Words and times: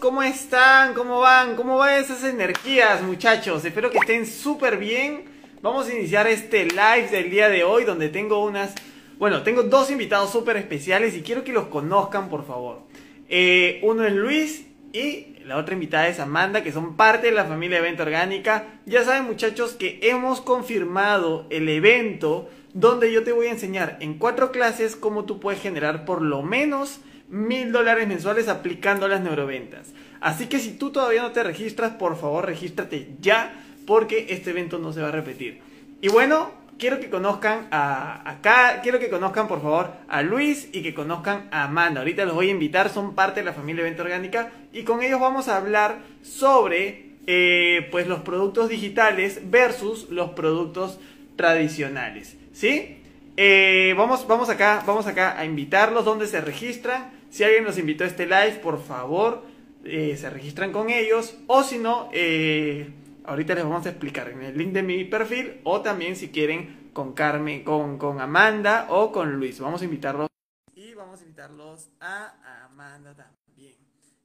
¿Cómo 0.00 0.22
están? 0.22 0.94
¿Cómo 0.94 1.20
van? 1.20 1.56
¿Cómo 1.56 1.76
van 1.76 2.02
esas 2.02 2.24
energías, 2.24 3.02
muchachos? 3.02 3.62
Espero 3.64 3.90
que 3.90 3.98
estén 3.98 4.24
súper 4.24 4.78
bien. 4.78 5.24
Vamos 5.60 5.88
a 5.88 5.94
iniciar 5.94 6.26
este 6.26 6.64
live 6.64 7.08
del 7.10 7.30
día 7.30 7.50
de 7.50 7.62
hoy 7.62 7.84
donde 7.84 8.08
tengo 8.08 8.42
unas... 8.42 8.74
Bueno, 9.18 9.42
tengo 9.42 9.62
dos 9.64 9.90
invitados 9.90 10.30
súper 10.30 10.56
especiales 10.56 11.14
y 11.14 11.20
quiero 11.20 11.44
que 11.44 11.52
los 11.52 11.66
conozcan, 11.66 12.30
por 12.30 12.46
favor. 12.46 12.80
Eh, 13.28 13.78
uno 13.82 14.06
es 14.06 14.14
Luis 14.14 14.66
y 14.94 15.36
la 15.44 15.58
otra 15.58 15.74
invitada 15.74 16.08
es 16.08 16.18
Amanda, 16.18 16.62
que 16.62 16.72
son 16.72 16.96
parte 16.96 17.26
de 17.26 17.32
la 17.32 17.44
familia 17.44 17.78
Evento 17.78 18.04
Orgánica. 18.04 18.80
Ya 18.86 19.04
saben, 19.04 19.24
muchachos, 19.24 19.72
que 19.72 20.00
hemos 20.02 20.40
confirmado 20.40 21.46
el 21.50 21.68
evento 21.68 22.48
donde 22.72 23.12
yo 23.12 23.22
te 23.22 23.32
voy 23.32 23.48
a 23.48 23.52
enseñar 23.52 23.98
en 24.00 24.14
cuatro 24.14 24.50
clases 24.50 24.96
cómo 24.96 25.24
tú 25.26 25.40
puedes 25.40 25.60
generar 25.60 26.06
por 26.06 26.22
lo 26.22 26.42
menos 26.42 27.00
mil 27.32 27.72
dólares 27.72 28.06
mensuales 28.06 28.46
aplicando 28.46 29.08
las 29.08 29.22
neuroventas. 29.22 29.94
Así 30.20 30.46
que 30.46 30.58
si 30.58 30.72
tú 30.72 30.92
todavía 30.92 31.22
no 31.22 31.32
te 31.32 31.42
registras, 31.42 31.92
por 31.92 32.16
favor 32.16 32.44
regístrate 32.44 33.08
ya 33.20 33.64
porque 33.86 34.26
este 34.28 34.50
evento 34.50 34.78
no 34.78 34.92
se 34.92 35.00
va 35.00 35.08
a 35.08 35.12
repetir. 35.12 35.60
Y 36.02 36.08
bueno, 36.08 36.50
quiero 36.78 37.00
que 37.00 37.08
conozcan 37.08 37.68
a 37.70 38.30
acá, 38.30 38.80
quiero 38.82 38.98
que 38.98 39.08
conozcan 39.08 39.48
por 39.48 39.62
favor 39.62 39.92
a 40.08 40.20
Luis 40.20 40.68
y 40.72 40.82
que 40.82 40.92
conozcan 40.92 41.48
a 41.50 41.64
Amanda. 41.64 42.00
Ahorita 42.00 42.26
los 42.26 42.34
voy 42.34 42.48
a 42.48 42.52
invitar, 42.52 42.90
son 42.90 43.14
parte 43.14 43.40
de 43.40 43.46
la 43.46 43.54
familia 43.54 43.80
Evento 43.80 44.02
Orgánica 44.02 44.52
y 44.70 44.82
con 44.82 45.02
ellos 45.02 45.18
vamos 45.18 45.48
a 45.48 45.56
hablar 45.56 46.00
sobre 46.22 47.12
eh, 47.26 47.88
pues 47.90 48.06
los 48.06 48.20
productos 48.20 48.68
digitales 48.68 49.40
versus 49.50 50.10
los 50.10 50.32
productos 50.32 51.00
tradicionales. 51.36 52.36
¿Sí? 52.52 52.98
Eh, 53.38 53.94
vamos, 53.96 54.26
vamos 54.28 54.50
acá, 54.50 54.82
vamos 54.86 55.06
acá 55.06 55.38
a 55.38 55.46
invitarlos 55.46 56.04
donde 56.04 56.26
se 56.26 56.42
registran. 56.42 57.21
Si 57.32 57.42
alguien 57.44 57.64
nos 57.64 57.78
invitó 57.78 58.04
a 58.04 58.08
este 58.08 58.26
live, 58.26 58.60
por 58.62 58.78
favor, 58.78 59.42
eh, 59.84 60.18
se 60.18 60.28
registran 60.28 60.70
con 60.70 60.90
ellos. 60.90 61.38
O 61.46 61.62
si 61.62 61.78
no, 61.78 62.10
eh, 62.12 62.92
ahorita 63.24 63.54
les 63.54 63.64
vamos 63.64 63.86
a 63.86 63.88
explicar 63.88 64.28
en 64.28 64.42
el 64.42 64.58
link 64.58 64.72
de 64.74 64.82
mi 64.82 65.02
perfil. 65.04 65.62
O 65.64 65.80
también 65.80 66.14
si 66.14 66.28
quieren 66.28 66.90
con 66.92 67.14
Carmen, 67.14 67.64
con, 67.64 67.96
con 67.96 68.20
Amanda 68.20 68.86
o 68.90 69.10
con 69.10 69.32
Luis. 69.32 69.58
Vamos 69.60 69.80
a 69.80 69.86
invitarlos. 69.86 70.28
Y 70.74 70.92
vamos 70.92 71.20
a 71.20 71.22
invitarlos 71.22 71.88
a 72.00 72.66
Amanda 72.66 73.14
también. 73.14 73.78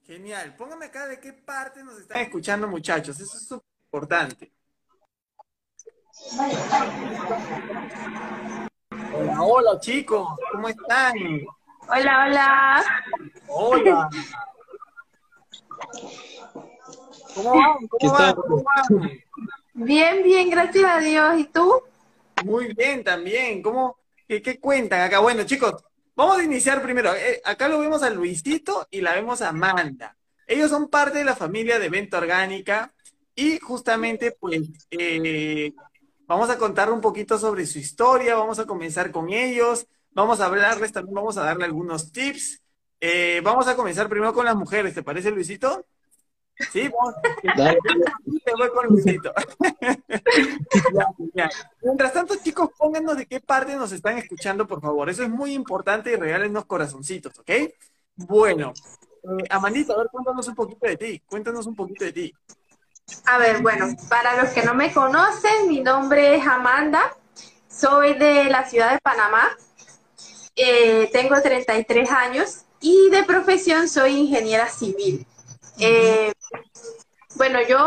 Genial. 0.06 0.54
Pónganme 0.58 0.88
acá 0.88 1.08
de 1.08 1.22
qué 1.22 1.32
parte 1.32 1.86
nos 1.86 1.98
están 1.98 2.22
escuchando, 2.22 2.68
muchachos. 2.68 3.18
Eso 3.22 3.38
es 3.38 3.48
súper 3.48 3.68
importante. 3.86 4.52
Hola, 9.14 9.42
hola 9.44 9.80
chicos, 9.80 10.28
¿cómo 10.52 10.68
están? 10.68 11.16
Hola, 11.90 12.26
hola. 12.26 12.84
Hola. 13.48 14.10
¿Cómo 17.34 17.56
van? 17.56 17.88
¿Cómo 17.88 18.12
van? 18.12 18.36
¿Cómo 18.36 18.64
van? 18.64 19.22
Bien, 19.74 20.24
bien, 20.24 20.50
gracias 20.50 20.86
a 20.86 21.00
Dios. 21.00 21.40
¿Y 21.40 21.46
tú? 21.46 21.82
Muy 22.44 22.74
bien 22.74 23.04
también. 23.04 23.62
¿Cómo? 23.62 23.98
¿Qué, 24.28 24.42
qué 24.42 24.60
cuentan 24.60 25.02
acá? 25.02 25.20
Bueno, 25.20 25.44
chicos, 25.44 25.76
vamos 26.16 26.40
a 26.40 26.44
iniciar 26.44 26.82
primero. 26.82 27.16
Eh, 27.16 27.42
acá 27.46 27.70
lo 27.70 27.80
vemos 27.80 28.04
a 28.04 28.10
Luisito 28.10 28.88
y 28.92 29.00
la 29.00 29.14
vemos 29.14 29.42
a 29.42 29.50
Amanda. 29.50 30.18
Ellos 30.46 30.70
son 30.70 30.90
parte 30.90 31.20
de 31.20 31.26
la 31.26 31.36
familia 31.36 31.80
de 31.80 31.90
Venta 31.90 32.18
Orgánica 32.18 32.94
y 33.34 33.60
justamente, 33.60 34.32
pues, 34.32 34.62
eh, 34.92 35.72
vamos 36.26 36.50
a 36.50 36.58
contar 36.58 36.92
un 36.92 37.00
poquito 37.00 37.38
sobre 37.38 37.66
su 37.66 37.80
historia, 37.80 38.36
vamos 38.36 38.60
a 38.60 38.66
comenzar 38.66 39.12
con 39.12 39.30
ellos, 39.30 39.88
vamos 40.18 40.42
a 40.42 40.48
hablarles, 40.48 40.92
también 40.92 41.14
vamos 41.14 41.38
a 41.38 41.44
darle 41.44 41.66
algunos 41.66 42.12
tips. 42.12 42.60
Eh, 43.00 43.40
vamos 43.44 43.68
a 43.68 43.76
comenzar 43.76 44.10
primero 44.10 44.34
con 44.34 44.46
las 44.46 44.56
mujeres, 44.56 44.96
¿te 44.96 45.04
parece, 45.04 45.30
Luisito? 45.30 45.86
Sí, 46.72 46.90
vamos. 46.90 47.14
Te 48.44 48.52
voy 48.54 48.70
con 48.72 48.88
Luisito. 48.88 49.32
Ya, 50.94 51.08
ya. 51.34 51.50
Mientras 51.82 52.14
tanto, 52.14 52.36
chicos, 52.44 52.70
pónganos 52.78 53.18
de 53.18 53.26
qué 53.26 53.40
parte 53.40 53.76
nos 53.76 53.92
están 53.92 54.18
escuchando, 54.18 54.68
por 54.68 54.82
favor. 54.82 55.10
Eso 55.10 55.24
es 55.24 55.30
muy 55.30 55.54
importante 55.54 56.12
y 56.12 56.16
regálenos 56.16 56.66
corazoncitos, 56.66 57.38
¿ok? 57.40 57.52
Bueno, 58.16 58.74
eh, 59.24 59.46
Amandita, 59.50 59.94
a 59.94 59.98
ver, 59.98 60.08
cuéntanos 60.12 60.48
un 60.48 60.56
poquito 60.56 60.88
de 60.88 60.98
ti. 60.98 61.22
Cuéntanos 61.26 61.66
un 61.68 61.76
poquito 61.76 62.06
de 62.06 62.14
ti. 62.14 62.34
A 63.26 63.38
ver, 63.38 63.62
bueno, 63.62 63.88
para 64.10 64.42
los 64.42 64.52
que 64.54 64.64
no 64.64 64.74
me 64.74 64.94
conocen, 64.94 65.68
mi 65.68 65.82
nombre 65.82 66.36
es 66.36 66.46
Amanda, 66.46 67.16
soy 67.70 68.14
de 68.16 68.46
la 68.46 68.66
ciudad 68.66 68.92
de 68.92 69.00
Panamá, 69.00 69.50
eh, 70.58 71.08
tengo 71.14 71.40
33 71.40 72.10
años 72.12 72.64
y 72.82 73.10
de 73.12 73.24
profesión 73.24 73.88
soy 73.88 74.18
ingeniera 74.18 74.68
civil. 74.68 75.26
Eh, 75.80 76.34
bueno, 77.36 77.60
yo 77.68 77.78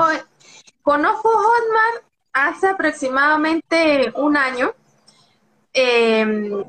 conozco 0.82 1.28
Hotmart 1.28 2.04
hace 2.32 2.68
aproximadamente 2.68 4.12
un 4.14 4.36
año. 4.36 4.72
Eh, 5.74 6.24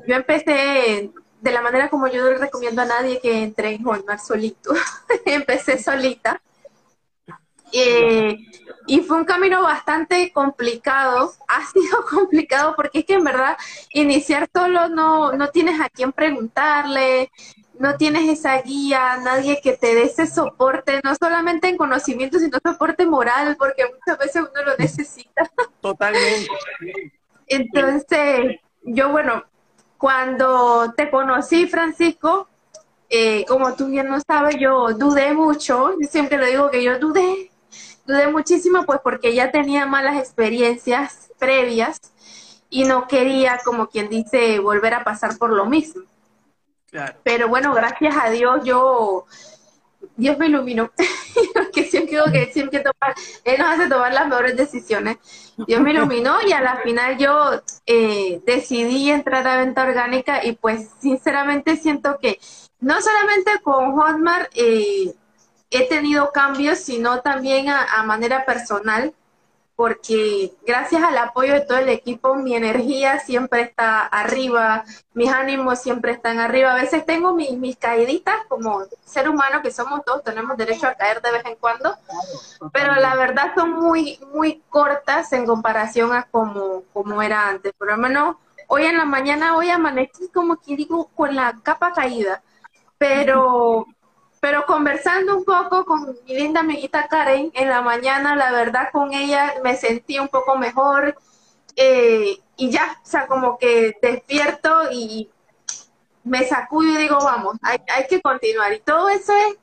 yo 0.06 0.14
empecé 0.14 1.10
de 1.40 1.52
la 1.52 1.62
manera 1.62 1.88
como 1.88 2.08
yo 2.08 2.30
le 2.30 2.38
recomiendo 2.38 2.82
a 2.82 2.86
nadie 2.86 3.20
que 3.20 3.42
entre 3.42 3.74
en 3.74 3.84
Hotmart 3.84 4.20
solito. 4.20 4.74
empecé 5.24 5.80
solita. 5.80 6.42
Eh, 7.72 8.36
y 8.86 9.00
fue 9.00 9.18
un 9.18 9.24
camino 9.24 9.62
bastante 9.62 10.32
complicado, 10.32 11.32
ha 11.48 11.66
sido 11.66 12.04
complicado 12.10 12.74
porque 12.76 13.00
es 13.00 13.04
que 13.04 13.14
en 13.14 13.24
verdad 13.24 13.56
iniciar 13.92 14.48
solo 14.54 14.88
no, 14.88 15.32
no 15.32 15.48
tienes 15.48 15.80
a 15.80 15.88
quién 15.88 16.12
preguntarle, 16.12 17.30
no 17.78 17.96
tienes 17.96 18.28
esa 18.28 18.60
guía, 18.62 19.16
nadie 19.24 19.60
que 19.62 19.76
te 19.76 19.94
dé 19.94 20.04
ese 20.04 20.26
soporte, 20.26 21.00
no 21.02 21.14
solamente 21.14 21.68
en 21.68 21.76
conocimiento, 21.76 22.38
sino 22.38 22.58
soporte 22.64 23.06
moral, 23.06 23.56
porque 23.58 23.84
muchas 23.86 24.18
veces 24.18 24.42
uno 24.42 24.62
lo 24.64 24.76
necesita. 24.76 25.50
Totalmente. 25.80 26.48
Entonces, 27.46 28.60
yo 28.82 29.10
bueno, 29.10 29.44
cuando 29.98 30.92
te 30.96 31.10
conocí, 31.10 31.66
Francisco, 31.66 32.48
eh, 33.08 33.44
como 33.46 33.74
tú 33.74 33.86
bien 33.86 34.08
no 34.08 34.20
sabes, 34.20 34.56
yo 34.58 34.94
dudé 34.94 35.32
mucho, 35.34 35.94
siempre 36.08 36.38
lo 36.38 36.46
digo 36.46 36.70
que 36.70 36.82
yo 36.82 36.98
dudé, 36.98 37.51
dudé 38.06 38.28
muchísimo 38.28 38.84
pues 38.84 39.00
porque 39.02 39.34
ya 39.34 39.50
tenía 39.50 39.86
malas 39.86 40.18
experiencias 40.18 41.30
previas 41.38 42.00
y 42.70 42.84
no 42.84 43.06
quería, 43.06 43.60
como 43.64 43.88
quien 43.88 44.08
dice, 44.08 44.58
volver 44.58 44.94
a 44.94 45.04
pasar 45.04 45.36
por 45.36 45.52
lo 45.52 45.66
mismo. 45.66 46.04
Claro. 46.90 47.14
Pero 47.22 47.48
bueno, 47.48 47.74
gracias 47.74 48.14
a 48.18 48.30
Dios 48.30 48.64
yo, 48.64 49.26
Dios 50.16 50.38
me 50.38 50.46
iluminó, 50.46 50.90
que 51.72 51.84
siempre 51.84 52.18
que 52.32 52.52
siempre 52.52 52.80
tomar, 52.80 53.14
Él 53.44 53.58
nos 53.58 53.68
hace 53.68 53.88
tomar 53.88 54.12
las 54.12 54.26
mejores 54.26 54.56
decisiones. 54.56 55.18
Dios 55.66 55.80
me 55.80 55.92
iluminó 55.92 56.36
y 56.46 56.52
a 56.52 56.60
la 56.60 56.76
final 56.76 57.18
yo 57.18 57.62
eh, 57.86 58.40
decidí 58.46 59.10
entrar 59.10 59.46
a 59.46 59.58
venta 59.58 59.84
orgánica 59.84 60.44
y 60.44 60.52
pues 60.52 60.88
sinceramente 61.00 61.76
siento 61.76 62.18
que 62.20 62.38
no 62.80 63.00
solamente 63.00 63.60
con 63.62 63.92
Hotmart 63.92 64.50
eh, 64.54 65.14
he 65.72 65.88
tenido 65.88 66.30
cambios, 66.32 66.78
sino 66.78 67.20
también 67.20 67.68
a, 67.68 67.84
a 67.84 68.02
manera 68.04 68.44
personal, 68.44 69.14
porque 69.74 70.52
gracias 70.66 71.02
al 71.02 71.16
apoyo 71.18 71.54
de 71.54 71.62
todo 71.62 71.78
el 71.78 71.88
equipo, 71.88 72.34
mi 72.34 72.54
energía 72.54 73.18
siempre 73.18 73.62
está 73.62 74.02
arriba, 74.06 74.84
mis 75.14 75.30
ánimos 75.32 75.80
siempre 75.80 76.12
están 76.12 76.38
arriba. 76.38 76.72
A 76.72 76.76
veces 76.80 77.04
tengo 77.06 77.34
mis, 77.34 77.52
mis 77.58 77.76
caíditas 77.76 78.36
como 78.48 78.82
ser 79.04 79.28
humano 79.28 79.62
que 79.62 79.72
somos 79.72 80.04
todos, 80.04 80.22
tenemos 80.22 80.56
derecho 80.56 80.86
a 80.86 80.94
caer 80.94 81.20
de 81.22 81.32
vez 81.32 81.44
en 81.46 81.56
cuando, 81.56 81.96
pero 82.72 82.94
la 82.94 83.16
verdad 83.16 83.52
son 83.56 83.72
muy, 83.72 84.20
muy 84.32 84.62
cortas 84.68 85.32
en 85.32 85.46
comparación 85.46 86.12
a 86.12 86.24
como, 86.24 86.84
como 86.92 87.22
era 87.22 87.48
antes. 87.48 87.72
Por 87.72 87.88
lo 87.88 87.96
menos 87.96 88.36
hoy 88.68 88.84
en 88.84 88.98
la 88.98 89.04
mañana 89.04 89.56
hoy 89.56 89.70
amanecí 89.70 90.28
como 90.28 90.60
que 90.60 90.76
digo 90.76 91.08
con 91.16 91.34
la 91.34 91.58
capa 91.62 91.92
caída, 91.92 92.42
pero 92.98 93.86
pero 94.42 94.66
conversando 94.66 95.36
un 95.36 95.44
poco 95.44 95.84
con 95.84 96.16
mi 96.26 96.34
linda 96.34 96.62
amiguita 96.62 97.06
Karen 97.06 97.52
en 97.54 97.68
la 97.68 97.80
mañana, 97.80 98.34
la 98.34 98.50
verdad 98.50 98.88
con 98.90 99.14
ella 99.14 99.54
me 99.62 99.76
sentí 99.76 100.18
un 100.18 100.26
poco 100.26 100.58
mejor 100.58 101.16
eh, 101.76 102.38
y 102.56 102.68
ya, 102.68 102.98
o 103.00 103.06
sea, 103.06 103.28
como 103.28 103.56
que 103.56 103.96
despierto 104.02 104.90
y 104.90 105.30
me 106.24 106.44
sacudo 106.44 106.88
y 106.88 106.96
digo, 106.96 107.18
vamos, 107.22 107.54
hay, 107.62 107.78
hay 107.94 108.08
que 108.08 108.20
continuar. 108.20 108.72
Y 108.72 108.80
todo 108.80 109.08
eso 109.10 109.32
es 109.32 109.58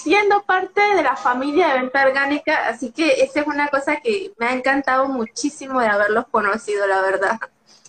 siendo 0.00 0.44
parte 0.44 0.80
de 0.94 1.02
la 1.02 1.16
familia 1.16 1.74
de 1.74 1.80
venta 1.80 2.06
orgánica, 2.06 2.68
así 2.68 2.92
que 2.92 3.24
esa 3.24 3.40
es 3.40 3.46
una 3.48 3.66
cosa 3.70 3.96
que 3.96 4.32
me 4.38 4.46
ha 4.46 4.52
encantado 4.52 5.08
muchísimo 5.08 5.80
de 5.80 5.88
haberlos 5.88 6.28
conocido, 6.28 6.86
la 6.86 7.00
verdad. 7.00 7.40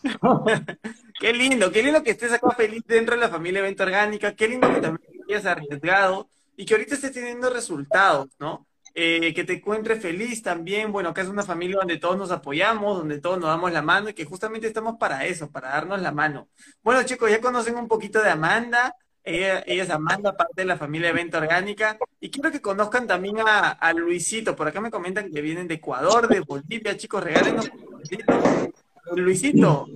qué 1.20 1.32
lindo, 1.32 1.72
qué 1.72 1.84
lindo 1.84 2.02
que 2.02 2.10
estés 2.10 2.34
acá 2.34 2.50
feliz 2.58 2.82
dentro 2.88 3.14
de 3.14 3.22
la 3.22 3.30
familia 3.30 3.62
de 3.62 3.68
venta 3.68 3.84
orgánica, 3.84 4.34
qué 4.34 4.48
lindo 4.48 4.68
que 4.74 4.82
también 4.82 5.13
hayas 5.30 5.46
arriesgado 5.46 6.30
y 6.56 6.66
que 6.66 6.74
ahorita 6.74 6.96
estés 6.96 7.12
teniendo 7.12 7.50
resultados, 7.50 8.30
¿no? 8.40 8.66
Eh, 8.96 9.34
que 9.34 9.44
te 9.44 9.54
encuentres 9.54 10.00
feliz 10.00 10.44
también, 10.44 10.92
bueno, 10.92 11.10
acá 11.10 11.24
es 11.24 11.28
una 11.28 11.42
familia 11.42 11.78
donde 11.78 11.98
todos 11.98 12.16
nos 12.16 12.30
apoyamos, 12.30 13.00
donde 13.00 13.20
todos 13.20 13.40
nos 13.40 13.50
damos 13.50 13.72
la 13.72 13.82
mano 13.82 14.10
y 14.10 14.14
que 14.14 14.24
justamente 14.24 14.68
estamos 14.68 14.98
para 15.00 15.26
eso, 15.26 15.50
para 15.50 15.70
darnos 15.70 16.00
la 16.00 16.12
mano. 16.12 16.48
Bueno, 16.84 17.02
chicos, 17.02 17.32
ya 17.32 17.42
conocen 17.42 17.76
un 17.76 17.88
poquito 17.88 18.22
de 18.22 18.30
Amanda, 18.30 18.96
ella, 19.24 19.60
es 19.62 19.90
Amanda, 19.90 20.38
parte 20.38 20.62
de 20.62 20.66
la 20.66 20.78
familia 20.78 21.08
de 21.08 21.14
Venta 21.14 21.40
Orgánica, 21.40 21.98
y 22.20 22.30
quiero 22.30 22.52
que 22.52 22.62
conozcan 22.62 23.08
también 23.08 23.38
a, 23.40 23.94
Luisito, 23.94 24.56
por 24.56 24.68
acá 24.68 24.80
me 24.80 24.92
comentan 24.92 25.32
que 25.32 25.42
vienen 25.42 25.68
de 25.68 25.76
Ecuador, 25.76 26.28
de 26.28 26.42
Bolivia, 26.42 26.96
chicos, 26.96 27.24
regálenos 27.24 27.72
Luisito, 29.16 29.88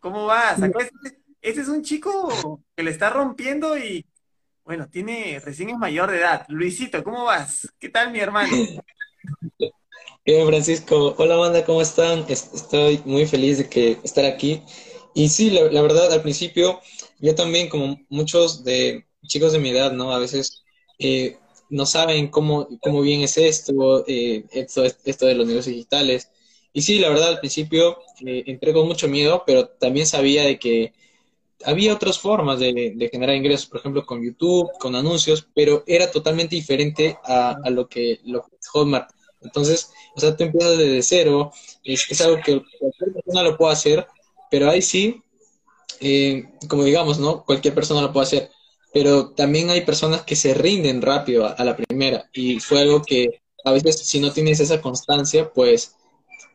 ¿cómo 0.00 0.26
vas? 0.26 0.60
este, 0.60 1.18
este 1.40 1.60
es 1.60 1.68
un 1.68 1.82
chico 1.82 2.60
que 2.74 2.82
le 2.82 2.90
está 2.90 3.10
rompiendo 3.10 3.78
y 3.78 4.04
bueno, 4.64 4.88
tiene, 4.88 5.40
recién 5.40 5.70
es 5.70 5.76
mayor 5.76 6.10
de 6.10 6.18
edad. 6.18 6.46
Luisito, 6.48 7.04
¿cómo 7.04 7.24
vas? 7.24 7.68
¿Qué 7.78 7.90
tal, 7.90 8.10
mi 8.10 8.18
hermano? 8.18 8.50
Bien, 10.24 10.46
Francisco. 10.46 11.14
Hola, 11.18 11.36
banda, 11.36 11.64
¿cómo 11.66 11.82
están? 11.82 12.24
Estoy 12.28 13.00
muy 13.04 13.26
feliz 13.26 13.58
de 13.58 13.98
estar 14.02 14.24
aquí. 14.24 14.62
Y 15.12 15.28
sí, 15.28 15.50
la, 15.50 15.82
verdad, 15.82 16.10
al 16.10 16.22
principio, 16.22 16.80
yo 17.18 17.34
también, 17.34 17.68
como 17.68 18.00
muchos 18.08 18.64
de 18.64 19.06
chicos 19.26 19.52
de 19.52 19.58
mi 19.58 19.68
edad, 19.68 19.92
¿no? 19.92 20.12
A 20.12 20.18
veces 20.18 20.64
eh, 20.98 21.36
no 21.68 21.84
saben 21.84 22.28
cómo, 22.28 22.66
cómo 22.80 23.02
bien 23.02 23.20
es 23.20 23.36
esto, 23.36 24.04
eh, 24.06 24.46
esto, 24.50 24.82
esto 24.84 25.26
de 25.26 25.34
los 25.34 25.46
negocios 25.46 25.74
digitales. 25.74 26.30
Y 26.72 26.80
sí, 26.80 26.98
la 26.98 27.10
verdad, 27.10 27.28
al 27.28 27.40
principio 27.40 27.98
eh, 28.24 28.44
entré 28.46 28.72
con 28.72 28.86
mucho 28.86 29.08
miedo, 29.08 29.44
pero 29.46 29.68
también 29.68 30.06
sabía 30.06 30.44
de 30.44 30.58
que 30.58 30.94
había 31.64 31.94
otras 31.94 32.18
formas 32.18 32.58
de, 32.58 33.08
generar 33.10 33.36
ingresos, 33.36 33.66
por 33.66 33.80
ejemplo, 33.80 34.04
con 34.04 34.22
YouTube, 34.22 34.70
con 34.78 34.94
anuncios, 34.94 35.48
pero 35.54 35.82
era 35.86 36.10
totalmente 36.10 36.56
diferente 36.56 37.18
a, 37.24 37.56
lo, 37.70 37.88
que, 37.88 38.20
lo 38.24 38.46
es 38.60 38.68
Hotmart. 38.68 39.10
Entonces, 39.42 39.90
o 40.14 40.20
sea, 40.20 40.36
tú 40.36 40.44
empiezas 40.44 40.78
desde 40.78 41.02
cero, 41.02 41.52
es, 41.82 42.20
algo 42.20 42.36
que 42.36 42.62
cualquier 42.78 43.12
persona 43.12 43.42
lo 43.42 43.56
puede 43.56 43.72
hacer, 43.72 44.06
pero 44.50 44.70
ahí 44.70 44.82
sí, 44.82 45.22
eh, 46.00 46.44
como 46.68 46.84
digamos, 46.84 47.18
¿no? 47.18 47.44
Cualquier 47.44 47.74
persona 47.74 48.02
lo 48.02 48.12
puede 48.12 48.26
hacer, 48.26 48.50
pero 48.92 49.30
también 49.30 49.70
hay 49.70 49.82
personas 49.82 50.22
que 50.22 50.36
se 50.36 50.54
rinden 50.54 51.02
rápido 51.02 51.46
a, 51.46 51.50
a 51.50 51.64
la 51.64 51.76
primera 51.76 52.28
y 52.32 52.60
fue 52.60 52.80
algo 52.80 53.02
que 53.02 53.42
a 53.64 53.72
veces 53.72 53.98
si 53.98 54.20
no 54.20 54.32
tienes 54.32 54.60
esa 54.60 54.80
constancia, 54.80 55.50
pues 55.52 55.96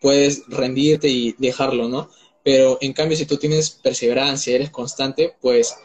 puedes 0.02 0.44
rendirte 0.48 1.10
y 1.10 1.34
dejarlo, 1.38 1.90
¿no? 1.90 2.10
Pero 2.44 2.78
en 2.82 2.94
cambio, 2.94 3.18
si 3.18 3.26
tú 3.26 3.38
tienes 3.38 3.70
perseverancia, 3.70 4.56
eres 4.56 4.70
constante, 4.70 5.36
pues 5.42 5.76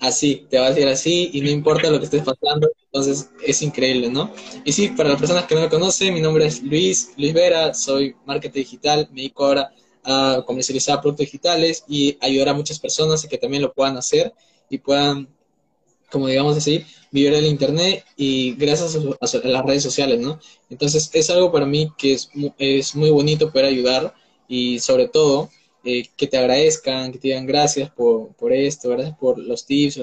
así, 0.00 0.46
te 0.50 0.58
va 0.58 0.66
a 0.66 0.70
decir 0.70 0.88
así 0.88 1.30
y 1.32 1.40
no 1.40 1.50
importa 1.50 1.90
lo 1.90 1.98
que 1.98 2.04
estés 2.04 2.22
pasando, 2.22 2.70
entonces 2.86 3.30
es 3.42 3.62
increíble, 3.62 4.10
¿no? 4.10 4.32
Y 4.64 4.72
sí, 4.72 4.88
para 4.88 5.10
las 5.10 5.18
personas 5.18 5.46
que 5.46 5.54
no 5.54 5.62
me 5.62 5.68
conocen, 5.68 6.14
mi 6.14 6.20
nombre 6.20 6.46
es 6.46 6.62
Luis, 6.62 7.12
Luis 7.16 7.32
Vera, 7.32 7.74
soy 7.74 8.14
marketing 8.26 8.60
digital, 8.60 9.08
me 9.10 9.22
dedico 9.22 9.46
ahora 9.46 9.72
a 10.04 10.42
comercializar 10.46 11.00
productos 11.00 11.26
digitales 11.26 11.84
y 11.88 12.18
ayudar 12.20 12.50
a 12.50 12.54
muchas 12.54 12.78
personas 12.78 13.24
a 13.24 13.28
que 13.28 13.38
también 13.38 13.62
lo 13.62 13.72
puedan 13.72 13.96
hacer 13.96 14.34
y 14.68 14.78
puedan, 14.78 15.28
como 16.10 16.28
digamos 16.28 16.56
así, 16.56 16.84
vivir 17.10 17.32
el 17.32 17.46
Internet 17.46 18.04
y 18.16 18.54
gracias 18.54 18.96
a, 18.96 19.48
las 19.48 19.64
redes 19.64 19.82
sociales, 19.82 20.20
¿no? 20.20 20.38
Entonces 20.68 21.10
es 21.12 21.30
algo 21.30 21.50
para 21.50 21.64
mí 21.64 21.90
que 21.96 22.12
es, 22.12 22.28
es 22.58 22.94
muy 22.94 23.10
bonito 23.10 23.50
poder 23.50 23.66
ayudar 23.66 24.14
y 24.48 24.78
sobre 24.80 25.08
todo 25.08 25.50
eh, 25.84 26.08
que 26.16 26.26
te 26.26 26.38
agradezcan, 26.38 27.12
que 27.12 27.18
te 27.18 27.28
digan 27.28 27.46
gracias 27.46 27.90
por, 27.90 28.34
por 28.34 28.52
esto, 28.52 28.90
gracias 28.90 29.16
por 29.18 29.38
los 29.38 29.66
tips. 29.66 30.00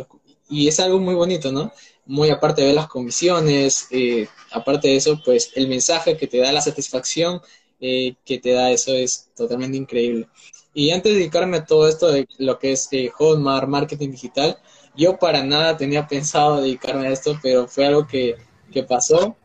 y 0.50 0.68
es 0.68 0.80
algo 0.80 1.00
muy 1.00 1.16
bonito, 1.16 1.52
¿no? 1.52 1.72
Muy 2.06 2.30
aparte 2.30 2.62
de 2.62 2.74
las 2.74 2.88
comisiones, 2.88 3.88
eh, 3.92 4.28
aparte 4.52 4.90
de 4.90 4.98
eso, 4.98 5.20
pues 5.24 5.52
el 5.56 5.68
mensaje 5.68 6.18
que 6.18 6.28
te 6.28 6.38
da 6.38 6.52
la 6.52 6.62
satisfacción 6.62 7.42
eh, 7.80 8.16
que 8.26 8.38
te 8.38 8.52
da 8.52 8.70
eso 8.72 8.94
es 8.94 9.32
totalmente 9.36 9.78
increíble. 9.78 10.28
Y 10.74 10.92
antes 10.92 11.14
de 11.14 11.20
dedicarme 11.20 11.58
a 11.58 11.66
todo 11.66 11.88
esto 11.88 12.12
de 12.12 12.28
lo 12.38 12.60
que 12.60 12.74
es 12.74 12.90
Hotmart, 13.18 13.68
marketing 13.68 14.12
digital, 14.12 14.58
yo 14.96 15.18
para 15.18 15.44
nada 15.44 15.78
tenía 15.78 16.08
pensado 16.08 16.62
dedicarme 16.62 17.08
a 17.08 17.12
esto, 17.12 17.40
pero 17.42 17.68
fue 17.68 17.88
algo 17.88 18.08
que, 18.08 18.36
que 18.72 18.84
pasó. 18.84 19.36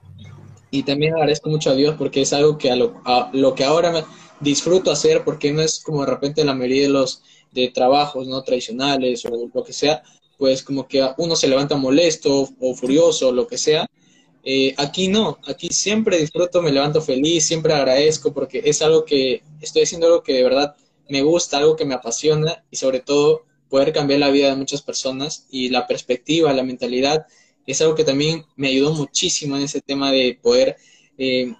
Y 0.70 0.82
también 0.82 1.14
agradezco 1.14 1.48
mucho 1.48 1.70
a 1.70 1.75
Dios 1.75 1.94
porque 1.96 2.22
es 2.22 2.32
algo 2.32 2.58
que 2.58 2.70
a 2.70 2.76
lo, 2.76 3.00
a 3.04 3.31
lo 3.32 3.54
que 3.54 3.64
ahora 3.64 3.90
me, 3.93 4.04
disfruto 4.40 4.90
hacer 4.90 5.24
porque 5.24 5.52
no 5.52 5.62
es 5.62 5.80
como 5.80 6.04
de 6.04 6.10
repente 6.10 6.44
la 6.44 6.54
mayoría 6.54 6.82
de 6.82 6.88
los 6.88 7.22
de 7.52 7.68
trabajos 7.68 8.26
no 8.26 8.42
tradicionales 8.42 9.24
o 9.24 9.50
lo 9.52 9.64
que 9.64 9.72
sea, 9.72 10.02
pues 10.38 10.62
como 10.62 10.86
que 10.86 11.06
uno 11.16 11.36
se 11.36 11.48
levanta 11.48 11.76
molesto 11.76 12.48
o 12.60 12.74
furioso 12.74 13.28
o 13.28 13.32
lo 13.32 13.46
que 13.46 13.58
sea. 13.58 13.86
Eh, 14.44 14.74
aquí 14.76 15.08
no, 15.08 15.38
aquí 15.46 15.68
siempre 15.68 16.18
disfruto, 16.18 16.62
me 16.62 16.70
levanto 16.70 17.00
feliz, 17.00 17.46
siempre 17.46 17.72
agradezco 17.72 18.32
porque 18.32 18.62
es 18.64 18.82
algo 18.82 19.04
que 19.04 19.42
estoy 19.60 19.82
haciendo 19.82 20.06
algo 20.06 20.22
que 20.22 20.34
de 20.34 20.42
verdad 20.42 20.76
me 21.08 21.22
gusta, 21.22 21.58
algo 21.58 21.74
que 21.74 21.84
me 21.84 21.94
apasiona 21.94 22.64
y 22.70 22.76
sobre 22.76 23.00
todo 23.00 23.44
poder 23.68 23.92
cambiar 23.92 24.20
la 24.20 24.30
vida 24.30 24.50
de 24.50 24.56
muchas 24.56 24.82
personas 24.82 25.46
y 25.50 25.70
la 25.70 25.86
perspectiva, 25.86 26.52
la 26.52 26.62
mentalidad, 26.62 27.26
es 27.66 27.80
algo 27.80 27.96
que 27.96 28.04
también 28.04 28.44
me 28.54 28.68
ayudó 28.68 28.92
muchísimo 28.92 29.56
en 29.56 29.62
ese 29.62 29.80
tema 29.80 30.12
de 30.12 30.38
poder, 30.40 30.76
eh, 31.18 31.52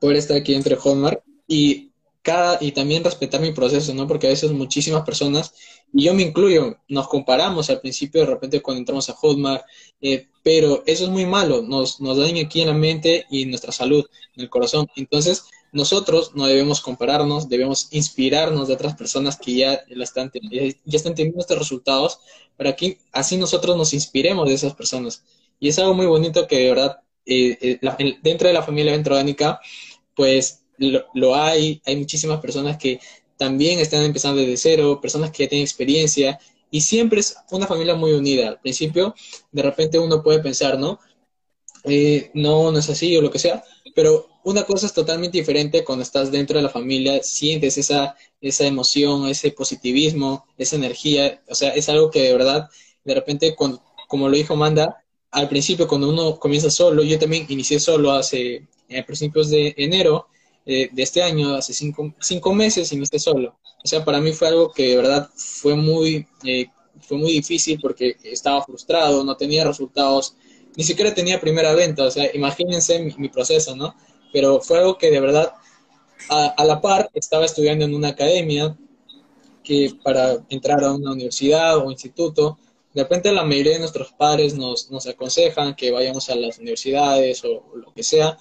poder 0.00 0.16
estar 0.16 0.36
aquí 0.38 0.54
entre 0.54 0.78
Hallmark 0.82 1.22
y, 1.46 1.92
cada, 2.22 2.58
y 2.60 2.72
también 2.72 3.04
respetar 3.04 3.40
mi 3.40 3.52
proceso, 3.52 3.92
¿no? 3.94 4.06
Porque 4.06 4.26
a 4.26 4.30
veces 4.30 4.50
muchísimas 4.52 5.04
personas, 5.04 5.54
y 5.92 6.04
yo 6.04 6.14
me 6.14 6.22
incluyo, 6.22 6.78
nos 6.88 7.06
comparamos 7.08 7.68
al 7.70 7.80
principio 7.80 8.22
de 8.22 8.26
repente 8.26 8.62
cuando 8.62 8.78
entramos 8.78 9.08
a 9.10 9.12
Hotmart, 9.12 9.64
eh, 10.00 10.28
pero 10.42 10.82
eso 10.86 11.04
es 11.04 11.10
muy 11.10 11.26
malo, 11.26 11.62
nos, 11.62 12.00
nos 12.00 12.16
daña 12.18 12.42
aquí 12.42 12.62
en 12.62 12.68
la 12.68 12.74
mente 12.74 13.26
y 13.30 13.42
en 13.42 13.50
nuestra 13.50 13.72
salud, 13.72 14.04
en 14.36 14.42
el 14.42 14.50
corazón. 14.50 14.86
Entonces, 14.96 15.44
nosotros 15.72 16.32
no 16.34 16.46
debemos 16.46 16.80
compararnos, 16.80 17.48
debemos 17.48 17.88
inspirarnos 17.90 18.68
de 18.68 18.74
otras 18.74 18.94
personas 18.94 19.36
que 19.36 19.54
ya, 19.54 19.84
la 19.88 20.04
están, 20.04 20.30
ya 20.32 20.96
están 20.96 21.14
teniendo 21.14 21.40
estos 21.40 21.58
resultados, 21.58 22.20
para 22.56 22.76
que 22.76 22.98
así 23.12 23.36
nosotros 23.36 23.76
nos 23.76 23.92
inspiremos 23.92 24.48
de 24.48 24.54
esas 24.54 24.74
personas. 24.74 25.24
Y 25.58 25.68
es 25.68 25.78
algo 25.78 25.94
muy 25.94 26.06
bonito 26.06 26.46
que 26.46 26.58
de 26.58 26.68
verdad, 26.68 27.00
eh, 27.26 27.58
eh, 27.60 28.16
dentro 28.22 28.48
de 28.48 28.54
la 28.54 28.62
familia 28.62 28.92
ventrónica, 28.92 29.60
pues 30.14 30.63
lo, 30.78 31.34
hay, 31.34 31.80
hay 31.84 31.96
muchísimas 31.96 32.40
personas 32.40 32.76
que 32.76 33.00
también 33.36 33.78
están 33.80 34.02
empezando 34.02 34.40
desde 34.40 34.56
cero, 34.56 35.00
personas 35.00 35.30
que 35.30 35.48
tienen 35.48 35.64
experiencia, 35.64 36.38
y 36.70 36.80
siempre 36.80 37.20
es 37.20 37.36
una 37.50 37.66
familia 37.66 37.94
muy 37.94 38.12
unida. 38.12 38.48
Al 38.48 38.60
principio, 38.60 39.14
de 39.52 39.62
repente 39.62 39.98
uno 39.98 40.22
puede 40.22 40.40
pensar, 40.40 40.78
¿no? 40.78 40.98
Eh, 41.84 42.30
no, 42.34 42.72
no 42.72 42.78
es 42.78 42.88
así 42.88 43.16
o 43.16 43.20
lo 43.20 43.30
que 43.30 43.38
sea, 43.38 43.62
pero 43.94 44.28
una 44.42 44.64
cosa 44.64 44.86
es 44.86 44.92
totalmente 44.92 45.38
diferente 45.38 45.84
cuando 45.84 46.02
estás 46.02 46.30
dentro 46.30 46.56
de 46.56 46.62
la 46.62 46.70
familia, 46.70 47.22
sientes 47.22 47.78
esa, 47.78 48.16
esa 48.40 48.66
emoción, 48.66 49.28
ese 49.28 49.52
positivismo, 49.52 50.46
esa 50.56 50.76
energía, 50.76 51.42
o 51.48 51.54
sea, 51.54 51.70
es 51.70 51.88
algo 51.88 52.10
que 52.10 52.22
de 52.22 52.32
verdad, 52.32 52.68
de 53.04 53.14
repente, 53.14 53.54
cuando, 53.54 53.82
como 54.08 54.28
lo 54.28 54.36
dijo 54.36 54.56
Manda, 54.56 55.04
al 55.30 55.48
principio 55.48 55.88
cuando 55.88 56.08
uno 56.08 56.38
comienza 56.38 56.70
solo, 56.70 57.02
yo 57.02 57.18
también 57.18 57.46
inicié 57.48 57.80
solo 57.80 58.12
hace, 58.12 58.66
a 58.96 59.04
principios 59.04 59.50
de 59.50 59.74
enero, 59.76 60.28
eh, 60.66 60.88
de 60.90 61.02
este 61.02 61.22
año, 61.22 61.54
hace 61.54 61.74
cinco, 61.74 62.14
cinco 62.20 62.54
meses, 62.54 62.92
inicié 62.92 63.18
solo. 63.18 63.58
O 63.84 63.88
sea, 63.88 64.04
para 64.04 64.20
mí 64.20 64.32
fue 64.32 64.48
algo 64.48 64.72
que 64.72 64.88
de 64.88 64.96
verdad 64.96 65.28
fue 65.34 65.74
muy, 65.74 66.26
eh, 66.44 66.66
fue 67.00 67.18
muy 67.18 67.32
difícil 67.32 67.78
porque 67.80 68.16
estaba 68.24 68.64
frustrado, 68.64 69.24
no 69.24 69.36
tenía 69.36 69.64
resultados, 69.64 70.36
ni 70.76 70.84
siquiera 70.84 71.14
tenía 71.14 71.40
primera 71.40 71.74
venta. 71.74 72.04
O 72.04 72.10
sea, 72.10 72.34
imagínense 72.34 73.14
mi, 73.18 73.28
proceso, 73.28 73.76
¿no? 73.76 73.94
Pero 74.32 74.60
fue 74.60 74.78
algo 74.78 74.96
que 74.96 75.10
de 75.10 75.20
verdad, 75.20 75.52
a, 76.30 76.64
la 76.64 76.80
par, 76.80 77.10
estaba 77.14 77.44
estudiando 77.44 77.84
en 77.84 77.94
una 77.94 78.08
academia 78.08 78.76
que 79.62 79.92
para 80.02 80.38
entrar 80.48 80.82
a 80.82 80.92
una 80.92 81.12
universidad 81.12 81.78
o 81.78 81.90
instituto, 81.90 82.58
de 82.94 83.02
repente 83.02 83.32
la 83.32 83.44
mayoría 83.44 83.74
de 83.74 83.80
nuestros 83.80 84.12
padres 84.12 84.54
nos, 84.54 84.90
nos 84.90 85.06
aconsejan 85.06 85.74
que 85.74 85.90
vayamos 85.90 86.30
a 86.30 86.36
las 86.36 86.58
universidades 86.58 87.44
o, 87.44 87.64
lo 87.74 87.92
que 87.92 88.02
sea, 88.02 88.38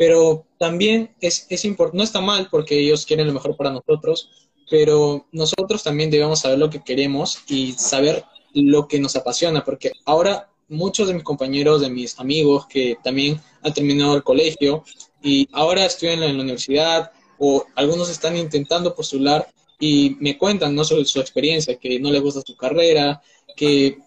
pero 0.00 0.46
también 0.56 1.14
es, 1.20 1.46
es 1.50 1.62
no 1.92 2.02
está 2.02 2.22
mal 2.22 2.48
porque 2.50 2.78
ellos 2.78 3.04
quieren 3.04 3.26
lo 3.26 3.34
mejor 3.34 3.54
para 3.54 3.70
nosotros, 3.70 4.48
pero 4.70 5.26
nosotros 5.30 5.82
también 5.82 6.10
debemos 6.10 6.40
saber 6.40 6.58
lo 6.58 6.70
que 6.70 6.82
queremos 6.82 7.40
y 7.48 7.72
saber 7.72 8.24
lo 8.54 8.88
que 8.88 8.98
nos 8.98 9.14
apasiona, 9.14 9.62
porque 9.62 9.92
ahora 10.06 10.48
muchos 10.68 11.06
de 11.06 11.12
mis 11.12 11.22
compañeros, 11.22 11.82
de 11.82 11.90
mis 11.90 12.18
amigos 12.18 12.66
que 12.66 12.96
también 13.04 13.42
han 13.60 13.74
terminado 13.74 14.16
el 14.16 14.22
colegio 14.22 14.84
y 15.22 15.46
ahora 15.52 15.84
estudian 15.84 16.22
en 16.22 16.38
la 16.38 16.44
universidad 16.44 17.10
o 17.38 17.66
algunos 17.76 18.08
están 18.08 18.38
intentando 18.38 18.94
postular 18.94 19.48
y 19.78 20.16
me 20.18 20.38
cuentan 20.38 20.74
no 20.74 20.82
sobre 20.82 21.04
su 21.04 21.20
experiencia, 21.20 21.78
que 21.78 22.00
no 22.00 22.10
les 22.10 22.22
gusta 22.22 22.40
su 22.40 22.56
carrera, 22.56 23.20
que 23.54 23.98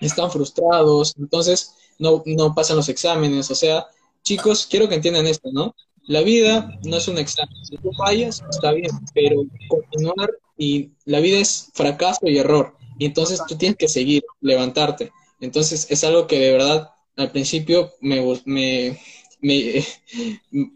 están 0.00 0.30
frustrados, 0.30 1.14
entonces 1.18 1.76
no, 1.98 2.22
no 2.26 2.54
pasan 2.54 2.76
los 2.76 2.90
exámenes, 2.90 3.50
o 3.50 3.54
sea, 3.54 3.86
chicos, 4.24 4.66
quiero 4.68 4.88
que 4.88 4.96
entiendan 4.96 5.26
esto, 5.26 5.50
¿no? 5.52 5.76
La 6.06 6.22
vida 6.22 6.78
no 6.82 6.96
es 6.96 7.06
un 7.08 7.18
examen, 7.18 7.54
si 7.64 7.76
tú 7.76 7.92
fallas, 7.92 8.42
está 8.50 8.72
bien, 8.72 8.90
pero 9.14 9.44
continuar 9.68 10.30
y 10.58 10.90
la 11.04 11.20
vida 11.20 11.38
es 11.38 11.70
fracaso 11.74 12.26
y 12.26 12.38
error, 12.38 12.74
y 12.98 13.06
entonces 13.06 13.40
tú 13.46 13.56
tienes 13.56 13.78
que 13.78 13.88
seguir, 13.88 14.24
levantarte. 14.40 15.12
Entonces 15.40 15.86
es 15.90 16.04
algo 16.04 16.26
que 16.26 16.38
de 16.38 16.52
verdad 16.52 16.90
al 17.16 17.30
principio 17.30 17.92
me, 18.00 18.22
me, 18.44 18.98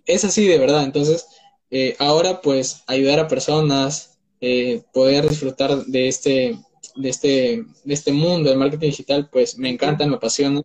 es 0.06 0.24
así 0.24 0.46
de 0.46 0.58
verdad. 0.58 0.84
Entonces 0.84 1.26
eh, 1.70 1.96
ahora 1.98 2.40
pues 2.40 2.82
ayudar 2.86 3.18
a 3.20 3.28
personas, 3.28 4.18
eh, 4.40 4.82
poder 4.92 5.28
disfrutar 5.28 5.84
de 5.86 6.08
este, 6.08 6.58
de 6.96 7.08
este, 7.08 7.64
de 7.84 7.94
este 7.94 8.12
mundo 8.12 8.48
del 8.48 8.58
marketing 8.58 8.88
digital, 8.88 9.28
pues 9.30 9.58
me 9.58 9.68
encanta, 9.68 10.06
me 10.06 10.16
apasiona 10.16 10.62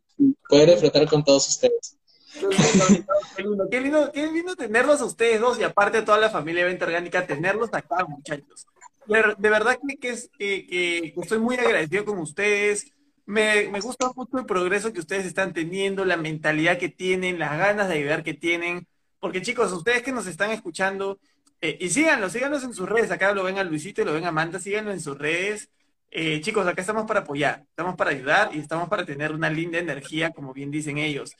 poder 0.49 0.71
disfrutar 0.71 1.07
con 1.07 1.23
todos 1.23 1.47
ustedes. 1.49 1.97
Qué 2.39 3.43
lindo, 3.43 3.69
qué 3.69 3.81
lindo, 3.81 4.11
qué 4.11 4.31
lindo 4.31 4.55
tenerlos 4.55 5.01
a 5.01 5.05
ustedes 5.05 5.39
dos 5.39 5.59
y 5.59 5.63
aparte 5.63 5.99
de 5.99 6.03
toda 6.03 6.17
la 6.17 6.29
familia 6.29 6.65
Venta 6.65 6.85
Orgánica, 6.85 7.27
tenerlos 7.27 7.69
acá, 7.73 8.05
muchachos. 8.05 8.67
De, 9.05 9.49
verdad 9.49 9.77
que, 9.99 10.09
es, 10.09 10.29
que, 10.37 10.65
que, 10.65 11.13
estoy 11.17 11.39
muy 11.39 11.55
agradecido 11.55 12.05
con 12.05 12.19
ustedes. 12.19 12.91
Me, 13.25 13.67
gusta 13.79 14.11
mucho 14.15 14.37
el 14.37 14.45
progreso 14.45 14.93
que 14.93 14.99
ustedes 14.99 15.25
están 15.25 15.53
teniendo, 15.53 16.05
la 16.05 16.17
mentalidad 16.17 16.77
que 16.77 16.89
tienen, 16.89 17.39
las 17.39 17.57
ganas 17.57 17.87
de 17.87 17.95
ayudar 17.95 18.23
que 18.23 18.33
tienen. 18.33 18.87
Porque 19.19 19.41
chicos, 19.41 19.71
ustedes 19.71 20.03
que 20.03 20.11
nos 20.11 20.27
están 20.27 20.51
escuchando, 20.51 21.19
eh, 21.61 21.77
y 21.79 21.89
síganlo, 21.89 22.29
síganos 22.29 22.63
en 22.63 22.73
sus 22.73 22.87
redes. 22.89 23.11
Acá 23.11 23.33
lo 23.33 23.43
ven 23.43 23.57
a 23.57 23.63
Luisito 23.63 24.01
y 24.01 24.05
lo 24.05 24.13
ven 24.13 24.25
a 24.25 24.29
Amanda, 24.29 24.59
síganlo 24.59 24.91
en 24.91 25.01
sus 25.01 25.17
redes. 25.17 25.69
Eh, 26.11 26.41
chicos, 26.41 26.67
acá 26.67 26.81
estamos 26.81 27.05
para 27.05 27.21
apoyar, 27.21 27.63
estamos 27.69 27.95
para 27.95 28.11
ayudar 28.11 28.51
y 28.53 28.59
estamos 28.59 28.87
para 28.87 29.05
tener 29.05 29.31
una 29.31 29.49
linda 29.49 29.79
energía, 29.79 30.31
como 30.31 30.53
bien 30.53 30.71
dicen 30.71 30.97
ellos. 30.97 31.35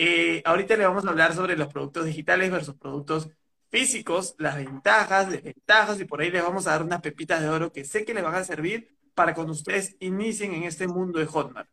Eh, 0.00 0.42
ahorita 0.44 0.76
le 0.76 0.86
vamos 0.86 1.04
a 1.04 1.08
hablar 1.08 1.34
sobre 1.34 1.56
los 1.56 1.66
productos 1.66 2.06
digitales 2.06 2.52
versus 2.52 2.76
productos 2.76 3.28
físicos, 3.68 4.36
las 4.38 4.54
ventajas, 4.54 5.28
desventajas 5.28 6.00
y 6.00 6.04
por 6.04 6.20
ahí 6.20 6.30
les 6.30 6.40
vamos 6.40 6.68
a 6.68 6.70
dar 6.70 6.84
unas 6.84 7.00
pepitas 7.00 7.40
de 7.40 7.48
oro 7.48 7.72
que 7.72 7.84
sé 7.84 8.04
que 8.04 8.14
les 8.14 8.22
van 8.22 8.36
a 8.36 8.44
servir 8.44 8.96
para 9.14 9.34
cuando 9.34 9.52
ustedes 9.52 9.96
inicien 9.98 10.54
en 10.54 10.62
este 10.62 10.86
mundo 10.86 11.18
de 11.18 11.26
Hotmart. 11.26 11.68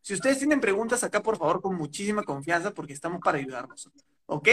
Si 0.00 0.14
ustedes 0.14 0.38
tienen 0.38 0.60
preguntas 0.60 1.02
acá, 1.02 1.20
por 1.20 1.36
favor, 1.36 1.60
con 1.60 1.74
muchísima 1.74 2.22
confianza 2.22 2.70
porque 2.70 2.92
estamos 2.92 3.20
para 3.20 3.38
ayudarnos. 3.38 3.90
¿Ok? 4.26 4.48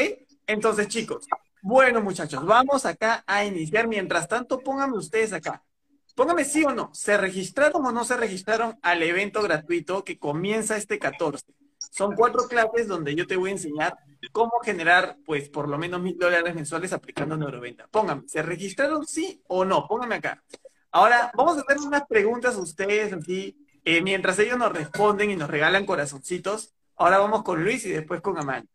Entonces, 0.48 0.88
chicos, 0.88 1.28
bueno, 1.62 2.02
muchachos, 2.02 2.44
vamos 2.44 2.88
acá 2.88 3.24
a 3.28 3.46
iniciar. 3.46 3.88
Mientras 3.88 4.28
tanto, 4.28 4.62
pónganme 4.62 4.98
ustedes 4.98 5.32
acá. 5.32 5.64
Pónganme 6.16 6.44
sí 6.44 6.64
o 6.64 6.74
no. 6.74 6.90
¿Se 6.92 7.18
registraron 7.18 7.86
o 7.86 7.92
no 7.92 8.04
se 8.04 8.18
registraron 8.18 8.80
al 8.82 9.04
evento 9.04 9.44
gratuito 9.44 10.04
que 10.04 10.18
comienza 10.18 10.76
este 10.76 10.98
14? 10.98 11.46
Son 11.92 12.16
cuatro 12.16 12.48
clases 12.48 12.88
donde 12.88 13.16
yo 13.16 13.28
te 13.28 13.36
voy 13.36 13.50
a 13.50 13.54
enseñar 13.54 13.98
cómo 14.32 14.52
generar, 14.64 15.18
pues, 15.26 15.50
por 15.50 15.68
lo 15.68 15.78
menos 15.78 16.02
mil 16.02 16.18
dólares 16.18 16.56
mensuales 16.56 16.94
aplicando 16.94 17.38
Neuroventa. 17.38 17.88
Pónganme, 17.88 18.28
¿se 18.28 18.42
registraron 18.42 19.06
sí 19.06 19.42
o 19.48 19.66
no? 19.66 19.88
Pónganme 19.88 20.16
acá. 20.16 20.44
Ahora, 20.92 21.32
vamos 21.36 21.58
a 21.58 21.62
hacer 21.62 21.78
unas 21.80 22.06
preguntas 22.08 22.56
a 22.56 22.62
ustedes, 22.62 23.14
así, 23.14 23.58
eh, 23.84 24.02
mientras 24.02 24.40
ellos 24.40 24.58
nos 24.58 24.72
responden 24.72 25.32
y 25.32 25.36
nos 25.36 25.50
regalan 25.50 25.86
corazoncitos. 25.86 26.74
Ahora 26.96 27.18
vamos 27.18 27.44
con 27.44 27.64
Luis 27.64 27.86
y 27.86 27.92
después 27.92 28.22
con 28.22 28.38
Amanda. 28.38 28.70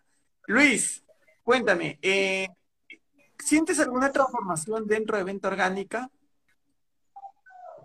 Luis, 0.47 1.03
cuéntame, 1.43 1.99
eh, 2.03 2.49
¿sientes 3.39 3.81
alguna 3.81 4.13
transformación 4.13 4.87
dentro 4.87 5.17
de 5.17 5.25
Venta 5.25 5.49
Orgánica? 5.49 6.11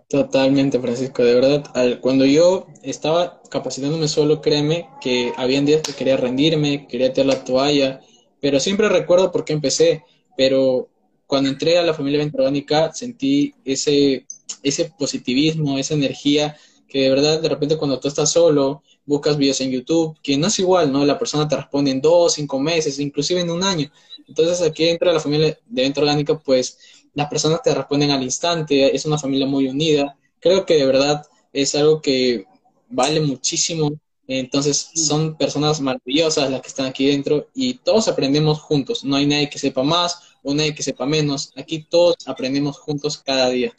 Totalmente, 0.08 0.78
Francisco, 0.78 1.24
de 1.24 1.34
verdad. 1.34 1.64
cuando 2.00 2.24
yo 2.24 2.66
estaba 2.82 3.42
capacitándome 3.50 4.06
solo, 4.06 4.40
créeme 4.40 4.88
que 5.00 5.32
habían 5.36 5.66
días 5.66 5.82
que 5.82 5.94
quería 5.94 6.16
rendirme, 6.16 6.86
quería 6.86 7.12
tirar 7.12 7.26
la 7.26 7.44
toalla, 7.44 8.00
pero 8.40 8.60
siempre 8.60 8.88
recuerdo 8.88 9.32
por 9.32 9.44
qué 9.44 9.52
empecé. 9.54 10.04
Pero 10.36 10.88
cuando 11.26 11.50
entré 11.50 11.78
a 11.78 11.82
la 11.82 11.92
familia 11.94 12.20
Venta 12.20 12.38
Orgánica 12.38 12.92
sentí 12.92 13.54
ese, 13.64 14.26
ese 14.62 14.92
positivismo, 14.96 15.76
esa 15.76 15.94
energía 15.94 16.56
que 16.88 17.00
de 17.00 17.10
verdad 17.10 17.40
de 17.42 17.48
repente 17.48 17.76
cuando 17.76 17.98
tú 17.98 18.06
estás 18.06 18.30
solo, 18.30 18.82
buscas 19.06 19.36
videos 19.36 19.60
en 19.60 19.72
YouTube, 19.72 20.16
que 20.22 20.36
no 20.38 20.46
es 20.46 20.58
igual, 20.60 20.92
¿no? 20.92 21.04
La 21.04 21.18
persona 21.18 21.48
te 21.48 21.56
responde 21.56 21.90
en 21.90 22.00
dos, 22.00 22.34
cinco 22.34 22.60
meses, 22.60 23.00
inclusive 23.00 23.40
en 23.40 23.50
un 23.50 23.64
año. 23.64 23.90
Entonces 24.28 24.60
aquí 24.62 24.88
entra 24.88 25.12
la 25.12 25.20
familia 25.20 25.58
de 25.66 25.82
Venta 25.82 26.00
Orgánica, 26.00 26.38
pues 26.38 26.78
las 27.14 27.28
personas 27.28 27.62
te 27.62 27.74
responden 27.74 28.10
al 28.10 28.22
instante, 28.22 28.94
es 28.94 29.06
una 29.06 29.18
familia 29.18 29.46
muy 29.46 29.68
unida. 29.68 30.16
Creo 30.40 30.66
que 30.66 30.74
de 30.74 30.86
verdad 30.86 31.26
es 31.52 31.74
algo 31.74 32.00
que 32.02 32.44
vale 32.88 33.20
muchísimo. 33.20 33.92
Entonces 34.28 34.90
son 34.94 35.36
personas 35.36 35.80
maravillosas 35.80 36.50
las 36.50 36.60
que 36.60 36.68
están 36.68 36.86
aquí 36.86 37.06
dentro 37.06 37.48
y 37.54 37.74
todos 37.74 38.08
aprendemos 38.08 38.60
juntos. 38.60 39.04
No 39.04 39.16
hay 39.16 39.26
nadie 39.26 39.48
que 39.48 39.58
sepa 39.58 39.82
más 39.82 40.20
o 40.42 40.52
nadie 40.52 40.74
que 40.74 40.82
sepa 40.82 41.06
menos. 41.06 41.52
Aquí 41.56 41.86
todos 41.88 42.16
aprendemos 42.26 42.78
juntos 42.78 43.18
cada 43.18 43.48
día. 43.50 43.72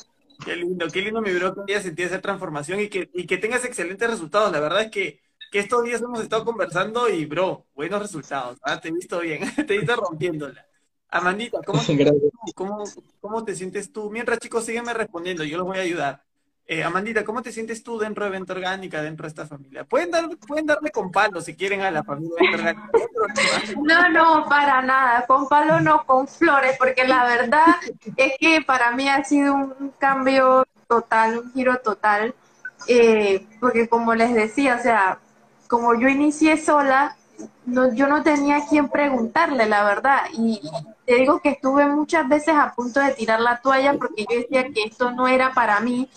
Qué 0.44 0.56
lindo, 0.56 0.88
qué 0.88 1.02
lindo 1.02 1.22
mi 1.22 1.34
bro 1.34 1.54
que 1.54 1.74
hayas 1.74 1.84
sentido 1.84 2.08
esa 2.08 2.22
transformación 2.22 2.80
y 2.80 2.90
que, 2.90 3.10
y 3.14 3.26
que 3.26 3.38
tengas 3.38 3.66
excelentes 3.66 4.10
resultados. 4.10 4.52
La 4.52 4.60
verdad 4.60 4.84
es 4.84 4.92
que, 4.92 5.20
que 5.52 5.60
estos 5.60 5.84
días 5.84 6.02
hemos 6.02 6.22
estado 6.22 6.46
conversando 6.46 7.10
y, 7.10 7.26
bro, 7.26 7.66
buenos 7.76 8.02
resultados. 8.02 8.58
¿ah? 8.64 8.80
Te 8.80 8.90
he 8.90 8.92
visto 8.92 9.20
bien, 9.20 9.42
te 9.68 9.76
he 9.76 9.78
visto 9.80 9.96
rompiéndola. 9.96 10.66
Amandita, 11.10 11.60
¿cómo 11.66 11.82
te, 11.86 12.12
¿cómo, 12.56 12.84
¿cómo 13.22 13.44
te 13.44 13.56
sientes 13.56 13.92
tú? 13.92 14.10
Mientras, 14.10 14.40
chicos, 14.40 14.66
sígueme 14.66 14.94
respondiendo, 14.94 15.44
yo 15.44 15.58
los 15.58 15.68
voy 15.68 15.78
a 15.78 15.82
ayudar. 15.82 16.24
Eh, 16.70 16.84
Amandita, 16.84 17.24
¿cómo 17.24 17.42
te 17.42 17.54
sientes 17.54 17.82
tú 17.82 17.98
dentro 17.98 18.26
de 18.26 18.32
Venta 18.32 18.52
Orgánica, 18.52 19.02
dentro 19.02 19.24
de 19.24 19.30
esta 19.30 19.48
familia? 19.48 19.86
Pueden, 19.86 20.12
dar, 20.12 20.28
pueden 20.38 20.66
darle 20.66 20.92
con 20.92 21.12
palo 21.12 21.40
si 21.40 21.56
quieren 21.56 21.80
a 21.80 21.92
la 21.92 22.04
familia 22.04 22.36
Venta 22.40 22.58
Orgánica. 22.58 22.90
No, 23.82 24.10
no, 24.10 24.50
para 24.50 24.82
nada. 24.82 25.26
Con 25.26 25.48
palo 25.48 25.80
no, 25.80 26.06
con 26.06 26.28
flores, 26.28 26.76
porque 26.78 27.08
la 27.08 27.24
verdad 27.24 27.76
es 28.18 28.34
que 28.38 28.62
para 28.62 28.92
mí 28.92 29.08
ha 29.08 29.24
sido 29.24 29.56
un 29.56 29.94
cambio 29.98 30.66
total, 30.88 31.40
un 31.40 31.54
giro 31.54 31.78
total. 31.78 32.36
Eh, 32.88 33.46
porque 33.60 33.88
como 33.88 34.14
les 34.14 34.34
decía, 34.34 34.76
o 34.78 34.84
sea, 34.84 35.20
como 35.68 35.94
yo 36.00 36.08
inicié 36.08 36.58
sola, 36.58 37.16
yo 37.66 38.08
no 38.08 38.24
tenía 38.24 38.58
a 38.58 38.68
quién 38.68 38.90
preguntarle, 38.90 39.68
la 39.68 39.84
verdad. 39.84 40.22
Y, 40.34 40.62
te 41.06 41.16
digo 41.16 41.40
que 41.42 41.50
estuve 41.50 41.86
muchas 41.86 42.28
veces 42.28 42.56
a 42.56 42.74
punto 42.76 43.00
de 43.00 43.14
tirar 43.14 43.40
la 43.40 43.62
toalla 43.62 43.94
porque 43.94 44.26
yo 44.30 44.40
decía 44.40 44.70
que 44.74 44.84
esto 44.84 45.12
no 45.12 45.28
era 45.28 45.54
para 45.54 45.80
mí, 45.80 46.10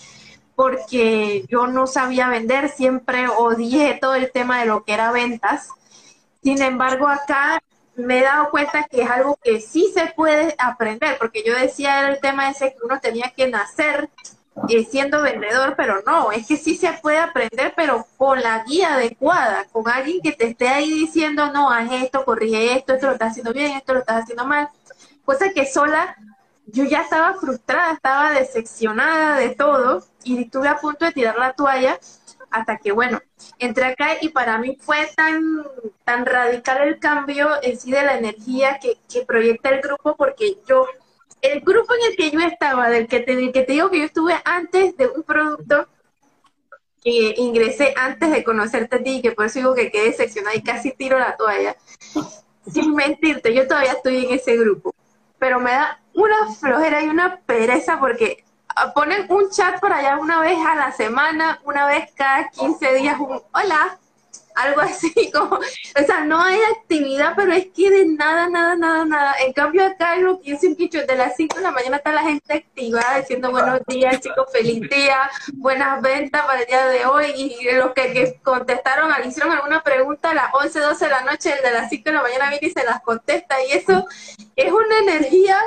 porque 0.57 1.45
yo 1.49 1.67
no 1.67 1.87
sabía 1.87 2.29
vender, 2.29 2.69
siempre 2.71 3.29
odié 3.29 3.99
todo 4.01 4.15
el 4.15 4.33
tema 4.33 4.61
de 4.61 4.67
lo 4.67 4.85
que 4.85 4.95
era 4.95 5.13
ventas. 5.13 5.69
Sin 6.43 6.61
embargo, 6.63 7.07
acá 7.07 7.61
me 7.95 8.19
he 8.19 8.23
dado 8.23 8.51
cuenta 8.51 8.85
que 8.85 9.03
es 9.03 9.11
algo 9.11 9.39
que 9.43 9.61
sí 9.61 9.93
se 9.95 10.07
puede 10.17 10.55
aprender, 10.59 11.19
porque 11.19 11.45
yo 11.47 11.55
decía 11.55 12.09
el 12.09 12.21
tema 12.21 12.51
ese 12.51 12.71
que 12.71 12.79
uno 12.83 12.99
tenía 13.01 13.33
que 13.37 13.49
nacer 13.49 14.09
siendo 14.89 15.23
vendedor, 15.23 15.75
pero 15.77 16.03
no, 16.07 16.33
es 16.33 16.47
que 16.47 16.57
sí 16.57 16.77
se 16.77 16.93
puede 16.95 17.19
aprender, 17.19 17.73
pero 17.77 18.07
con 18.17 18.41
la 18.41 18.65
guía 18.65 18.95
adecuada, 18.95 19.67
con 19.73 19.89
alguien 19.89 20.21
que 20.23 20.33
te 20.33 20.49
esté 20.49 20.69
ahí 20.69 20.93
diciendo, 20.93 21.53
no, 21.53 21.71
haz 21.71 21.91
esto, 21.93 22.25
corrige 22.25 22.77
esto, 22.77 22.95
esto 22.95 23.07
lo 23.07 23.13
estás 23.13 23.31
haciendo 23.31 23.53
bien, 23.53 23.73
esto 23.73 23.95
lo 23.95 24.01
estás 24.01 24.23
haciendo 24.23 24.47
mal, 24.47 24.69
cosa 25.25 25.53
que 25.53 25.67
sola 25.67 26.17
yo 26.67 26.85
ya 26.85 27.03
estaba 27.03 27.35
frustrada, 27.35 27.93
estaba 27.93 28.33
decepcionada 28.33 29.37
de 29.37 29.51
todo 29.51 30.05
y 30.25 30.43
estuve 30.43 30.69
a 30.69 30.79
punto 30.79 31.05
de 31.05 31.13
tirar 31.13 31.37
la 31.37 31.53
toalla 31.53 31.99
hasta 32.51 32.79
que, 32.79 32.93
bueno, 32.93 33.21
entré 33.59 33.87
acá 33.87 34.17
y 34.21 34.29
para 34.29 34.59
mí 34.59 34.77
fue 34.81 35.09
tan, 35.17 35.65
tan 36.05 36.27
radical 36.27 36.89
el 36.89 36.99
cambio 36.99 37.49
en 37.63 37.79
sí 37.79 37.91
de 37.91 38.03
la 38.03 38.19
energía 38.19 38.79
que, 38.81 38.99
que 39.09 39.25
proyecta 39.25 39.71
el 39.71 39.81
grupo 39.81 40.17
porque 40.17 40.59
yo 40.67 40.87
el 41.43 41.61
grupo 41.61 41.95
en 41.95 42.11
el 42.11 42.17
que 42.17 42.31
yo 42.31 42.41
estaba, 42.41 42.89
del 42.89 43.07
que 43.07 43.21
te, 43.21 43.53
que 43.53 43.63
te 43.63 43.73
digo 43.73 43.91
que 43.91 43.99
yo 43.99 44.05
estuve 44.05 44.35
antes 44.45 44.97
de 44.97 45.09
un 45.09 45.23
producto, 45.23 45.89
que 47.03 47.35
ingresé 47.39 47.95
antes 47.97 48.31
de 48.31 48.45
conocerte 48.45 48.97
a 48.97 49.03
ti, 49.03 49.23
que 49.23 49.33
por 49.33 49.47
eso 49.47 49.59
digo 49.59 49.75
que 49.75 49.91
quedé 49.91 50.07
decepcionada 50.07 50.55
y 50.55 50.63
casi 50.63 50.93
tiro 50.93 51.19
la 51.19 51.37
toalla. 51.37 51.77
Sin 52.71 52.95
mentirte, 52.95 53.55
yo 53.55 53.67
todavía 53.67 53.93
estoy 53.93 54.27
en 54.27 54.33
ese 54.33 54.57
grupo, 54.57 54.95
pero 55.39 55.61
me 55.61 55.71
da 55.71 56.01
una 56.15 56.53
flojera 56.53 57.03
y 57.03 57.09
una 57.09 57.41
pereza 57.41 57.99
porque 57.99 58.45
ponen 58.95 59.27
un 59.31 59.51
chat 59.51 59.81
por 59.81 59.93
allá 59.93 60.19
una 60.19 60.41
vez 60.41 60.59
a 60.67 60.75
la 60.75 60.93
semana, 60.93 61.61
una 61.65 61.87
vez 61.87 62.13
cada 62.15 62.51
15 62.51 62.95
días, 62.95 63.19
un 63.19 63.41
hola, 63.53 63.99
algo 64.55 64.81
así 64.81 65.13
como, 65.33 65.57
o 65.57 66.07
sea, 66.07 66.25
no 66.25 66.41
hay 66.41 66.61
actividad, 66.77 67.35
pero 67.37 67.53
es 67.53 67.67
que 67.75 67.91
de 67.91 68.07
nada, 68.07 68.49
nada, 68.49 68.77
nada, 68.77 69.05
nada. 69.05 69.35
En 69.45 69.53
cambio 69.53 69.85
acá 69.85 70.17
lo 70.17 70.41
que 70.41 70.53
he 70.53 70.75
dicho, 70.75 71.05
de 71.05 71.17
las 71.17 71.37
5 71.37 71.57
de 71.57 71.63
la 71.63 71.71
mañana 71.71 71.97
está 71.97 72.13
la 72.13 72.23
gente 72.23 72.55
activada 72.55 73.19
diciendo 73.19 73.51
buenos 73.51 73.81
días, 73.87 74.21
chicos, 74.21 74.47
feliz 74.53 74.89
día, 74.89 75.31
buenas 75.55 76.01
ventas 76.03 76.45
para 76.47 76.61
el 76.61 76.67
día 76.67 76.87
de 76.87 77.07
hoy, 77.07 77.27
y 77.37 77.73
los 77.75 77.93
que, 77.93 78.39
contestaron, 78.43 79.11
hicieron 79.27 79.53
alguna 79.53 79.83
pregunta 79.83 80.31
a 80.31 80.35
las 80.35 80.55
11, 80.55 80.81
12 80.81 81.05
de 81.05 81.11
la 81.11 81.23
noche, 81.23 81.55
el 81.55 81.63
de 81.63 81.73
las 81.73 81.89
5 81.89 82.05
de 82.05 82.13
la 82.13 82.23
mañana 82.23 82.51
viene 82.51 82.67
y 82.67 82.71
se 82.71 82.85
las 82.85 83.01
contesta, 83.03 83.57
y 83.65 83.73
eso 83.73 84.07
es 84.57 84.73
una 84.73 84.99
energía 84.99 85.59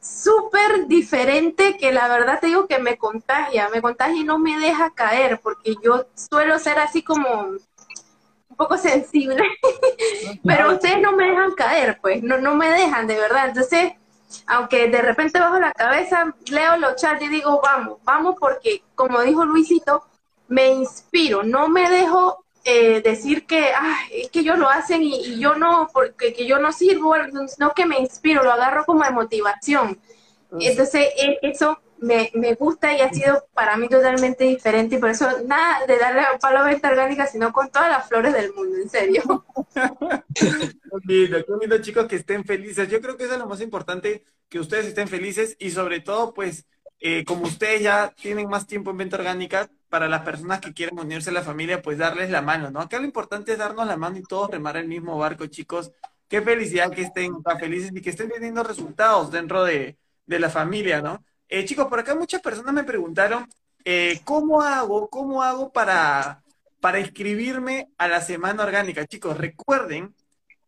súper 0.00 0.86
diferente 0.86 1.76
que 1.76 1.92
la 1.92 2.08
verdad 2.08 2.40
te 2.40 2.48
digo 2.48 2.66
que 2.66 2.78
me 2.78 2.98
contagia, 2.98 3.68
me 3.68 3.80
contagia 3.80 4.20
y 4.20 4.24
no 4.24 4.38
me 4.38 4.58
deja 4.58 4.90
caer, 4.94 5.40
porque 5.40 5.76
yo 5.82 6.06
suelo 6.14 6.58
ser 6.58 6.78
así 6.78 7.02
como 7.02 7.56
poco 8.60 8.76
sensible, 8.76 9.42
pero 10.44 10.74
ustedes 10.74 11.00
no 11.00 11.12
me 11.12 11.30
dejan 11.30 11.52
caer, 11.52 11.98
pues, 12.02 12.22
no, 12.22 12.36
no 12.36 12.54
me 12.54 12.68
dejan, 12.68 13.06
de 13.06 13.16
verdad. 13.16 13.48
Entonces, 13.48 13.94
aunque 14.46 14.88
de 14.88 15.00
repente 15.00 15.40
bajo 15.40 15.58
la 15.58 15.72
cabeza, 15.72 16.34
leo 16.50 16.76
los 16.76 16.96
chats 16.96 17.22
y 17.22 17.28
digo, 17.28 17.58
vamos, 17.62 18.00
vamos, 18.04 18.34
porque 18.38 18.82
como 18.94 19.22
dijo 19.22 19.46
Luisito, 19.46 20.04
me 20.48 20.68
inspiro, 20.68 21.42
no 21.42 21.70
me 21.70 21.88
dejo 21.88 22.44
eh, 22.64 23.00
decir 23.00 23.46
que, 23.46 23.72
es 24.12 24.28
que 24.28 24.40
ellos 24.40 24.58
lo 24.58 24.68
hacen 24.68 25.02
y, 25.02 25.38
yo 25.38 25.54
no, 25.54 25.88
porque 25.90 26.34
que 26.34 26.46
yo 26.46 26.58
no 26.58 26.70
sirvo, 26.70 27.14
sino 27.48 27.72
que 27.72 27.86
me 27.86 27.98
inspiro, 27.98 28.42
lo 28.42 28.52
agarro 28.52 28.84
como 28.84 29.04
de 29.04 29.10
motivación. 29.10 29.98
Entonces, 30.60 31.08
e, 31.16 31.38
eso 31.40 31.80
me, 32.00 32.30
me, 32.34 32.54
gusta 32.54 32.92
y 32.96 33.00
ha 33.00 33.12
sido 33.12 33.46
para 33.54 33.76
mí 33.76 33.88
totalmente 33.88 34.44
diferente 34.44 34.96
y 34.96 34.98
por 34.98 35.10
eso 35.10 35.26
nada 35.46 35.86
de 35.86 35.98
darle 35.98 36.20
a 36.20 36.38
palo 36.38 36.64
venta 36.64 36.90
orgánica, 36.90 37.26
sino 37.26 37.52
con 37.52 37.70
todas 37.70 37.90
las 37.90 38.08
flores 38.08 38.32
del 38.32 38.52
mundo, 38.52 38.76
en 38.76 38.88
serio. 38.88 39.44
lindo, 41.04 41.44
qué 41.44 41.52
lindo 41.60 41.78
chicos 41.78 42.06
que 42.06 42.16
estén 42.16 42.44
felices. 42.44 42.88
Yo 42.88 43.00
creo 43.00 43.16
que 43.16 43.24
eso 43.24 43.34
es 43.34 43.38
lo 43.38 43.46
más 43.46 43.60
importante, 43.60 44.24
que 44.48 44.58
ustedes 44.58 44.86
estén 44.86 45.08
felices 45.08 45.56
y 45.58 45.70
sobre 45.70 46.00
todo 46.00 46.34
pues 46.34 46.66
eh, 47.00 47.24
como 47.24 47.44
ustedes 47.44 47.82
ya 47.82 48.12
tienen 48.20 48.48
más 48.48 48.66
tiempo 48.66 48.90
en 48.90 48.98
venta 48.98 49.16
orgánica, 49.16 49.70
para 49.90 50.08
las 50.08 50.22
personas 50.22 50.60
que 50.60 50.72
quieren 50.72 50.98
unirse 50.98 51.30
a 51.30 51.32
la 51.34 51.42
familia, 51.42 51.82
pues 51.82 51.98
darles 51.98 52.30
la 52.30 52.42
mano, 52.42 52.70
¿no? 52.70 52.80
Acá 52.80 52.98
lo 52.98 53.04
importante 53.04 53.52
es 53.52 53.58
darnos 53.58 53.86
la 53.86 53.96
mano 53.96 54.16
y 54.16 54.22
todos 54.22 54.50
remar 54.50 54.76
el 54.76 54.86
mismo 54.86 55.18
barco, 55.18 55.46
chicos. 55.46 55.92
Qué 56.28 56.40
felicidad 56.40 56.92
que 56.92 57.02
estén 57.02 57.34
felices 57.58 57.90
y 57.92 58.00
que 58.00 58.10
estén 58.10 58.30
teniendo 58.30 58.62
resultados 58.62 59.32
dentro 59.32 59.64
de, 59.64 59.98
de 60.26 60.38
la 60.38 60.48
familia, 60.48 61.02
¿no? 61.02 61.24
Eh, 61.52 61.64
chicos, 61.64 61.88
por 61.88 61.98
acá 61.98 62.14
muchas 62.14 62.40
personas 62.40 62.72
me 62.72 62.84
preguntaron, 62.84 63.44
eh, 63.84 64.20
¿cómo 64.24 64.62
hago, 64.62 65.10
cómo 65.10 65.42
hago 65.42 65.72
para, 65.72 66.44
para 66.78 67.00
inscribirme 67.00 67.90
a 67.98 68.06
la 68.06 68.20
Semana 68.20 68.62
Orgánica? 68.62 69.04
Chicos, 69.04 69.36
recuerden 69.36 70.14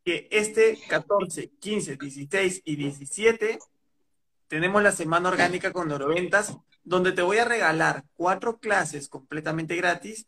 que 0.05 0.27
este 0.33 0.77
14, 0.89 1.53
15, 1.61 1.97
16 1.97 2.63
y 2.65 2.75
17 2.75 3.61
tenemos 4.49 4.83
la 4.83 4.91
Semana 4.91 5.29
Orgánica 5.29 5.73
con 5.73 5.87
Neuroventas, 5.87 6.57
donde 6.83 7.13
te 7.13 7.23
voy 7.23 7.39
a 7.39 7.45
regalar 7.45 8.03
cuatro 8.15 8.59
clases 8.59 9.09
completamente 9.09 9.77
gratis 9.77 10.27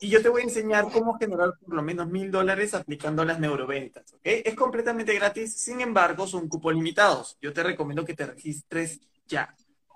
y 0.00 0.08
yo 0.08 0.20
te 0.20 0.28
voy 0.28 0.40
a 0.40 0.44
enseñar 0.44 0.90
cómo 0.90 1.16
generar 1.20 1.52
por 1.64 1.76
lo 1.76 1.82
menos 1.82 2.08
mil 2.08 2.32
dólares 2.32 2.74
aplicando 2.74 3.24
las 3.24 3.38
neuroventas. 3.38 4.16
Es 4.24 4.56
completamente 4.56 5.14
gratis, 5.14 5.54
sin 5.54 5.80
embargo, 5.80 6.26
son 6.26 6.48
cupos 6.48 6.74
limitados. 6.74 7.38
Yo 7.40 7.52
te 7.52 7.62
recomiendo 7.62 8.04
que 8.04 8.14
te 8.14 8.26
registres 8.26 9.00
ya. 9.26 9.54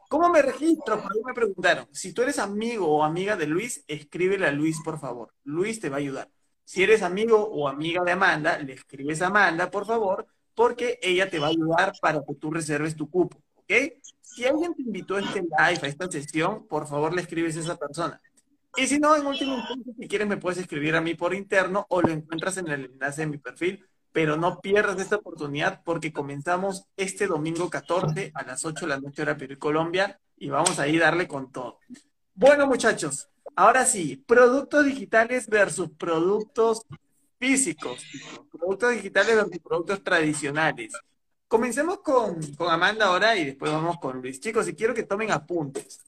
¿Cómo 0.09 0.29
me 0.29 0.41
registro? 0.41 1.03
Por 1.03 1.13
ahí 1.13 1.23
me 1.25 1.35
preguntaron. 1.35 1.89
Si 1.93 2.13
tú 2.13 2.23
eres 2.23 2.39
amigo 2.39 2.89
o 2.89 3.03
amiga 3.03 3.37
de 3.37 3.47
Luis, 3.47 3.85
escríbele 3.89 4.47
a 4.47 4.53
Luis, 4.53 4.81
por 4.83 5.01
favor. 5.01 5.35
Luis 5.45 5.81
te 5.81 5.89
va 5.89 5.97
a 5.97 5.99
ayudar. 5.99 6.31
Si 6.65 6.83
eres 6.83 7.03
amigo 7.03 7.45
o 7.45 7.69
amiga 7.69 8.03
de 8.05 8.13
Amanda, 8.13 8.59
le 8.59 8.75
escribes 8.75 9.23
a 9.23 9.27
Amanda, 9.27 9.71
por 9.71 9.87
favor, 9.87 10.27
porque 10.55 10.99
ella 11.03 11.29
te 11.29 11.39
va 11.39 11.47
a 11.47 11.51
ayudar 11.51 11.93
para 12.01 12.25
que 12.25 12.35
tú 12.35 12.51
reserves 12.51 12.97
tu 12.97 13.09
cupo, 13.11 13.39
¿ok? 13.55 13.73
Si 14.21 14.45
alguien 14.45 14.75
te 14.75 14.83
invitó 14.83 15.17
a 15.17 15.21
este 15.21 15.41
live, 15.43 15.81
a 15.83 15.87
esta 15.87 16.11
sesión, 16.11 16.67
por 16.67 16.87
favor 16.87 17.15
le 17.15 17.23
escribes 17.23 17.57
a 17.57 17.61
esa 17.61 17.77
persona. 17.77 18.21
Y 18.77 18.87
si 18.87 18.99
no, 18.99 19.17
en 19.17 19.27
último 19.27 19.57
punto, 19.67 19.91
si 19.99 20.09
quieres, 20.09 20.29
me 20.29 20.37
puedes 20.37 20.59
escribir 20.59 20.95
a 20.97 21.01
mí 21.01 21.15
por 21.15 21.35
interno 21.35 21.87
o 21.89 22.03
lo 22.03 22.11
encuentras 22.11 22.57
en 22.59 22.69
el 22.69 22.85
enlace 22.87 23.23
de 23.23 23.27
mi 23.29 23.39
perfil 23.39 23.85
pero 24.17 24.39
no 24.39 24.63
pierdas 24.63 24.99
esta 24.99 25.17
oportunidad 25.17 25.83
porque 25.85 26.11
comenzamos 26.11 26.85
este 26.97 27.27
domingo 27.27 27.69
14 27.69 28.33
a 28.35 28.45
las 28.45 28.65
8 28.65 28.87
de 28.87 28.89
la 28.89 28.99
noche 28.99 29.21
hora 29.21 29.37
Perú 29.37 29.53
y 29.53 29.59
Colombia 29.59 30.19
y 30.39 30.49
vamos 30.49 30.79
a 30.79 30.89
ir 30.89 31.01
darle 31.01 31.29
con 31.29 31.53
todo. 31.53 31.81
Bueno, 32.33 32.67
muchachos, 32.67 33.29
ahora 33.55 33.85
sí, 33.85 34.17
productos 34.27 34.87
digitales 34.87 35.47
versus 35.49 35.91
productos 35.99 36.87
físicos, 37.39 38.03
productos 38.51 38.93
digitales 38.93 39.37
versus 39.37 39.59
productos 39.59 40.03
tradicionales. 40.03 40.95
Comencemos 41.47 41.99
con, 41.99 42.41
con 42.55 42.71
Amanda 42.71 43.09
ahora 43.09 43.37
y 43.37 43.45
después 43.45 43.71
vamos 43.71 43.99
con 43.99 44.23
Luis. 44.23 44.41
Chicos, 44.41 44.67
y 44.67 44.75
quiero 44.75 44.95
que 44.95 45.03
tomen 45.03 45.31
apuntes. 45.31 46.01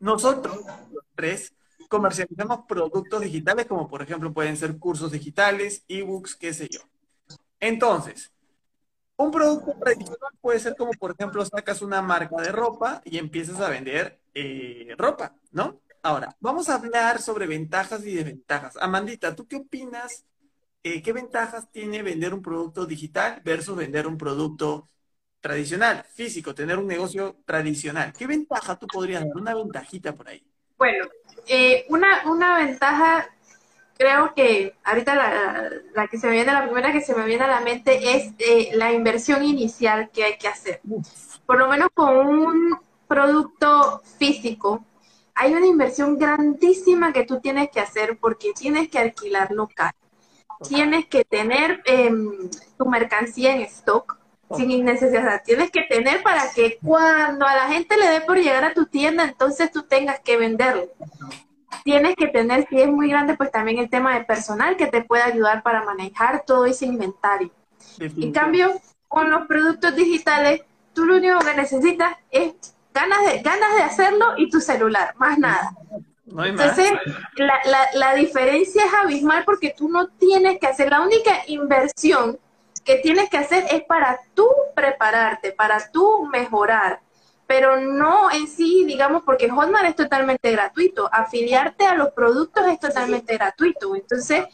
Nosotros, 0.00 0.64
los 0.90 1.04
tres, 1.14 1.52
comercializamos 1.90 2.60
productos 2.66 3.20
digitales 3.20 3.66
como 3.66 3.86
por 3.86 4.00
ejemplo 4.00 4.32
pueden 4.32 4.56
ser 4.56 4.78
cursos 4.78 5.12
digitales, 5.12 5.84
ebooks, 5.88 6.34
qué 6.34 6.54
sé 6.54 6.70
yo. 6.70 6.80
Entonces, 7.60 8.32
un 9.16 9.30
producto 9.30 9.74
tradicional 9.78 10.32
puede 10.40 10.60
ser 10.60 10.76
como, 10.76 10.92
por 10.92 11.12
ejemplo, 11.12 11.44
sacas 11.44 11.82
una 11.82 12.02
marca 12.02 12.40
de 12.42 12.52
ropa 12.52 13.02
y 13.04 13.18
empiezas 13.18 13.60
a 13.60 13.68
vender 13.68 14.20
eh, 14.34 14.94
ropa, 14.96 15.34
¿no? 15.52 15.80
Ahora, 16.02 16.36
vamos 16.40 16.68
a 16.68 16.76
hablar 16.76 17.20
sobre 17.20 17.46
ventajas 17.46 18.04
y 18.06 18.14
desventajas. 18.14 18.76
Amandita, 18.76 19.34
¿tú 19.34 19.46
qué 19.46 19.56
opinas? 19.56 20.24
Eh, 20.84 21.02
¿Qué 21.02 21.12
ventajas 21.12 21.70
tiene 21.72 22.02
vender 22.02 22.32
un 22.32 22.42
producto 22.42 22.86
digital 22.86 23.42
versus 23.44 23.76
vender 23.76 24.06
un 24.06 24.16
producto 24.16 24.88
tradicional, 25.40 26.04
físico, 26.14 26.54
tener 26.54 26.78
un 26.78 26.86
negocio 26.86 27.38
tradicional? 27.44 28.12
¿Qué 28.12 28.26
ventaja 28.26 28.78
tú 28.78 28.86
podrías 28.86 29.22
dar? 29.26 29.36
Una 29.36 29.54
ventajita 29.54 30.14
por 30.14 30.28
ahí. 30.28 30.44
Bueno, 30.76 31.06
eh, 31.48 31.86
una, 31.88 32.30
una 32.30 32.58
ventaja 32.58 33.28
creo 33.98 34.32
que 34.34 34.74
ahorita 34.84 35.14
la, 35.94 36.06
que 36.06 36.18
se 36.18 36.28
me 36.28 36.34
viene, 36.34 36.52
la 36.52 36.64
primera 36.64 36.92
que 36.92 37.00
se 37.00 37.14
me 37.14 37.26
viene 37.26 37.44
a 37.44 37.48
la 37.48 37.60
mente 37.60 38.16
es 38.16 38.32
eh, 38.38 38.70
la 38.74 38.92
inversión 38.92 39.44
inicial 39.44 40.10
que 40.10 40.24
hay 40.24 40.38
que 40.38 40.48
hacer. 40.48 40.80
Por 41.44 41.58
lo 41.58 41.68
menos 41.68 41.88
con 41.92 42.16
un 42.16 42.78
producto 43.08 44.00
físico, 44.18 44.84
hay 45.34 45.52
una 45.52 45.66
inversión 45.66 46.16
grandísima 46.16 47.12
que 47.12 47.24
tú 47.24 47.40
tienes 47.40 47.70
que 47.70 47.80
hacer 47.80 48.18
porque 48.18 48.52
tienes 48.52 48.88
que 48.88 48.98
alquilar 48.98 49.50
local. 49.50 49.92
Tienes 50.68 51.06
que 51.06 51.24
tener 51.24 51.82
em, 51.84 52.50
tu 52.76 52.86
mercancía 52.86 53.54
en 53.54 53.62
stock 53.62 54.16
sin 54.56 54.84
necesidad. 54.84 55.42
tienes 55.44 55.70
que 55.70 55.82
tener 55.82 56.22
para 56.22 56.50
que 56.52 56.78
cuando 56.82 57.46
a 57.46 57.54
la 57.54 57.68
gente 57.68 57.96
le 57.96 58.08
dé 58.08 58.20
por 58.22 58.38
llegar 58.38 58.64
a 58.64 58.72
tu 58.72 58.86
tienda, 58.86 59.24
entonces 59.24 59.70
tú 59.70 59.82
tengas 59.82 60.20
que 60.20 60.36
venderlo 60.36 60.88
tienes 61.84 62.16
que 62.16 62.28
tener, 62.28 62.66
si 62.68 62.80
es 62.80 62.88
muy 62.88 63.08
grande, 63.08 63.36
pues 63.36 63.50
también 63.50 63.78
el 63.78 63.90
tema 63.90 64.14
de 64.14 64.24
personal 64.24 64.76
que 64.76 64.86
te 64.86 65.02
puede 65.02 65.22
ayudar 65.22 65.62
para 65.62 65.84
manejar 65.84 66.44
todo 66.46 66.64
ese 66.66 66.86
inventario. 66.86 67.50
En 67.98 68.32
cambio, 68.32 68.72
con 69.06 69.30
los 69.30 69.46
productos 69.46 69.94
digitales, 69.94 70.62
tú 70.92 71.04
lo 71.04 71.16
único 71.16 71.38
que 71.40 71.54
necesitas 71.54 72.16
es 72.30 72.54
ganas 72.92 73.24
de, 73.24 73.40
ganas 73.40 73.74
de 73.76 73.82
hacerlo 73.82 74.34
y 74.36 74.50
tu 74.50 74.60
celular, 74.60 75.14
más 75.16 75.38
nada. 75.38 75.72
Entonces, 76.44 76.92
La, 77.36 77.58
la, 77.64 77.88
la 77.94 78.14
diferencia 78.14 78.84
es 78.84 78.92
abismal 78.94 79.44
porque 79.44 79.74
tú 79.76 79.88
no 79.88 80.08
tienes 80.08 80.58
que 80.58 80.66
hacer, 80.66 80.90
la 80.90 81.00
única 81.00 81.30
inversión 81.46 82.38
que 82.84 82.96
tienes 82.96 83.28
que 83.30 83.38
hacer 83.38 83.64
es 83.70 83.82
para 83.84 84.18
tú 84.34 84.48
prepararte, 84.74 85.52
para 85.52 85.90
tú 85.90 86.26
mejorar 86.32 87.00
pero 87.48 87.80
no 87.80 88.30
en 88.30 88.46
sí, 88.46 88.84
digamos, 88.84 89.22
porque 89.24 89.48
Hotmart 89.48 89.86
es 89.86 89.96
totalmente 89.96 90.52
gratuito, 90.52 91.08
afiliarte 91.10 91.86
a 91.86 91.94
los 91.94 92.10
productos 92.10 92.66
es 92.66 92.78
totalmente 92.78 93.38
gratuito, 93.38 93.96
entonces 93.96 94.44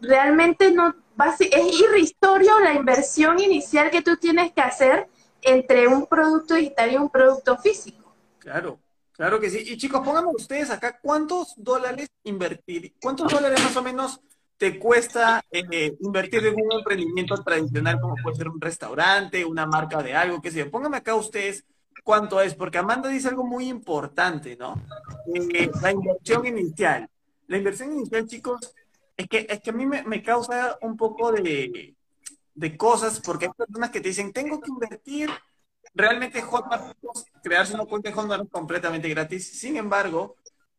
realmente 0.00 0.70
no 0.70 0.94
es 1.40 1.80
irrisorio 1.80 2.60
la 2.60 2.72
inversión 2.72 3.40
inicial 3.40 3.90
que 3.90 4.00
tú 4.02 4.16
tienes 4.16 4.52
que 4.52 4.60
hacer 4.60 5.08
entre 5.42 5.88
un 5.88 6.06
producto 6.06 6.54
digital 6.54 6.92
y 6.92 6.96
un 6.96 7.10
producto 7.10 7.58
físico. 7.58 8.14
Claro, 8.38 8.78
claro 9.12 9.40
que 9.40 9.50
sí. 9.50 9.64
Y 9.66 9.76
chicos, 9.76 10.00
pónganme 10.00 10.30
ustedes 10.32 10.70
acá 10.70 11.00
cuántos 11.02 11.54
dólares 11.56 12.08
invertir, 12.22 12.94
cuántos 13.02 13.32
dólares 13.32 13.60
más 13.60 13.76
o 13.76 13.82
menos 13.82 14.20
te 14.56 14.78
cuesta 14.78 15.42
eh, 15.50 15.96
invertir 15.98 16.46
en 16.46 16.54
un 16.54 16.72
emprendimiento 16.78 17.42
tradicional 17.42 18.00
como 18.00 18.14
puede 18.22 18.36
ser 18.36 18.48
un 18.48 18.60
restaurante, 18.60 19.44
una 19.44 19.66
marca 19.66 20.00
de 20.00 20.14
algo, 20.14 20.40
qué 20.40 20.52
sé 20.52 20.60
yo. 20.60 20.70
Pónganme 20.70 20.98
acá 20.98 21.16
ustedes 21.16 21.64
cuánto 22.02 22.40
es, 22.40 22.54
porque 22.54 22.78
Amanda 22.78 23.08
dice 23.08 23.28
algo 23.28 23.44
muy 23.44 23.68
importante, 23.68 24.56
¿no? 24.56 24.74
Eh, 25.34 25.70
la 25.82 25.92
inversión 25.92 26.46
inicial. 26.46 27.08
La 27.46 27.56
inversión 27.56 27.92
inicial, 27.92 28.26
chicos, 28.26 28.74
es 29.16 29.28
que, 29.28 29.46
es 29.48 29.60
que 29.60 29.70
a 29.70 29.72
mí 29.72 29.86
me, 29.86 30.22
causa 30.22 30.78
un 30.82 30.96
poco 30.96 31.32
de, 31.32 31.94
de, 32.54 32.76
cosas, 32.76 33.20
porque 33.20 33.46
hay 33.46 33.52
personas 33.52 33.90
que 33.90 34.00
te 34.00 34.08
dicen, 34.08 34.32
tengo 34.32 34.60
que 34.60 34.70
invertir. 34.70 35.30
Realmente 35.94 36.40
Hotmart, 36.42 36.96
crearse 37.42 37.74
una 37.74 37.84
cuenta 37.84 38.10
de 38.10 38.14
Hotmart 38.14 38.50
completamente 38.50 39.08
gratis. 39.08 39.58
Sin 39.58 39.76
embargo, 39.76 40.36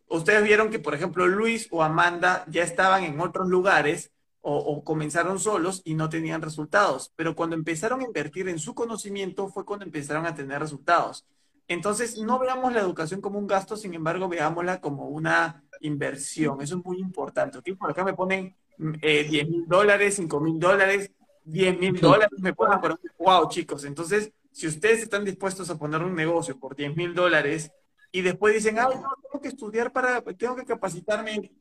ustedes 0.07 0.43
vieron 0.43 0.69
que, 0.69 0.79
por 0.79 0.95
ejemplo, 0.95 1.27
Luis 1.27 1.67
o 1.71 1.83
Amanda 1.83 2.45
ya 2.47 2.63
estaban 2.63 3.03
en 3.03 3.19
otros 3.19 3.47
lugares 3.47 4.10
o, 4.41 4.57
o, 4.57 4.83
comenzaron 4.83 5.39
solos 5.39 5.81
y 5.85 5.93
no 5.93 6.09
tenían 6.09 6.41
resultados. 6.41 7.11
Pero 7.15 7.35
cuando 7.35 7.55
empezaron 7.55 8.01
a 8.01 8.05
invertir 8.05 8.49
en 8.49 8.59
su 8.59 8.73
conocimiento 8.73 9.47
fue 9.47 9.65
cuando 9.65 9.85
empezaron 9.85 10.25
a 10.25 10.35
tener 10.35 10.59
resultados. 10.59 11.25
Entonces, 11.67 12.17
no 12.17 12.37
veamos 12.37 12.73
la 12.73 12.81
educación 12.81 13.21
como 13.21 13.39
un 13.39 13.47
gasto, 13.47 13.77
sin 13.77 13.93
embargo, 13.93 14.27
veámosla 14.27 14.81
como 14.81 15.07
una 15.07 15.63
inversión. 15.79 16.61
Eso 16.61 16.77
es 16.77 16.85
muy 16.85 16.99
importante. 16.99 17.57
¿okay? 17.57 17.75
Por 17.75 17.89
acá 17.89 18.03
me 18.03 18.13
ponen 18.13 18.55
eh, 19.01 19.25
10 19.29 19.49
mil 19.49 19.67
dólares, 19.67 20.15
5 20.15 20.39
mil 20.41 20.59
dólares, 20.59 21.11
10 21.45 21.79
mil 21.79 21.99
dólares, 21.99 22.39
me 22.39 22.53
ponen 22.53 22.79
por 22.81 22.99
wow, 23.19 23.47
chicos. 23.47 23.85
Entonces, 23.85 24.31
si 24.51 24.67
ustedes 24.67 25.01
están 25.01 25.23
dispuestos 25.23 25.69
a 25.69 25.77
poner 25.77 26.01
un 26.01 26.15
negocio 26.15 26.59
por 26.59 26.75
10 26.75 26.95
mil 26.95 27.13
dólares 27.13 27.71
y 28.11 28.21
después 28.21 28.53
dicen, 28.53 28.77
ah, 28.79 28.89
no, 28.93 29.13
tengo 29.21 29.41
que 29.41 29.47
estudiar 29.47 29.93
para, 29.93 30.21
tengo 30.21 30.55
que 30.55 30.65
capacitarme, 30.65 31.51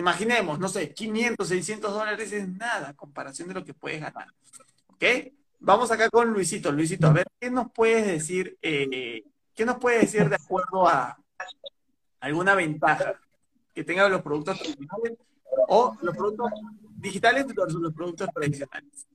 imaginemos, 0.00 0.58
no 0.58 0.68
sé, 0.68 0.92
500, 0.92 1.48
600 1.48 1.92
dólares 1.92 2.32
es 2.32 2.48
nada, 2.48 2.94
comparación 2.94 3.48
de 3.48 3.54
lo 3.54 3.64
que 3.64 3.74
puedes 3.74 4.00
ganar. 4.00 4.28
¿Ok? 4.88 5.04
Vamos 5.60 5.90
acá 5.90 6.08
con 6.08 6.32
Luisito. 6.32 6.70
Luisito, 6.70 7.08
a 7.08 7.12
ver, 7.12 7.26
¿qué 7.40 7.50
nos 7.50 7.70
puedes 7.72 8.06
decir, 8.06 8.56
eh, 8.62 9.22
qué 9.54 9.64
nos 9.64 9.78
puedes 9.78 10.02
decir 10.02 10.28
de 10.28 10.36
acuerdo 10.36 10.86
a 10.86 11.18
alguna 12.20 12.54
ventaja 12.54 13.14
que 13.74 13.84
tengan 13.84 14.10
los 14.10 14.22
productos 14.22 14.58
tradicionales 14.58 15.18
o 15.68 15.96
los 16.02 16.16
productos 16.16 16.50
digitales 16.96 17.46
versus 17.46 17.80
los 17.80 17.92
productos 17.92 18.28
tradicionales? 18.34 19.06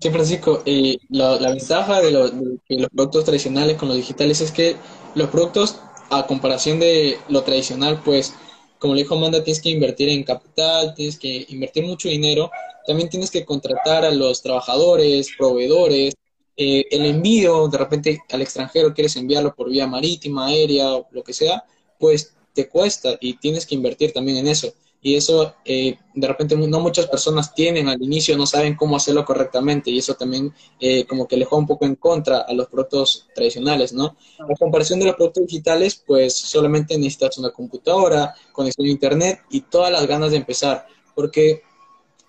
Sí, 0.00 0.10
Francisco, 0.10 0.62
y 0.64 1.00
la, 1.08 1.40
la, 1.40 1.50
ventaja 1.50 2.00
de, 2.00 2.12
lo, 2.12 2.28
de, 2.28 2.60
los 2.68 2.90
productos 2.90 3.24
tradicionales 3.24 3.76
con 3.76 3.88
los 3.88 3.96
digitales 3.96 4.40
es 4.40 4.52
que 4.52 4.76
los 5.16 5.28
productos, 5.30 5.80
a 6.10 6.26
comparación 6.28 6.78
de 6.78 7.18
lo 7.28 7.42
tradicional, 7.42 8.00
pues, 8.04 8.34
como 8.80 8.94
le 8.94 9.02
dijo 9.02 9.14
Amanda, 9.14 9.44
tienes 9.44 9.62
que 9.62 9.68
invertir 9.68 10.08
en 10.08 10.24
capital, 10.24 10.94
tienes 10.94 11.18
que 11.18 11.46
invertir 11.50 11.84
mucho 11.84 12.08
dinero, 12.08 12.50
también 12.86 13.10
tienes 13.10 13.30
que 13.30 13.44
contratar 13.44 14.04
a 14.04 14.10
los 14.10 14.42
trabajadores, 14.42 15.28
proveedores, 15.38 16.14
eh, 16.56 16.86
el 16.90 17.04
envío, 17.04 17.68
de 17.68 17.78
repente 17.78 18.20
al 18.30 18.42
extranjero 18.42 18.92
quieres 18.94 19.14
enviarlo 19.16 19.54
por 19.54 19.70
vía 19.70 19.86
marítima, 19.86 20.46
aérea, 20.46 20.94
o 20.94 21.06
lo 21.10 21.22
que 21.22 21.34
sea, 21.34 21.62
pues 21.98 22.34
te 22.54 22.68
cuesta 22.68 23.16
y 23.20 23.34
tienes 23.34 23.66
que 23.66 23.74
invertir 23.74 24.12
también 24.12 24.38
en 24.38 24.48
eso 24.48 24.72
y 25.02 25.14
eso 25.16 25.54
eh, 25.64 25.98
de 26.14 26.26
repente 26.26 26.56
no 26.56 26.80
muchas 26.80 27.06
personas 27.06 27.54
tienen 27.54 27.88
al 27.88 28.02
inicio, 28.02 28.36
no 28.36 28.46
saben 28.46 28.76
cómo 28.76 28.96
hacerlo 28.96 29.24
correctamente 29.24 29.90
y 29.90 29.98
eso 29.98 30.14
también 30.14 30.52
eh, 30.78 31.06
como 31.06 31.26
que 31.26 31.36
le 31.36 31.44
juega 31.44 31.60
un 31.60 31.66
poco 31.66 31.86
en 31.86 31.96
contra 31.96 32.40
a 32.40 32.52
los 32.52 32.68
productos 32.68 33.26
tradicionales, 33.34 33.92
¿no? 33.92 34.16
A 34.38 34.54
comparación 34.58 34.98
de 34.98 35.06
los 35.06 35.16
productos 35.16 35.46
digitales, 35.46 36.02
pues 36.06 36.36
solamente 36.36 36.98
necesitas 36.98 37.38
una 37.38 37.50
computadora, 37.50 38.34
conexión 38.52 38.86
a 38.86 38.90
internet 38.90 39.40
y 39.50 39.62
todas 39.62 39.90
las 39.90 40.06
ganas 40.06 40.32
de 40.32 40.36
empezar, 40.36 40.86
porque 41.14 41.62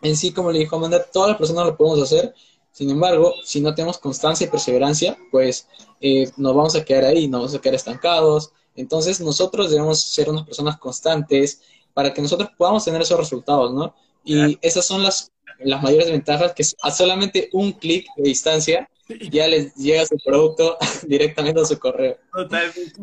en 0.02 0.16
sí, 0.16 0.32
como 0.32 0.52
le 0.52 0.60
dijo 0.60 0.76
Amanda, 0.76 1.04
todas 1.12 1.30
las 1.30 1.38
personas 1.38 1.66
lo 1.66 1.78
podemos 1.78 2.02
hacer, 2.02 2.34
sin 2.72 2.90
embargo, 2.90 3.34
si 3.44 3.60
no 3.60 3.76
tenemos 3.76 3.98
constancia 3.98 4.48
y 4.48 4.50
perseverancia, 4.50 5.18
pues 5.30 5.68
eh, 6.00 6.32
nos 6.38 6.56
vamos 6.56 6.76
a 6.76 6.86
quedar 6.86 7.04
ahí, 7.04 7.28
nos 7.28 7.42
vamos 7.42 7.56
a 7.56 7.60
quedar 7.60 7.76
estancados. 7.76 8.54
Entonces 8.76 9.20
nosotros 9.20 9.70
debemos 9.70 10.02
ser 10.02 10.30
unas 10.30 10.46
personas 10.46 10.78
constantes, 10.78 11.62
para 11.94 12.14
que 12.14 12.22
nosotros 12.22 12.50
podamos 12.58 12.86
tener 12.86 13.02
esos 13.02 13.20
resultados, 13.20 13.74
¿no? 13.74 13.96
Y 14.24 14.58
esas 14.62 14.86
son 14.86 15.04
las, 15.04 15.32
las 15.60 15.82
mayores 15.82 16.12
ventajas, 16.12 16.54
que 16.54 16.64
a 16.84 16.92
solamente 16.92 17.50
un 17.54 17.74
clic 17.74 18.08
de 18.18 18.24
distancia 18.24 18.90
ya 19.30 19.48
les 19.48 19.76
llega 19.76 20.06
su 20.06 20.18
producto 20.24 20.78
directamente 21.08 21.62
a 21.62 21.66
su 21.66 21.78
correo. 21.80 22.18
Totalmente. 22.32 22.94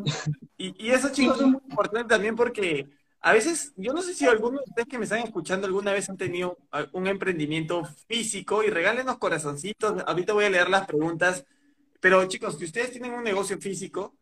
Y, 0.56 0.86
y 0.86 0.90
eso, 0.90 1.10
chicos, 1.10 1.40
es 1.40 1.46
muy 1.46 1.60
importante 1.68 2.08
también 2.08 2.34
porque 2.36 2.88
a 3.20 3.32
veces, 3.32 3.72
yo 3.76 3.92
no 3.92 4.00
sé 4.00 4.14
si 4.14 4.26
algunos 4.26 4.64
de 4.64 4.70
ustedes 4.70 4.88
que 4.88 4.98
me 4.98 5.04
están 5.04 5.20
escuchando 5.20 5.66
alguna 5.66 5.92
vez 5.92 6.08
han 6.08 6.16
tenido 6.16 6.56
un 6.92 7.06
emprendimiento 7.08 7.82
físico 8.06 8.62
y 8.62 8.68
regálenos 8.68 9.18
corazoncitos. 9.18 10.02
Ahorita 10.06 10.32
voy 10.32 10.44
a 10.44 10.50
leer 10.50 10.70
las 10.70 10.86
preguntas. 10.86 11.44
Pero 12.00 12.24
chicos, 12.26 12.56
si 12.58 12.64
ustedes 12.64 12.92
tienen 12.92 13.12
un 13.12 13.24
negocio 13.24 13.58
físico, 13.58 14.14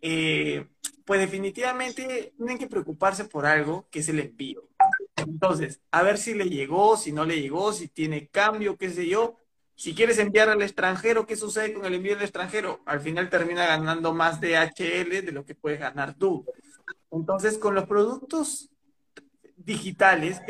eh, 0.00 0.66
pues 1.04 1.20
definitivamente 1.20 2.32
tienen 2.36 2.58
que 2.58 2.66
preocuparse 2.66 3.24
por 3.24 3.46
algo 3.46 3.86
que 3.90 4.00
es 4.00 4.08
el 4.08 4.20
envío. 4.20 4.68
Entonces, 5.16 5.80
a 5.90 6.02
ver 6.02 6.18
si 6.18 6.34
le 6.34 6.48
llegó, 6.48 6.96
si 6.96 7.12
no 7.12 7.24
le 7.24 7.40
llegó, 7.40 7.72
si 7.72 7.88
tiene 7.88 8.28
cambio, 8.28 8.76
qué 8.76 8.90
sé 8.90 9.06
yo. 9.06 9.38
Si 9.76 9.94
quieres 9.94 10.18
enviar 10.18 10.48
al 10.48 10.62
extranjero, 10.62 11.26
¿qué 11.26 11.36
sucede 11.36 11.74
con 11.74 11.84
el 11.84 11.94
envío 11.94 12.14
al 12.14 12.22
extranjero? 12.22 12.80
Al 12.86 13.00
final 13.00 13.28
termina 13.28 13.66
ganando 13.66 14.14
más 14.14 14.40
DHL 14.40 15.24
de 15.24 15.32
lo 15.32 15.44
que 15.44 15.54
puedes 15.54 15.80
ganar 15.80 16.14
tú. 16.14 16.46
Entonces, 17.10 17.58
con 17.58 17.74
los 17.74 17.86
productos 17.86 18.70
digitales, 19.56 20.40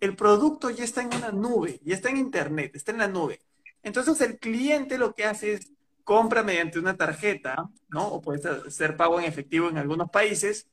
el 0.00 0.16
producto 0.16 0.70
ya 0.70 0.84
está 0.84 1.02
en 1.02 1.14
una 1.14 1.32
nube, 1.32 1.80
ya 1.84 1.94
está 1.94 2.10
en 2.10 2.16
internet, 2.16 2.74
está 2.74 2.92
en 2.92 2.98
la 2.98 3.08
nube. 3.08 3.40
Entonces, 3.82 4.20
el 4.22 4.38
cliente 4.38 4.98
lo 4.98 5.14
que 5.14 5.24
hace 5.26 5.54
es 5.54 5.73
compra 6.04 6.42
mediante 6.42 6.78
una 6.78 6.96
tarjeta, 6.96 7.68
¿no? 7.88 8.06
O 8.08 8.20
puede 8.20 8.70
ser 8.70 8.96
pago 8.96 9.18
en 9.18 9.26
efectivo 9.26 9.68
en 9.68 9.78
algunos 9.78 10.10
países, 10.10 10.68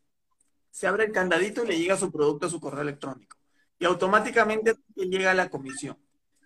se 0.69 0.87
abre 0.87 1.05
el 1.05 1.11
candadito 1.11 1.63
y 1.63 1.67
le 1.67 1.79
llega 1.79 1.97
su 1.97 2.11
producto 2.11 2.47
a 2.47 2.49
su 2.49 2.59
correo 2.59 2.81
electrónico. 2.81 3.37
Y 3.79 3.85
automáticamente 3.85 4.75
le 4.95 5.05
llega 5.07 5.33
la 5.33 5.49
comisión. 5.49 5.97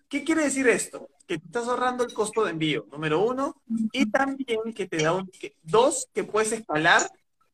¿Qué 0.08 0.24
quiere 0.24 0.44
decir 0.44 0.68
esto? 0.68 1.10
Que 1.28 1.38
te 1.40 1.46
estás 1.46 1.68
ahorrando 1.68 2.04
el 2.04 2.14
costo 2.14 2.46
de 2.46 2.52
envío, 2.52 2.86
número 2.92 3.20
uno, 3.22 3.62
y 3.92 4.10
también 4.10 4.74
que 4.74 4.88
te 4.88 4.98
da 5.04 5.14
un... 5.14 5.30
Dos, 5.64 6.08
que 6.14 6.24
puedes 6.24 6.52
escalar 6.52 7.02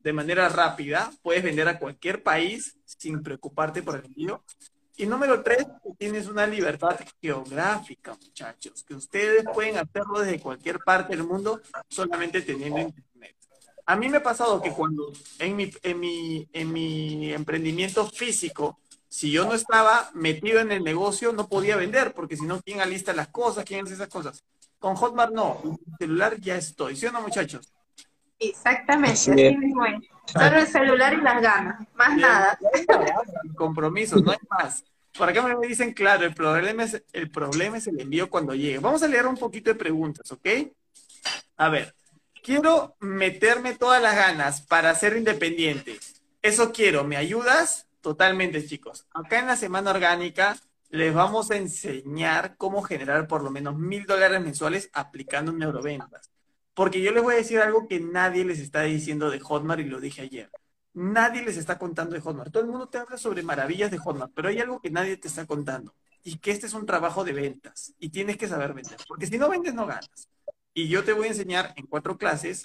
de 0.00 0.12
manera 0.12 0.48
rápida, 0.48 1.10
puedes 1.22 1.42
vender 1.42 1.68
a 1.68 1.78
cualquier 1.78 2.22
país 2.22 2.76
sin 2.84 3.22
preocuparte 3.22 3.82
por 3.82 3.96
el 3.96 4.04
envío. 4.04 4.44
Y 4.96 5.06
número 5.06 5.42
tres, 5.42 5.66
tienes 5.98 6.26
una 6.26 6.46
libertad 6.46 6.98
geográfica, 7.20 8.14
muchachos, 8.14 8.84
que 8.84 8.94
ustedes 8.94 9.44
pueden 9.54 9.78
hacerlo 9.78 10.20
desde 10.20 10.40
cualquier 10.40 10.78
parte 10.80 11.16
del 11.16 11.24
mundo 11.24 11.60
solamente 11.88 12.42
teniendo 12.42 12.80
internet. 12.80 13.36
A 13.86 13.96
mí 13.96 14.08
me 14.08 14.18
ha 14.18 14.22
pasado 14.22 14.60
que 14.60 14.70
cuando 14.70 15.12
en 15.38 15.56
mi, 15.56 15.70
en 15.82 15.98
mi, 15.98 16.48
en 16.52 16.72
mi 16.72 17.32
emprendimiento 17.32 18.06
físico, 18.06 18.78
si 19.08 19.30
yo 19.30 19.44
no 19.44 19.54
estaba 19.54 20.10
metido 20.14 20.60
en 20.60 20.72
el 20.72 20.84
negocio, 20.84 21.32
no 21.32 21.48
podía 21.48 21.76
vender, 21.76 22.14
porque 22.14 22.36
si 22.36 22.44
no, 22.44 22.60
¿quién 22.62 22.80
alista 22.80 23.12
las 23.12 23.28
cosas? 23.28 23.64
¿Quién 23.64 23.84
hace 23.84 23.94
esas 23.94 24.08
cosas? 24.08 24.44
Con 24.78 24.94
Hotmart 24.94 25.32
no, 25.32 25.60
en 25.64 25.70
el 25.70 25.98
celular 25.98 26.40
ya 26.40 26.56
estoy, 26.56 26.96
¿sí 26.96 27.06
o 27.06 27.12
no, 27.12 27.22
muchachos? 27.22 27.72
Exactamente, 28.42 29.12
así, 29.12 29.30
así 29.30 29.56
mismo 29.56 29.84
es. 29.86 30.02
Solo 30.26 30.58
el 30.58 30.66
celular 30.66 31.14
y 31.14 31.20
las 31.20 31.42
ganas, 31.42 31.86
más 31.94 32.16
nada. 32.16 32.58
Compromiso, 33.54 34.16
no 34.16 34.32
hay 34.32 34.38
más. 34.50 34.84
Por 35.16 35.28
acá 35.28 35.42
me 35.42 35.66
dicen, 35.66 35.92
claro, 35.92 36.24
el 36.24 36.34
problema, 36.34 36.84
es, 36.84 37.02
el 37.12 37.30
problema 37.30 37.76
es 37.76 37.86
el 37.86 38.00
envío 38.00 38.30
cuando 38.30 38.54
llegue. 38.54 38.78
Vamos 38.78 39.02
a 39.02 39.08
leer 39.08 39.26
un 39.26 39.36
poquito 39.36 39.70
de 39.70 39.76
preguntas, 39.76 40.32
¿ok? 40.32 40.48
A 41.58 41.68
ver, 41.68 41.94
quiero 42.42 42.96
meterme 43.00 43.74
todas 43.74 44.00
las 44.00 44.16
ganas 44.16 44.62
para 44.62 44.94
ser 44.94 45.16
independiente. 45.16 45.98
Eso 46.40 46.72
quiero, 46.72 47.04
¿me 47.04 47.16
ayudas? 47.16 47.86
Totalmente, 48.00 48.66
chicos. 48.66 49.06
Acá 49.12 49.38
en 49.38 49.46
la 49.46 49.56
semana 49.56 49.90
orgánica 49.90 50.56
les 50.88 51.14
vamos 51.14 51.50
a 51.50 51.56
enseñar 51.56 52.56
cómo 52.56 52.82
generar 52.82 53.28
por 53.28 53.42
lo 53.42 53.50
menos 53.50 53.78
mil 53.78 54.06
dólares 54.06 54.40
mensuales 54.40 54.90
aplicando 54.92 55.52
neuroventas. 55.52 56.31
Porque 56.74 57.02
yo 57.02 57.12
les 57.12 57.22
voy 57.22 57.34
a 57.34 57.38
decir 57.38 57.58
algo 57.58 57.86
que 57.86 58.00
nadie 58.00 58.44
les 58.44 58.58
está 58.58 58.82
diciendo 58.82 59.30
de 59.30 59.40
Hotmart 59.40 59.80
y 59.80 59.84
lo 59.84 60.00
dije 60.00 60.22
ayer. 60.22 60.50
Nadie 60.94 61.42
les 61.42 61.56
está 61.56 61.78
contando 61.78 62.14
de 62.14 62.20
Hotmart. 62.20 62.52
Todo 62.52 62.62
el 62.62 62.70
mundo 62.70 62.88
te 62.88 62.98
habla 62.98 63.16
sobre 63.16 63.42
maravillas 63.42 63.90
de 63.90 63.98
Hotmart, 63.98 64.32
pero 64.34 64.48
hay 64.48 64.60
algo 64.60 64.80
que 64.80 64.90
nadie 64.90 65.16
te 65.16 65.28
está 65.28 65.46
contando. 65.46 65.94
Y 66.22 66.38
que 66.38 66.50
este 66.50 66.66
es 66.66 66.74
un 66.74 66.86
trabajo 66.86 67.24
de 67.24 67.32
ventas. 67.32 67.94
Y 67.98 68.10
tienes 68.10 68.36
que 68.36 68.48
saber 68.48 68.74
vender. 68.74 68.96
Porque 69.08 69.26
si 69.26 69.38
no 69.38 69.48
vendes, 69.48 69.74
no 69.74 69.86
ganas. 69.86 70.28
Y 70.74 70.88
yo 70.88 71.04
te 71.04 71.12
voy 71.12 71.26
a 71.26 71.30
enseñar 71.30 71.74
en 71.76 71.86
cuatro 71.86 72.16
clases 72.16 72.62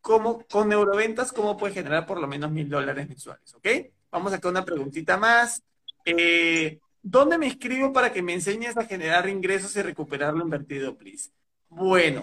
cómo, 0.00 0.44
con 0.50 0.68
neuroventas, 0.68 1.32
cómo 1.32 1.56
puedes 1.56 1.74
generar 1.74 2.06
por 2.06 2.20
lo 2.20 2.28
menos 2.28 2.50
mil 2.50 2.68
dólares 2.68 3.08
mensuales. 3.08 3.54
¿Ok? 3.54 3.66
Vamos 4.10 4.32
a 4.32 4.36
hacer 4.36 4.50
una 4.50 4.64
preguntita 4.64 5.16
más. 5.16 5.62
Eh, 6.04 6.78
¿Dónde 7.02 7.38
me 7.38 7.46
inscribo 7.46 7.92
para 7.92 8.12
que 8.12 8.22
me 8.22 8.34
enseñes 8.34 8.76
a 8.76 8.84
generar 8.84 9.28
ingresos 9.28 9.74
y 9.74 9.82
recuperar 9.82 10.34
lo 10.34 10.44
invertido, 10.44 10.96
please? 10.96 11.30
Bueno, 11.68 12.22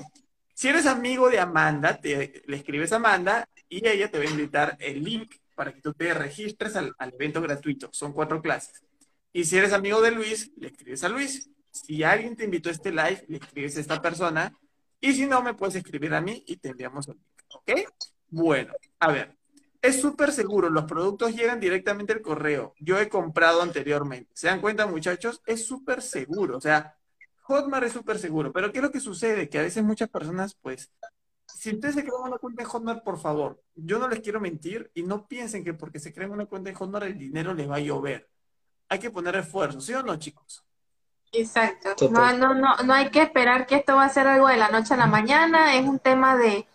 si 0.59 0.67
eres 0.67 0.87
amigo 0.87 1.29
de 1.29 1.39
Amanda, 1.39 2.01
te, 2.01 2.43
le 2.45 2.57
escribes 2.57 2.91
a 2.91 2.97
Amanda 2.97 3.47
y 3.69 3.87
ella 3.87 4.11
te 4.11 4.17
va 4.17 4.25
a 4.25 4.29
invitar 4.29 4.75
el 4.81 5.01
link 5.01 5.33
para 5.55 5.73
que 5.73 5.79
tú 5.79 5.93
te 5.93 6.13
registres 6.13 6.75
al, 6.75 6.93
evento 7.13 7.41
gratuito. 7.41 7.87
Son 7.93 8.11
cuatro 8.11 8.41
clases. 8.41 8.83
Y 9.31 9.45
si 9.45 9.57
eres 9.57 9.71
amigo 9.71 10.01
de 10.01 10.11
Luis, 10.11 10.51
le 10.57 10.67
escribes 10.67 11.01
a 11.05 11.07
Luis. 11.07 11.49
Si 11.71 12.03
alguien 12.03 12.35
te 12.35 12.43
invitó 12.43 12.67
a 12.67 12.73
este 12.73 12.91
live, 12.91 13.23
le 13.29 13.37
escribes 13.37 13.77
a 13.77 13.79
esta 13.79 14.01
persona. 14.01 14.53
Y 14.99 15.13
si 15.13 15.27
no, 15.27 15.41
me 15.41 15.53
puedes 15.53 15.75
escribir 15.75 16.13
a 16.13 16.19
mí 16.19 16.43
y 16.45 16.57
te 16.57 16.71
enviamos 16.71 17.07
el 17.07 17.13
link. 17.13 17.43
¿Ok? 17.53 17.71
Bueno, 18.27 18.73
a 18.99 19.13
ver. 19.13 19.37
Es 19.81 20.01
súper 20.01 20.33
seguro. 20.33 20.69
Los 20.69 20.83
productos 20.83 21.33
llegan 21.33 21.61
directamente 21.61 22.11
al 22.11 22.21
correo. 22.21 22.73
Yo 22.81 22.99
he 22.99 23.07
comprado 23.07 23.61
anteriormente. 23.61 24.29
¿Se 24.33 24.47
dan 24.47 24.59
cuenta, 24.59 24.87
muchachos? 24.87 25.41
Es 25.45 25.65
súper 25.65 26.01
seguro. 26.01 26.57
O 26.57 26.61
sea, 26.61 26.98
Hotmart 27.49 27.87
es 27.87 27.93
súper 27.93 28.19
seguro, 28.19 28.53
pero 28.53 28.71
¿qué 28.71 28.77
es 28.77 28.83
lo 28.83 28.91
que 28.91 28.99
sucede? 28.99 29.49
Que 29.49 29.57
a 29.57 29.63
veces 29.63 29.83
muchas 29.83 30.07
personas, 30.07 30.55
pues, 30.61 30.91
si 31.47 31.71
ustedes 31.71 31.95
se 31.95 32.03
crean 32.03 32.21
una 32.21 32.37
cuenta 32.37 32.61
en 32.61 32.69
Hotmart, 32.69 33.03
por 33.03 33.19
favor, 33.19 33.59
yo 33.73 33.97
no 33.97 34.07
les 34.07 34.19
quiero 34.19 34.39
mentir 34.39 34.91
y 34.93 35.01
no 35.01 35.27
piensen 35.27 35.63
que 35.63 35.73
porque 35.73 35.99
se 35.99 36.13
crean 36.13 36.29
una 36.31 36.45
cuenta 36.45 36.69
en 36.69 36.75
Hotmart 36.75 37.07
el 37.07 37.17
dinero 37.17 37.55
les 37.55 37.67
va 37.67 37.77
a 37.77 37.79
llover. 37.79 38.29
Hay 38.87 38.99
que 38.99 39.09
poner 39.09 39.35
esfuerzo, 39.35 39.81
¿sí 39.81 39.93
o 39.95 40.03
no, 40.03 40.15
chicos? 40.17 40.63
Exacto. 41.31 41.95
No, 42.11 42.33
no, 42.33 42.53
no, 42.53 42.75
no 42.85 42.93
hay 42.93 43.09
que 43.09 43.23
esperar 43.23 43.65
que 43.65 43.77
esto 43.77 43.95
va 43.95 44.05
a 44.05 44.09
ser 44.09 44.27
algo 44.27 44.47
de 44.47 44.57
la 44.57 44.69
noche 44.69 44.93
a 44.93 44.97
la 44.97 45.07
mañana. 45.07 45.75
Es 45.75 45.87
un 45.87 45.99
tema 45.99 46.37
de, 46.37 46.67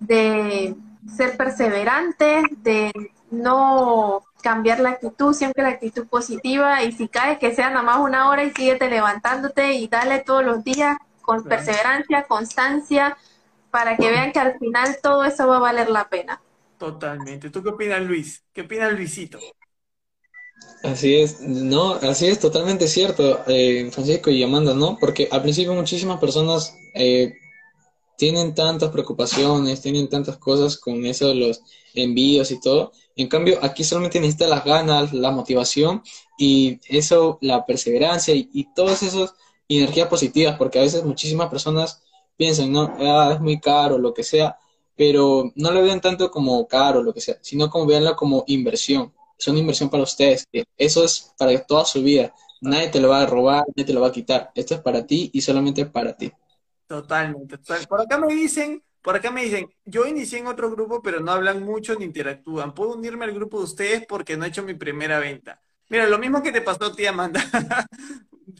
de 0.00 0.76
ser 1.16 1.36
perseverante, 1.36 2.42
de 2.58 2.92
no 3.30 4.24
cambiar 4.42 4.80
la 4.80 4.90
actitud, 4.90 5.34
siempre 5.34 5.62
la 5.62 5.70
actitud 5.70 6.06
positiva. 6.06 6.82
Y 6.82 6.92
si 6.92 7.08
caes, 7.08 7.38
que 7.38 7.54
sea 7.54 7.70
nada 7.70 7.82
más 7.82 7.98
una 7.98 8.28
hora 8.28 8.44
y 8.44 8.50
síguete 8.50 8.88
levantándote 8.88 9.74
y 9.74 9.88
dale 9.88 10.20
todos 10.20 10.44
los 10.44 10.64
días 10.64 10.96
con 11.22 11.44
perseverancia, 11.44 12.24
constancia, 12.26 13.16
para 13.70 13.96
que 13.96 14.10
vean 14.10 14.32
que 14.32 14.38
al 14.38 14.58
final 14.58 14.96
todo 15.02 15.24
eso 15.24 15.46
va 15.46 15.58
a 15.58 15.60
valer 15.60 15.90
la 15.90 16.08
pena. 16.08 16.40
Totalmente. 16.78 17.50
¿Tú 17.50 17.62
qué 17.62 17.70
opinas, 17.70 18.02
Luis? 18.02 18.42
¿Qué 18.52 18.62
opinas, 18.62 18.92
Luisito? 18.92 19.38
Así 20.82 21.16
es, 21.16 21.40
no, 21.40 21.94
así 21.94 22.28
es 22.28 22.38
totalmente 22.38 22.86
cierto, 22.86 23.42
eh, 23.48 23.90
Francisco 23.92 24.30
y 24.30 24.42
Amanda, 24.44 24.74
¿no? 24.74 24.96
Porque 24.98 25.28
al 25.30 25.42
principio 25.42 25.74
muchísimas 25.74 26.20
personas 26.20 26.76
eh, 26.94 27.34
tienen 28.18 28.54
tantas 28.54 28.90
preocupaciones, 28.90 29.80
tienen 29.80 30.08
tantas 30.08 30.36
cosas 30.36 30.76
con 30.76 31.06
eso 31.06 31.28
de 31.28 31.36
los 31.36 31.62
envíos 31.94 32.50
y 32.50 32.60
todo. 32.60 32.92
En 33.16 33.28
cambio, 33.28 33.58
aquí 33.62 33.84
solamente 33.84 34.20
necesita 34.20 34.46
las 34.46 34.64
ganas, 34.64 35.12
la 35.14 35.30
motivación 35.30 36.02
y 36.38 36.80
eso, 36.88 37.38
la 37.40 37.64
perseverancia 37.64 38.34
y, 38.34 38.68
todas 38.74 39.02
esas 39.02 39.34
energías 39.68 40.08
positivas, 40.08 40.56
porque 40.58 40.78
a 40.78 40.82
veces 40.82 41.04
muchísimas 41.04 41.48
personas 41.48 42.02
piensan, 42.36 42.72
no, 42.72 42.94
ah, 43.00 43.32
es 43.34 43.40
muy 43.40 43.60
caro, 43.60 43.98
lo 43.98 44.12
que 44.12 44.22
sea, 44.22 44.58
pero 44.96 45.50
no 45.54 45.70
lo 45.70 45.82
vean 45.82 46.00
tanto 46.00 46.30
como 46.30 46.66
caro, 46.68 47.02
lo 47.02 47.14
que 47.14 47.20
sea, 47.20 47.38
sino 47.40 47.70
como 47.70 47.86
veanla 47.86 48.16
como 48.16 48.44
inversión 48.48 49.12
es 49.38 49.46
una 49.46 49.60
inversión 49.60 49.88
para 49.88 50.02
ustedes. 50.02 50.48
Eso 50.76 51.04
es 51.04 51.32
para 51.38 51.56
toda 51.64 51.84
su 51.84 52.02
vida. 52.02 52.34
Nadie 52.60 52.88
te 52.88 53.00
lo 53.00 53.08
va 53.08 53.22
a 53.22 53.26
robar, 53.26 53.64
nadie 53.68 53.84
te 53.84 53.92
lo 53.92 54.00
va 54.00 54.08
a 54.08 54.12
quitar. 54.12 54.50
Esto 54.54 54.74
es 54.74 54.80
para 54.80 55.06
ti 55.06 55.30
y 55.32 55.40
solamente 55.40 55.86
para 55.86 56.16
ti. 56.16 56.32
Totalmente. 56.88 57.58
Por 57.86 58.00
acá 58.00 58.18
me 58.18 58.34
dicen, 58.34 58.82
por 59.02 59.14
acá 59.14 59.30
me 59.30 59.44
dicen, 59.44 59.68
yo 59.84 60.06
inicié 60.06 60.38
en 60.38 60.46
otro 60.46 60.70
grupo, 60.70 61.02
pero 61.02 61.20
no 61.20 61.32
hablan 61.32 61.62
mucho 61.62 61.94
ni 61.94 62.06
interactúan. 62.06 62.74
¿Puedo 62.74 62.94
unirme 62.94 63.26
al 63.26 63.32
grupo 63.32 63.58
de 63.58 63.64
ustedes 63.64 64.06
porque 64.06 64.36
no 64.36 64.44
he 64.44 64.48
hecho 64.48 64.62
mi 64.62 64.74
primera 64.74 65.18
venta? 65.18 65.60
Mira, 65.90 66.06
lo 66.06 66.18
mismo 66.18 66.42
que 66.42 66.50
te 66.50 66.62
pasó 66.62 66.86
a 66.86 66.96
ti, 66.96 67.04
Amanda. 67.04 67.40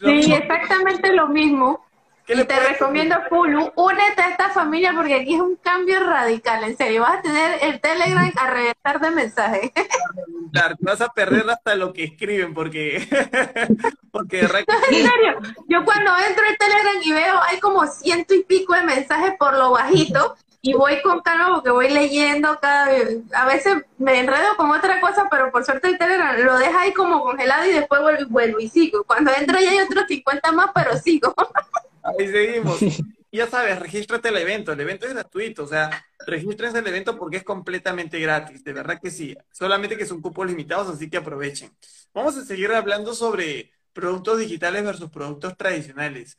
sí, 0.05 0.33
exactamente 0.33 1.13
lo 1.15 1.29
mismo 1.29 1.88
y 2.29 2.45
te 2.45 2.61
recomiendo 2.61 3.17
full, 3.29 3.55
únete 3.75 4.23
a 4.23 4.31
esta 4.31 4.51
familia 4.51 4.93
porque 4.95 5.15
aquí 5.15 5.35
es 5.35 5.41
un 5.41 5.57
cambio 5.57 6.01
radical, 6.01 6.63
en 6.65 6.77
serio, 6.77 7.03
vas 7.03 7.19
a 7.19 7.23
tener 7.23 7.59
el 7.63 7.81
Telegram 7.81 8.31
a 8.37 8.51
reventar 8.51 9.01
de 9.01 9.11
mensajes. 9.11 9.71
vas 10.81 11.01
a 11.01 11.09
perder 11.09 11.49
hasta 11.49 11.75
lo 11.75 11.93
que 11.93 12.05
escriben 12.05 12.53
porque... 12.53 13.07
porque 14.13 14.41
en 14.41 14.49
serio, 14.49 15.39
yo 15.69 15.85
cuando 15.85 16.13
entro 16.29 16.45
en 16.47 16.57
Telegram 16.57 16.97
y 17.03 17.13
veo 17.13 17.41
hay 17.49 17.61
como 17.61 17.87
ciento 17.87 18.35
y 18.35 18.45
pico 18.45 18.75
de 18.75 18.83
mensajes 18.83 19.35
por 19.39 19.55
lo 19.55 19.71
bajito 19.71 20.37
y 20.61 20.75
voy 20.75 21.01
con 21.03 21.21
calma 21.21 21.55
porque 21.55 21.71
voy 21.71 21.89
leyendo 21.89 22.59
cada 22.61 22.89
a 23.35 23.47
veces 23.47 23.77
me 23.97 24.19
enredo 24.19 24.57
con 24.57 24.71
otra 24.71 25.01
cosa 25.01 25.29
pero 25.31 25.53
por 25.53 25.65
suerte 25.65 25.89
el 25.89 25.99
Telegram 25.99 26.37
lo 26.41 26.59
deja 26.59 26.81
ahí 26.81 26.93
como 26.93 27.23
congelado 27.23 27.65
y 27.67 27.73
después 27.73 28.01
vuelvo, 28.01 28.29
vuelvo 28.29 28.61
y 28.61 28.69
sigo. 28.69 29.05
Cuando 29.05 29.31
entro 29.33 29.59
ya 29.61 29.71
hay 29.71 29.81
otros 29.81 30.05
50 30.09 30.53
más 30.53 30.71
pero 30.75 30.97
sigo 30.97 31.35
Ahí 32.19 32.29
seguimos. 32.29 32.79
Ya 33.31 33.47
sabes, 33.47 33.79
regístrate 33.79 34.31
el 34.31 34.39
evento. 34.39 34.73
El 34.73 34.81
evento 34.81 35.07
es 35.07 35.13
gratuito, 35.13 35.65
o 35.65 35.67
sea, 35.67 36.03
regístrense 36.27 36.79
el 36.79 36.87
evento 36.87 37.19
porque 37.19 37.37
es 37.37 37.45
completamente 37.45 38.19
gratis. 38.19 38.65
De 38.65 38.73
verdad 38.73 38.99
que 39.03 39.11
sí. 39.11 39.37
Solamente 39.53 39.99
que 39.99 40.07
son 40.07 40.23
cupos 40.23 40.47
limitados, 40.47 40.89
así 40.89 41.11
que 41.11 41.19
aprovechen. 41.19 41.71
Vamos 42.15 42.39
a 42.39 42.45
seguir 42.45 42.73
hablando 42.73 43.15
sobre 43.15 43.71
productos 43.93 44.39
digitales 44.39 44.83
versus 44.83 45.11
productos 45.11 45.57
tradicionales. 45.59 46.39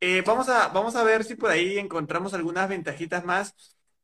Eh, 0.00 0.22
vamos, 0.24 0.48
a, 0.48 0.68
vamos 0.68 0.96
a 0.96 1.04
ver 1.04 1.24
si 1.24 1.34
por 1.34 1.50
ahí 1.50 1.78
encontramos 1.78 2.32
algunas 2.32 2.68
ventajitas 2.68 3.22
más. 3.24 3.54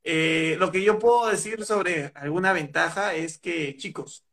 Eh, 0.04 0.56
lo 0.58 0.70
que 0.70 0.82
yo 0.84 0.98
puedo 0.98 1.28
decir 1.28 1.64
sobre 1.64 2.12
alguna 2.14 2.52
ventaja 2.52 3.14
es 3.14 3.38
que, 3.38 3.76
chicos, 3.76 4.24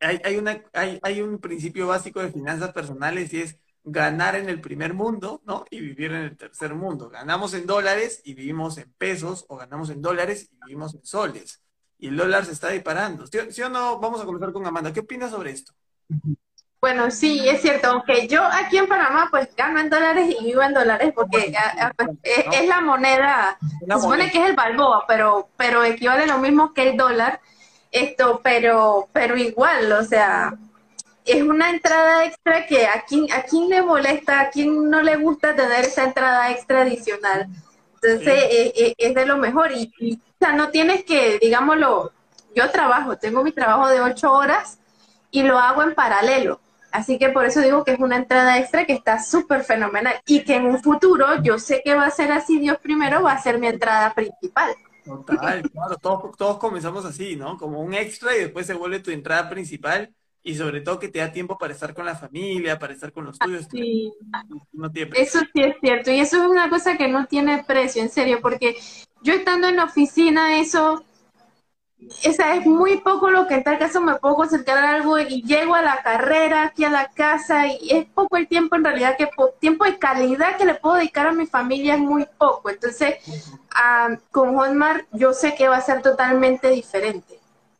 hay, 0.00 0.20
hay, 0.24 0.36
una, 0.36 0.64
hay, 0.72 0.98
hay 1.02 1.20
un 1.20 1.38
principio 1.38 1.86
básico 1.86 2.20
de 2.20 2.32
finanzas 2.32 2.72
personales 2.72 3.32
y 3.32 3.42
es 3.42 3.58
ganar 3.84 4.36
en 4.36 4.48
el 4.48 4.60
primer 4.60 4.94
mundo, 4.94 5.40
¿no? 5.44 5.64
Y 5.70 5.80
vivir 5.80 6.12
en 6.12 6.22
el 6.22 6.36
tercer 6.36 6.74
mundo. 6.74 7.08
Ganamos 7.08 7.54
en 7.54 7.66
dólares 7.66 8.20
y 8.24 8.34
vivimos 8.34 8.78
en 8.78 8.92
pesos, 8.92 9.44
o 9.48 9.56
ganamos 9.56 9.90
en 9.90 10.02
dólares 10.02 10.50
y 10.50 10.58
vivimos 10.66 10.94
en 10.94 11.04
soles. 11.04 11.62
Y 11.98 12.08
el 12.08 12.16
dólar 12.16 12.44
se 12.44 12.52
está 12.52 12.70
disparando. 12.70 13.26
¿Sí, 13.26 13.62
o 13.62 13.68
no? 13.68 13.98
Vamos 13.98 14.20
a 14.20 14.24
comenzar 14.24 14.52
con 14.52 14.66
Amanda. 14.66 14.92
¿Qué 14.92 15.00
opinas 15.00 15.30
sobre 15.30 15.50
esto? 15.50 15.72
Bueno, 16.80 17.10
sí, 17.10 17.48
es 17.48 17.60
cierto, 17.60 17.88
aunque 17.88 18.28
yo 18.28 18.40
aquí 18.44 18.78
en 18.78 18.86
Panamá 18.86 19.26
pues 19.32 19.54
gano 19.56 19.80
en 19.80 19.90
dólares 19.90 20.32
y 20.38 20.44
vivo 20.44 20.62
en 20.62 20.74
dólares 20.74 21.12
porque 21.12 21.52
ah, 21.58 21.92
pues, 21.96 22.10
es, 22.22 22.68
la 22.68 22.80
moneda, 22.80 23.58
se 23.60 24.00
supone 24.00 24.30
que 24.30 24.40
es 24.40 24.50
el 24.50 24.54
balboa, 24.54 25.04
pero, 25.08 25.48
pero 25.56 25.82
equivale 25.82 26.28
lo 26.28 26.38
mismo 26.38 26.72
que 26.74 26.90
el 26.90 26.96
dólar, 26.96 27.40
esto, 27.90 28.40
pero, 28.44 29.08
pero 29.12 29.36
igual, 29.36 29.90
o 29.90 30.04
sea, 30.04 30.54
es 31.28 31.42
una 31.42 31.70
entrada 31.70 32.24
extra 32.24 32.66
que 32.66 32.86
a 32.86 33.04
quién, 33.06 33.30
a 33.32 33.42
quién 33.42 33.68
le 33.68 33.82
molesta, 33.82 34.40
a 34.40 34.50
quién 34.50 34.88
no 34.90 35.02
le 35.02 35.16
gusta 35.16 35.54
tener 35.54 35.84
esa 35.84 36.04
entrada 36.04 36.50
extra 36.50 36.82
adicional. 36.82 37.48
Entonces, 37.94 38.44
eh, 38.50 38.72
eh, 38.76 38.94
es 38.96 39.14
de 39.14 39.26
lo 39.26 39.36
mejor. 39.36 39.72
Y, 39.72 39.92
o 40.14 40.36
sea, 40.38 40.52
no 40.52 40.70
tienes 40.70 41.04
que, 41.04 41.38
digámoslo, 41.38 42.12
yo 42.54 42.70
trabajo, 42.70 43.16
tengo 43.16 43.42
mi 43.42 43.52
trabajo 43.52 43.88
de 43.88 44.00
ocho 44.00 44.32
horas 44.32 44.78
y 45.30 45.42
lo 45.42 45.58
hago 45.58 45.82
en 45.82 45.94
paralelo. 45.94 46.60
Así 46.90 47.18
que 47.18 47.28
por 47.28 47.44
eso 47.44 47.60
digo 47.60 47.84
que 47.84 47.92
es 47.92 48.00
una 48.00 48.16
entrada 48.16 48.58
extra 48.58 48.86
que 48.86 48.94
está 48.94 49.22
súper 49.22 49.62
fenomenal 49.62 50.14
y 50.26 50.42
que 50.42 50.56
en 50.56 50.64
un 50.64 50.82
futuro 50.82 51.42
yo 51.42 51.58
sé 51.58 51.82
que 51.84 51.94
va 51.94 52.06
a 52.06 52.10
ser 52.10 52.32
así, 52.32 52.58
Dios 52.58 52.78
primero 52.78 53.22
va 53.22 53.32
a 53.32 53.42
ser 53.42 53.58
mi 53.58 53.66
entrada 53.66 54.14
principal. 54.14 54.74
Total, 55.04 55.62
claro, 55.70 55.96
todos, 55.96 56.36
todos 56.36 56.58
comenzamos 56.58 57.04
así, 57.04 57.36
¿no? 57.36 57.56
Como 57.56 57.80
un 57.80 57.94
extra 57.94 58.34
y 58.36 58.40
después 58.40 58.66
se 58.66 58.74
vuelve 58.74 59.00
tu 59.00 59.10
entrada 59.10 59.48
principal 59.48 60.14
y 60.48 60.54
sobre 60.54 60.80
todo 60.80 60.98
que 60.98 61.08
te 61.08 61.18
da 61.18 61.30
tiempo 61.30 61.58
para 61.58 61.74
estar 61.74 61.92
con 61.92 62.06
la 62.06 62.14
familia, 62.14 62.78
para 62.78 62.94
estar 62.94 63.12
con 63.12 63.26
los 63.26 63.38
tuyos. 63.38 63.68
Sí. 63.70 64.10
eso 65.14 65.40
sí 65.40 65.62
es 65.62 65.76
cierto, 65.78 66.10
y 66.10 66.20
eso 66.20 66.42
es 66.42 66.48
una 66.48 66.70
cosa 66.70 66.96
que 66.96 67.06
no 67.06 67.26
tiene 67.26 67.64
precio, 67.64 68.00
en 68.00 68.08
serio, 68.08 68.38
porque 68.40 68.74
yo 69.22 69.34
estando 69.34 69.68
en 69.68 69.76
la 69.76 69.84
oficina, 69.84 70.58
eso, 70.58 71.04
esa 72.22 72.54
es 72.54 72.64
muy 72.64 72.96
poco 72.96 73.30
lo 73.30 73.46
que 73.46 73.56
en 73.56 73.62
tal 73.62 73.78
caso 73.78 74.00
me 74.00 74.14
puedo 74.14 74.36
concentrar 74.36 74.82
algo 74.82 75.18
y 75.18 75.42
llego 75.42 75.74
a 75.74 75.82
la 75.82 76.02
carrera, 76.02 76.62
aquí 76.62 76.82
a 76.82 76.90
la 76.90 77.10
casa, 77.10 77.66
y 77.66 77.90
es 77.90 78.06
poco 78.06 78.38
el 78.38 78.48
tiempo 78.48 78.74
en 78.74 78.84
realidad, 78.84 79.18
que 79.18 79.28
tiempo 79.60 79.84
de 79.84 79.98
calidad 79.98 80.56
que 80.56 80.64
le 80.64 80.76
puedo 80.76 80.96
dedicar 80.96 81.26
a 81.26 81.32
mi 81.32 81.44
familia 81.44 81.96
es 81.96 82.00
muy 82.00 82.26
poco. 82.38 82.70
Entonces, 82.70 83.16
ah, 83.74 84.16
con 84.30 84.56
Hotmart 84.56 85.06
yo 85.12 85.34
sé 85.34 85.54
que 85.54 85.68
va 85.68 85.76
a 85.76 85.82
ser 85.82 86.00
totalmente 86.00 86.70
diferente. 86.70 87.37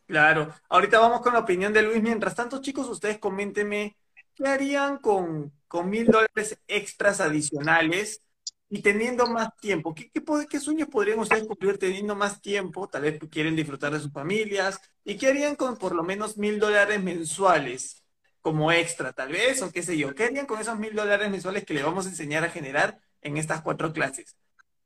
Claro. 0.09 0.51
Ahorita 0.69 0.99
vamos 0.99 1.21
con 1.21 1.33
la 1.33 1.39
opinión 1.39 1.71
de 1.71 1.83
Luis. 1.83 2.01
Mientras 2.01 2.33
tanto, 2.33 2.59
chicos, 2.61 2.89
ustedes 2.89 3.19
coméntenme 3.19 3.95
qué 4.33 4.47
harían 4.47 4.97
con, 4.97 5.53
mil 5.85 6.07
dólares 6.07 6.59
extras 6.67 7.21
adicionales 7.21 8.23
y 8.69 8.81
teniendo 8.81 9.27
más 9.27 9.55
tiempo. 9.57 9.93
¿Qué, 9.93 10.09
qué, 10.49 10.59
sueños 10.59 10.87
podrían 10.89 11.19
ustedes 11.19 11.43
cumplir 11.43 11.77
teniendo 11.77 12.15
más 12.15 12.41
tiempo? 12.41 12.89
Tal 12.89 13.03
vez 13.03 13.19
quieren 13.29 13.55
disfrutar 13.55 13.93
de 13.93 13.99
sus 13.99 14.11
familias. 14.11 14.81
¿Y 15.03 15.15
qué 15.15 15.27
harían 15.27 15.55
con 15.55 15.77
por 15.77 15.93
lo 15.93 16.01
menos 16.01 16.37
mil 16.39 16.59
dólares 16.59 17.03
mensuales 17.03 18.03
como 18.41 18.71
extra, 18.71 19.13
tal 19.13 19.31
vez? 19.31 19.61
O 19.61 19.71
qué 19.71 19.83
sé 19.83 19.95
yo. 19.95 20.15
¿Qué 20.15 20.23
harían 20.23 20.47
con 20.47 20.59
esos 20.59 20.79
mil 20.79 20.95
dólares 20.95 21.29
mensuales 21.29 21.65
que 21.65 21.75
le 21.75 21.83
vamos 21.83 22.07
a 22.07 22.09
enseñar 22.09 22.43
a 22.43 22.49
generar 22.49 22.99
en 23.21 23.37
estas 23.37 23.61
cuatro 23.61 23.93
clases? 23.93 24.35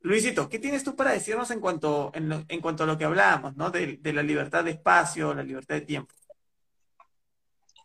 Luisito, 0.04 0.50
¿qué 0.50 0.58
tienes 0.58 0.84
tú 0.84 0.94
para 0.94 1.12
decirnos 1.12 1.50
en 1.50 1.60
cuanto, 1.60 2.12
en, 2.14 2.60
cuanto 2.60 2.84
a 2.84 2.86
lo 2.86 2.98
que 2.98 3.06
hablábamos, 3.06 3.56
¿no? 3.56 3.70
De, 3.70 3.98
la 4.12 4.22
libertad 4.22 4.62
de 4.62 4.72
espacio, 4.72 5.32
la 5.32 5.42
libertad 5.42 5.76
de 5.76 5.80
tiempo. 5.80 6.14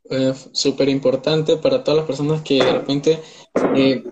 Eh, 0.10 0.34
Súper 0.52 0.90
importante 0.90 1.56
para 1.56 1.82
todas 1.82 2.00
las 2.00 2.06
personas 2.06 2.42
que 2.42 2.56
de 2.56 2.74
repente 2.74 3.22
eh, 3.74 4.04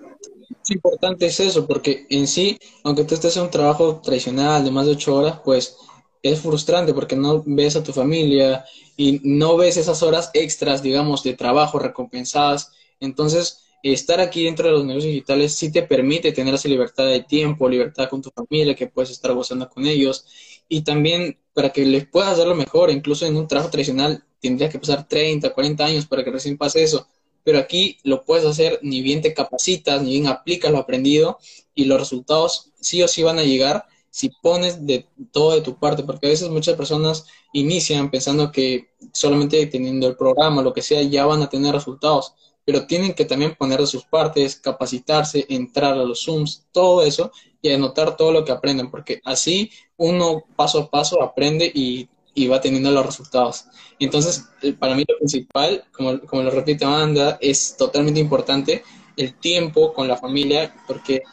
es 0.63 0.71
importante 0.71 1.25
es 1.25 1.37
eso, 1.41 1.67
porque 1.67 2.07
en 2.09 2.27
sí, 2.27 2.57
aunque 2.85 3.03
tú 3.03 3.13
estés 3.13 3.35
en 3.35 3.43
un 3.43 3.51
trabajo 3.51 3.99
tradicional 3.99 4.63
de 4.63 4.71
más 4.71 4.85
de 4.85 4.93
ocho 4.93 5.13
horas, 5.13 5.41
pues 5.43 5.75
es 6.23 6.39
frustrante 6.39 6.93
porque 6.93 7.17
no 7.17 7.43
ves 7.45 7.75
a 7.75 7.83
tu 7.83 7.91
familia 7.91 8.63
y 8.95 9.19
no 9.25 9.57
ves 9.57 9.75
esas 9.75 10.01
horas 10.01 10.31
extras, 10.33 10.81
digamos, 10.81 11.23
de 11.23 11.33
trabajo 11.33 11.77
recompensadas. 11.77 12.71
Entonces, 13.01 13.66
estar 13.83 14.19
aquí 14.19 14.43
dentro 14.43 14.67
de 14.67 14.73
los 14.73 14.85
negocios 14.85 15.11
digitales 15.11 15.55
sí 15.55 15.71
te 15.71 15.83
permite 15.83 16.31
tener 16.31 16.53
esa 16.53 16.67
libertad 16.67 17.05
de 17.05 17.21
tiempo, 17.23 17.69
libertad 17.69 18.09
con 18.09 18.21
tu 18.21 18.31
familia, 18.31 18.75
que 18.75 18.87
puedes 18.87 19.11
estar 19.11 19.33
gozando 19.33 19.69
con 19.69 19.85
ellos. 19.85 20.25
Y 20.67 20.81
también 20.81 21.37
para 21.53 21.69
que 21.69 21.85
les 21.85 22.07
puedas 22.07 22.37
dar 22.37 22.47
lo 22.47 22.55
mejor, 22.55 22.91
incluso 22.91 23.25
en 23.25 23.35
un 23.35 23.47
trabajo 23.47 23.69
tradicional 23.69 24.23
tendrías 24.39 24.71
que 24.71 24.79
pasar 24.79 25.07
30, 25.07 25.53
40 25.53 25.85
años 25.85 26.05
para 26.05 26.23
que 26.23 26.31
recién 26.31 26.57
pase 26.57 26.83
eso. 26.83 27.07
Pero 27.43 27.59
aquí 27.59 27.97
lo 28.03 28.25
puedes 28.25 28.45
hacer, 28.45 28.79
ni 28.81 29.01
bien 29.01 29.21
te 29.21 29.33
capacitas, 29.33 30.01
ni 30.01 30.11
bien 30.11 30.27
aplicas 30.27 30.71
lo 30.71 30.79
aprendido 30.79 31.39
y 31.73 31.85
los 31.85 31.99
resultados 31.99 32.71
sí 32.79 33.01
o 33.01 33.07
sí 33.07 33.23
van 33.23 33.39
a 33.39 33.43
llegar 33.43 33.85
si 34.09 34.29
pones 34.29 34.85
de 34.85 35.07
todo 35.31 35.53
de 35.53 35.61
tu 35.61 35.77
parte, 35.77 36.01
porque 36.01 36.25
a 36.25 36.29
veces 36.29 36.49
muchas 36.49 36.75
personas 36.75 37.25
inician 37.53 38.09
pensando 38.09 38.51
que 38.51 38.89
solamente 39.13 39.63
teniendo 39.67 40.07
el 40.07 40.15
programa, 40.15 40.63
lo 40.63 40.73
que 40.73 40.81
sea, 40.81 41.03
ya 41.03 41.27
van 41.27 41.43
a 41.43 41.49
tener 41.49 41.73
resultados, 41.73 42.33
pero 42.67 42.85
tienen 42.85 43.13
que 43.13 43.23
también 43.23 43.55
poner 43.55 43.79
de 43.79 43.87
sus 43.87 44.03
partes, 44.03 44.57
capacitarse, 44.57 45.45
entrar 45.47 45.93
a 45.93 46.03
los 46.03 46.25
Zooms, 46.25 46.67
todo 46.73 47.01
eso, 47.01 47.31
y 47.61 47.71
anotar 47.71 48.17
todo 48.17 48.33
lo 48.33 48.43
que 48.43 48.51
aprenden, 48.51 48.91
porque 48.91 49.21
así 49.23 49.71
uno 49.95 50.43
paso 50.57 50.79
a 50.79 50.89
paso 50.89 51.23
aprende 51.23 51.71
y, 51.73 52.09
va 52.49 52.59
teniendo 52.59 52.91
los 52.91 53.05
resultados. 53.05 53.65
entonces, 53.99 54.49
eh, 54.61 54.73
para 54.73 54.95
mí 54.95 55.05
lo 55.07 55.17
principal, 55.17 55.85
como, 55.93 56.19
como 56.19 56.43
lo 56.43 56.51
repite 56.51 56.83
Amanda, 56.83 57.37
es 57.39 57.77
totalmente 57.77 58.19
importante 58.19 58.83
el 59.15 59.33
tiempo 59.39 59.93
con 59.93 60.09
la 60.09 60.17
familia, 60.17 60.75
porque 60.87 61.23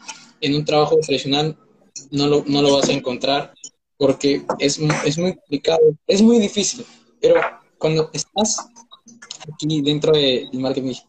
en 0.41 0.55
un 0.55 0.65
trabajo 0.65 0.97
tradicional 1.05 1.59
no 2.13 2.29
lo, 2.29 2.45
no 2.47 2.63
lo 2.63 2.77
vas 2.77 2.89
a 2.89 2.93
encontrar, 2.93 3.55
porque 3.97 4.47
es, 4.61 4.79
es 5.05 5.19
muy 5.19 5.35
complicado, 5.35 5.81
es 6.07 6.23
muy 6.23 6.39
difícil, 6.39 6.87
pero 7.21 7.41
cuando 7.77 8.09
estás 8.13 8.69
aquí 9.53 9.83
dentro 9.83 10.13
de 10.13 10.49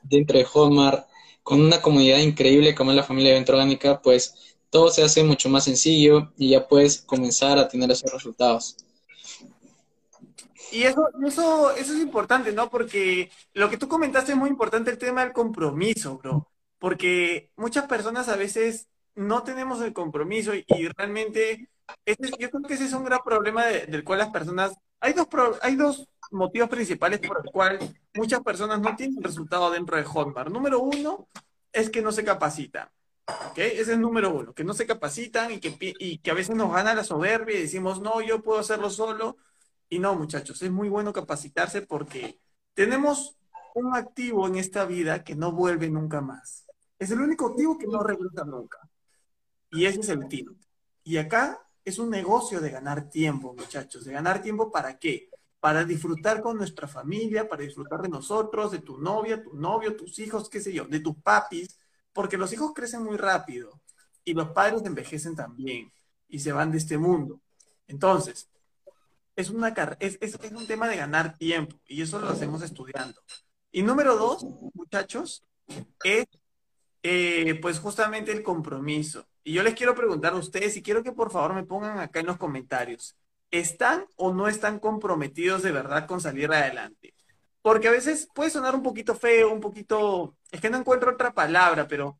dentro 0.03 0.37
de 0.37 0.45
Hotmart, 0.45 1.07
con 1.43 1.61
una 1.61 1.81
comunidad 1.81 2.19
increíble 2.19 2.75
como 2.75 2.91
es 2.91 2.97
la 2.97 3.03
familia 3.03 3.33
de 3.33 3.51
Orgánica, 3.51 4.01
pues 4.01 4.55
todo 4.69 4.89
se 4.89 5.03
hace 5.03 5.23
mucho 5.23 5.47
más 5.47 5.63
sencillo 5.63 6.31
y 6.37 6.49
ya 6.49 6.67
puedes 6.67 7.01
comenzar 7.01 7.57
a 7.57 7.67
tener 7.67 7.89
esos 7.91 8.11
resultados. 8.11 8.77
Y 10.71 10.83
eso, 10.83 11.07
eso, 11.25 11.71
eso 11.71 11.93
es 11.93 12.01
importante, 12.01 12.51
¿no? 12.51 12.69
Porque 12.69 13.31
lo 13.53 13.69
que 13.69 13.77
tú 13.77 13.87
comentaste 13.87 14.33
es 14.33 14.37
muy 14.37 14.49
importante, 14.49 14.91
el 14.91 14.97
tema 14.97 15.23
del 15.23 15.31
compromiso, 15.31 16.17
bro. 16.17 16.49
Porque 16.79 17.51
muchas 17.55 17.85
personas 17.87 18.27
a 18.27 18.35
veces 18.35 18.87
no 19.15 19.43
tenemos 19.43 19.81
el 19.81 19.93
compromiso 19.93 20.53
y, 20.53 20.65
realmente 20.97 21.69
yo 22.39 22.49
creo 22.49 22.63
que 22.67 22.73
ese 22.73 22.85
es 22.85 22.93
un 22.93 23.05
gran 23.05 23.19
problema 23.23 23.65
del 23.65 24.03
cual 24.03 24.19
las 24.19 24.29
personas... 24.29 24.73
Hay 24.99 25.13
dos, 25.13 25.27
hay 25.61 25.75
dos 25.75 26.07
motivos 26.31 26.69
principales 26.69 27.19
por 27.19 27.41
el 27.43 27.51
cual 27.51 27.79
muchas 28.13 28.41
personas 28.41 28.79
no 28.79 28.95
tienen 28.95 29.21
resultado 29.21 29.71
dentro 29.71 29.97
de 29.97 30.03
Hotmart. 30.03 30.51
Número 30.51 30.79
uno 30.79 31.27
es 31.71 31.89
que 31.89 32.01
no 32.01 32.11
se 32.11 32.23
capacitan. 32.23 32.89
Ese 33.55 33.81
es 33.81 33.87
el 33.87 34.01
número 34.01 34.33
uno, 34.33 34.53
que 34.53 34.63
no 34.63 34.73
se 34.73 34.85
capacitan 34.85 35.51
y 35.51 35.59
que, 35.59 35.75
y 35.79 36.19
que 36.19 36.31
a 36.31 36.35
veces 36.35 36.55
nos 36.55 36.71
gana 36.71 36.93
la 36.93 37.03
soberbia 37.03 37.57
y 37.57 37.61
decimos, 37.61 38.01
no, 38.01 38.21
yo 38.21 38.43
puedo 38.43 38.59
hacerlo 38.59 38.89
solo. 38.89 39.37
Y 39.89 39.99
no, 39.99 40.15
muchachos, 40.15 40.61
es 40.61 40.71
muy 40.71 40.89
bueno 40.89 41.13
capacitarse 41.13 41.81
porque 41.81 42.39
tenemos 42.73 43.37
un 43.73 43.95
activo 43.95 44.47
en 44.47 44.55
esta 44.55 44.85
vida 44.85 45.23
que 45.23 45.35
no 45.35 45.51
vuelve 45.51 45.89
nunca 45.89 46.21
más. 46.21 46.65
Es 46.99 47.11
el 47.11 47.19
único 47.19 47.47
activo 47.47 47.77
que 47.77 47.87
no 47.87 48.01
regresa 48.03 48.45
nunca. 48.45 48.79
Y 49.71 49.85
ese 49.85 49.99
es 49.99 50.09
el 50.09 50.27
tiempo. 50.27 50.55
Y 51.03 51.17
acá 51.17 51.61
es 51.83 51.99
un 51.99 52.09
negocio 52.09 52.61
de 52.61 52.69
ganar 52.69 53.09
tiempo, 53.09 53.53
muchachos. 53.53 54.05
¿De 54.05 54.13
ganar 54.13 54.41
tiempo 54.41 54.71
para 54.71 54.97
qué? 54.97 55.29
Para 55.59 55.83
disfrutar 55.83 56.41
con 56.41 56.57
nuestra 56.57 56.87
familia, 56.87 57.47
para 57.47 57.63
disfrutar 57.63 58.01
de 58.01 58.09
nosotros, 58.09 58.71
de 58.71 58.79
tu 58.79 58.97
novia, 58.97 59.43
tu 59.43 59.55
novio, 59.55 59.95
tus 59.95 60.19
hijos, 60.19 60.49
qué 60.49 60.59
sé 60.59 60.71
yo, 60.73 60.85
de 60.85 60.99
tus 60.99 61.15
papis 61.17 61.79
porque 62.15 62.37
los 62.37 62.53
hijos 62.53 62.71
crecen 62.73 63.03
muy 63.03 63.17
rápido 63.17 63.81
y 64.23 64.33
los 64.33 64.51
padres 64.51 64.81
envejecen 64.85 65.35
también 65.35 65.91
y 66.29 66.39
se 66.39 66.53
van 66.53 66.71
de 66.71 66.77
este 66.77 66.97
mundo. 66.97 67.41
Entonces, 67.87 68.49
es, 69.35 69.49
una, 69.49 69.67
es, 69.99 70.17
es, 70.21 70.37
un 70.53 70.65
tema 70.65 70.87
de 70.87 70.95
ganar 70.95 71.37
tiempo 71.37 71.75
y 71.85 72.01
eso 72.01 72.17
lo 72.17 72.29
hacemos 72.29 72.61
estudiando. 72.61 73.21
Y 73.69 73.83
número 73.83 74.15
dos, 74.15 74.45
muchachos, 74.73 75.43
es 76.05 76.25
eh, 77.03 77.59
pues 77.61 77.79
justamente 77.79 78.31
el 78.31 78.43
compromiso. 78.43 79.27
Y 79.43 79.51
yo 79.51 79.61
les 79.61 79.75
quiero 79.75 79.93
preguntar 79.93 80.31
a 80.31 80.37
ustedes 80.37 80.77
y 80.77 80.81
quiero 80.81 81.03
que 81.03 81.11
por 81.11 81.31
favor 81.31 81.53
me 81.53 81.65
pongan 81.65 81.99
acá 81.99 82.21
en 82.21 82.27
los 82.27 82.37
comentarios, 82.37 83.17
¿están 83.59 84.05
o 84.15 84.33
no 84.33 84.47
están 84.47 84.79
comprometidos 84.79 85.63
de 85.63 85.71
verdad 85.71 86.07
con 86.07 86.21
salir 86.21 86.51
adelante? 86.51 87.13
Porque 87.61 87.87
a 87.87 87.91
veces 87.91 88.29
puede 88.33 88.51
sonar 88.51 88.75
un 88.75 88.83
poquito 88.83 89.15
feo, 89.15 89.51
un 89.51 89.59
poquito, 89.59 90.35
es 90.51 90.61
que 90.61 90.69
no 90.69 90.77
encuentro 90.77 91.11
otra 91.11 91.33
palabra, 91.33 91.87
pero, 91.87 92.19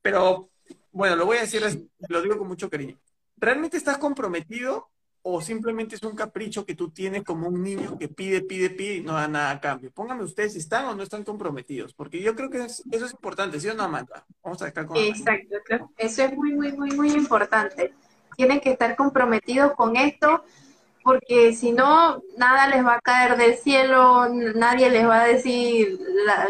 pero 0.00 0.48
bueno, 0.90 1.16
lo 1.16 1.26
voy 1.26 1.36
a 1.36 1.42
decir, 1.42 1.62
lo 2.08 2.22
digo 2.22 2.38
con 2.38 2.48
mucho 2.48 2.70
cariño. 2.70 2.98
¿Realmente 3.36 3.76
estás 3.76 3.98
comprometido 3.98 4.88
o 5.20 5.42
simplemente 5.42 5.96
es 5.96 6.02
un 6.02 6.14
capricho 6.14 6.64
que 6.64 6.74
tú 6.74 6.90
tienes 6.90 7.24
como 7.24 7.48
un 7.48 7.62
niño 7.62 7.98
que 7.98 8.08
pide, 8.08 8.40
pide, 8.40 8.70
pide 8.70 8.94
y 8.94 9.00
no 9.02 9.12
da 9.12 9.28
nada 9.28 9.50
a 9.50 9.60
cambio? 9.60 9.90
Pónganme 9.90 10.22
ustedes 10.22 10.54
si 10.54 10.60
están 10.60 10.86
o 10.86 10.94
no 10.94 11.02
están 11.02 11.24
comprometidos, 11.24 11.92
porque 11.92 12.22
yo 12.22 12.34
creo 12.34 12.48
que 12.48 12.64
eso 12.64 12.82
es 12.90 13.12
importante, 13.12 13.60
¿sí 13.60 13.68
o 13.68 13.74
no, 13.74 13.82
Amanda? 13.82 14.24
Vamos 14.42 14.62
a 14.62 14.72
con 14.86 14.96
Exacto, 14.96 15.56
eso 15.98 16.22
es 16.22 16.34
muy, 16.34 16.54
muy, 16.54 16.72
muy, 16.72 16.90
muy 16.92 17.10
importante. 17.10 17.92
Tienen 18.36 18.60
que 18.60 18.70
estar 18.70 18.96
comprometidos 18.96 19.74
con 19.74 19.96
esto 19.96 20.44
porque 21.06 21.54
si 21.54 21.70
no, 21.70 22.20
nada 22.36 22.66
les 22.66 22.84
va 22.84 22.94
a 22.94 23.00
caer 23.00 23.36
del 23.36 23.56
cielo, 23.56 24.28
nadie 24.28 24.90
les 24.90 25.06
va 25.06 25.22
a 25.22 25.26
decir, 25.28 26.00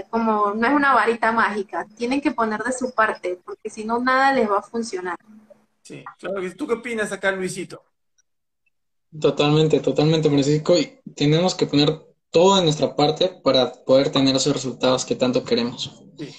como 0.09 0.55
no 0.55 0.67
es 0.67 0.73
una 0.73 0.95
varita 0.95 1.31
mágica, 1.31 1.87
tienen 1.99 2.23
que 2.23 2.31
poner 2.31 2.63
de 2.63 2.73
su 2.73 2.91
parte, 2.93 3.39
porque 3.45 3.69
si 3.69 3.85
no, 3.85 3.99
nada 3.99 4.33
les 4.33 4.51
va 4.51 4.61
a 4.61 4.63
funcionar. 4.63 5.19
Sí, 5.83 6.03
claro. 6.19 6.41
¿Tú 6.57 6.67
qué 6.67 6.73
opinas 6.73 7.13
acá, 7.13 7.33
Luisito? 7.33 7.83
Totalmente, 9.21 9.81
totalmente, 9.81 10.31
Francisco. 10.31 10.79
Y 10.79 11.03
tenemos 11.15 11.55
que 11.55 11.67
poner 11.67 12.07
todo 12.31 12.57
en 12.57 12.65
nuestra 12.65 12.97
parte 12.97 13.29
para 13.45 13.71
poder 13.85 14.11
tener 14.11 14.35
esos 14.37 14.55
resultados 14.55 15.05
que 15.05 15.17
tanto 15.17 15.45
queremos. 15.45 16.03
Sí. 16.17 16.35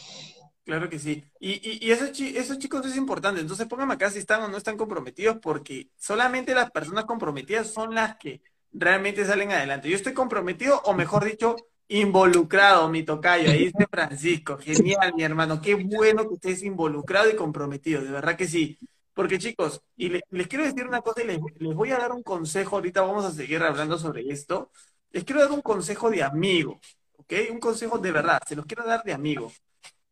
Claro 0.68 0.90
que 0.90 1.00
sí. 1.00 1.24
Y, 1.40 1.52
y, 1.64 1.88
y 1.88 1.92
esos, 1.92 2.12
chicos 2.60 2.86
es 2.86 2.98
importante. 2.98 3.40
Entonces 3.40 3.68
pónganme 3.68 3.94
acá 3.94 4.10
si 4.12 4.20
están 4.20 4.42
o 4.44 4.50
no 4.50 4.58
están 4.58 4.76
comprometidos, 4.76 5.38
porque 5.42 5.90
solamente 5.96 6.54
las 6.54 6.72
personas 6.72 7.06
comprometidas 7.06 7.72
son 7.74 7.96
las 7.96 8.18
que 8.18 8.42
realmente 8.74 9.26
salen 9.26 9.54
adelante. 9.54 9.90
Yo 9.90 9.96
estoy 9.96 10.14
comprometido, 10.14 10.82
o 10.84 10.94
mejor 10.94 11.24
dicho, 11.24 11.56
involucrado, 11.88 12.90
mi 12.90 13.04
tocayo. 13.04 13.50
Ahí 13.50 13.68
dice 13.68 13.88
Francisco. 13.90 14.58
Genial, 14.58 15.14
mi 15.16 15.24
hermano. 15.24 15.62
Qué 15.62 15.76
bueno 15.76 16.28
que 16.28 16.36
estés 16.36 16.62
involucrado 16.64 17.30
y 17.30 17.36
comprometido. 17.38 18.02
De 18.04 18.12
verdad 18.12 18.36
que 18.36 18.48
sí. 18.48 18.78
Porque 19.14 19.40
chicos, 19.40 19.82
y 19.96 20.10
les 20.10 20.48
quiero 20.50 20.66
decir 20.66 20.86
una 20.86 21.00
cosa 21.02 21.22
y 21.24 21.28
les, 21.28 21.40
les 21.60 21.74
voy 21.76 21.92
a 21.92 21.98
dar 21.98 22.12
un 22.12 22.24
consejo. 22.24 22.76
Ahorita 22.76 23.02
vamos 23.04 23.24
a 23.24 23.32
seguir 23.32 23.64
hablando 23.64 23.98
sobre 23.98 24.28
esto. 24.30 24.72
Les 25.12 25.24
quiero 25.24 25.42
dar 25.42 25.52
un 25.52 25.62
consejo 25.62 26.10
de 26.10 26.24
amigo. 26.24 26.78
¿Ok? 27.16 27.34
Un 27.52 27.60
consejo 27.62 27.98
de 28.00 28.12
verdad. 28.12 28.42
Se 28.46 28.56
los 28.58 28.66
quiero 28.66 28.84
dar 28.86 29.02
de 29.06 29.14
amigo. 29.14 29.50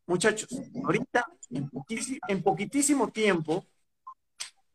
Muchachos, 0.07 0.49
ahorita, 0.83 1.25
en 1.49 2.43
poquitísimo, 2.43 3.11
tiempo, 3.11 3.65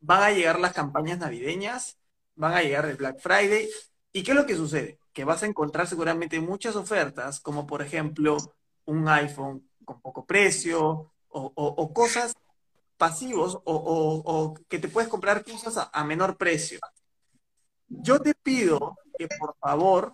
van 0.01 0.23
a 0.23 0.31
llegar 0.31 0.59
las 0.59 0.73
campañas 0.73 1.19
navideñas, 1.19 1.97
van 2.35 2.53
a 2.53 2.61
llegar 2.61 2.85
el 2.85 2.97
Black 2.97 3.19
Friday. 3.19 3.69
¿Y 4.11 4.23
qué 4.23 4.31
es 4.31 4.37
lo 4.37 4.45
que 4.45 4.55
sucede? 4.55 4.99
Que 5.13 5.23
vas 5.23 5.43
a 5.43 5.45
encontrar 5.45 5.87
seguramente 5.87 6.39
muchas 6.41 6.75
ofertas, 6.75 7.39
como 7.39 7.65
por 7.65 7.81
ejemplo 7.81 8.37
un 8.85 9.07
iPhone 9.07 9.69
con 9.85 10.01
poco 10.01 10.25
precio 10.25 11.11
o, 11.29 11.93
cosas 11.93 12.33
pasivos 12.97 13.59
o, 13.63 14.53
que 14.67 14.79
te 14.79 14.89
puedes 14.89 15.09
comprar 15.09 15.45
cosas 15.45 15.89
a 15.91 16.03
menor 16.03 16.37
precio. 16.37 16.79
Yo 17.87 18.19
te 18.19 18.33
pido 18.35 18.97
que 19.17 19.27
por 19.39 19.55
favor, 19.57 20.13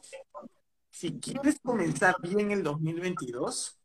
si 0.91 1.19
quieres 1.19 1.59
comenzar 1.63 2.15
bien 2.21 2.51
el 2.51 2.63
2022, 2.63 3.79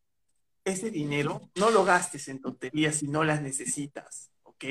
ese 0.64 0.90
dinero 0.90 1.50
no 1.56 1.70
lo 1.70 1.84
gastes 1.84 2.28
en 2.28 2.40
tonterías 2.40 2.96
si 2.96 3.08
no 3.08 3.24
las 3.24 3.42
necesitas, 3.42 4.30
¿ok? 4.42 4.64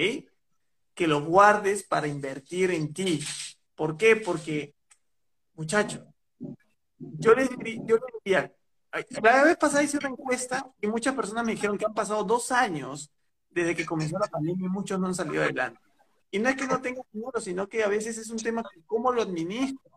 Que 0.94 1.08
lo 1.08 1.24
guardes 1.24 1.84
para 1.84 2.08
invertir 2.08 2.72
en 2.72 2.94
ti. 2.94 3.24
¿Por 3.76 3.98
qué? 3.98 4.16
Porque, 4.16 4.74
muchacho, 5.54 6.06
yo 6.98 7.34
les, 7.34 7.50
yo 7.86 7.98
diría, 8.24 8.54
la 9.22 9.44
vez 9.44 9.58
pasada 9.58 9.84
hice 9.84 9.98
una 9.98 10.10
encuesta 10.10 10.70
y 10.82 10.88
muchas 10.88 11.16
personas 11.16 11.46
me 11.46 11.54
dijeron 11.54 11.78
que 11.78 11.86
han 11.86 11.94
pasado 11.94 12.24
dos 12.24 12.52
años 12.52 13.12
desde 13.50 13.76
que 13.76 13.86
comenzó 13.86 14.18
la 14.18 14.28
pandemia 14.28 14.66
y 14.66 14.70
muchos 14.70 15.00
no 15.00 15.08
han 15.08 15.16
salido 15.16 15.44
adelante. 15.44 15.80
Y 16.30 16.40
no 16.40 16.48
es 16.48 16.56
que 16.56 16.68
no 16.68 16.82
tengan 16.82 17.04
dinero, 17.12 17.42
sino 17.42 17.68
que 17.68 17.84
a 17.84 17.90
veces 17.90 18.18
es 18.18 18.30
un 18.30 18.38
tema 18.38 18.62
de 18.62 18.82
cómo 18.86 19.12
lo 19.12 19.22
administro 19.22 19.91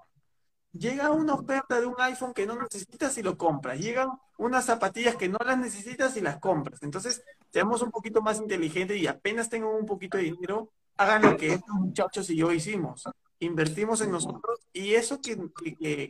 llega 0.76 1.10
una 1.12 1.34
oferta 1.34 1.80
de 1.80 1.87
un 1.87 1.94
iPhone 1.98 2.34
que 2.34 2.46
no 2.46 2.60
necesitas 2.60 3.16
y 3.16 3.22
lo 3.22 3.38
compras. 3.38 3.78
Llegan 3.78 4.11
unas 4.36 4.66
zapatillas 4.66 5.16
que 5.16 5.28
no 5.28 5.38
las 5.44 5.59
necesitas 5.59 6.16
y 6.16 6.20
las 6.20 6.38
compras. 6.38 6.82
Entonces, 6.82 7.22
seamos 7.51 7.82
un 7.82 7.90
poquito 7.90 8.20
más 8.20 8.38
inteligentes 8.38 8.96
y 8.99 9.07
apenas 9.07 9.49
tengan 9.49 9.70
un 9.70 9.86
poquito 9.86 10.18
de 10.18 10.24
dinero, 10.24 10.70
hagan 10.96 11.22
lo 11.22 11.36
que 11.36 11.55
estos 11.55 11.74
muchachos 11.74 12.28
y 12.30 12.36
yo 12.36 12.53
hicimos. 12.53 13.05
Invertimos 13.40 14.01
en 14.01 14.11
nosotros 14.11 14.61
y 14.72 14.94
eso 14.94 15.20
que, 15.20 15.36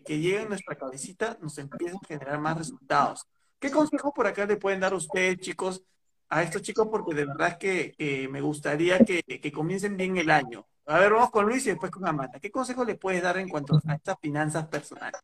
que, 0.05 0.18
llega 0.18 0.43
en 0.43 0.49
nuestra 0.49 0.76
cabecita 0.76 1.36
nos 1.41 1.59
empieza 1.59 1.97
a 1.97 2.07
generar 2.07 2.39
más 2.41 2.59
resultados. 2.59 3.26
¿Qué 3.59 3.70
consejo 3.70 4.12
por 4.12 4.26
acá 4.26 4.47
le 4.47 4.57
pueden 4.57 4.80
dar 4.80 4.95
ustedes, 4.95 5.39
chicos, 5.39 5.82
a 6.28 6.43
estos 6.43 6.62
chicos? 6.62 6.89
Porque 6.91 7.14
de 7.14 7.26
verdad 7.26 7.59
que 7.59 8.28
me 8.30 8.41
gustaría 8.41 8.99
que, 9.01 9.22
que 9.22 9.53
comiencen 9.53 9.97
bien 9.97 10.16
el 10.16 10.30
año. 10.30 10.66
A 10.87 10.99
ver, 10.99 11.12
vamos 11.12 11.30
con 11.30 11.47
Luis 11.47 11.66
y 11.66 11.70
después 11.70 11.91
con 11.91 12.07
Amanda. 12.07 12.39
¿Qué 12.39 12.51
consejo 12.51 12.85
le 12.85 12.97
puedes 12.97 13.22
dar 13.22 13.39
en 13.39 13.49
cuanto 13.49 13.80
a 13.87 13.95
estas 13.95 14.18
finanzas 14.20 14.66
personales? 14.66 15.20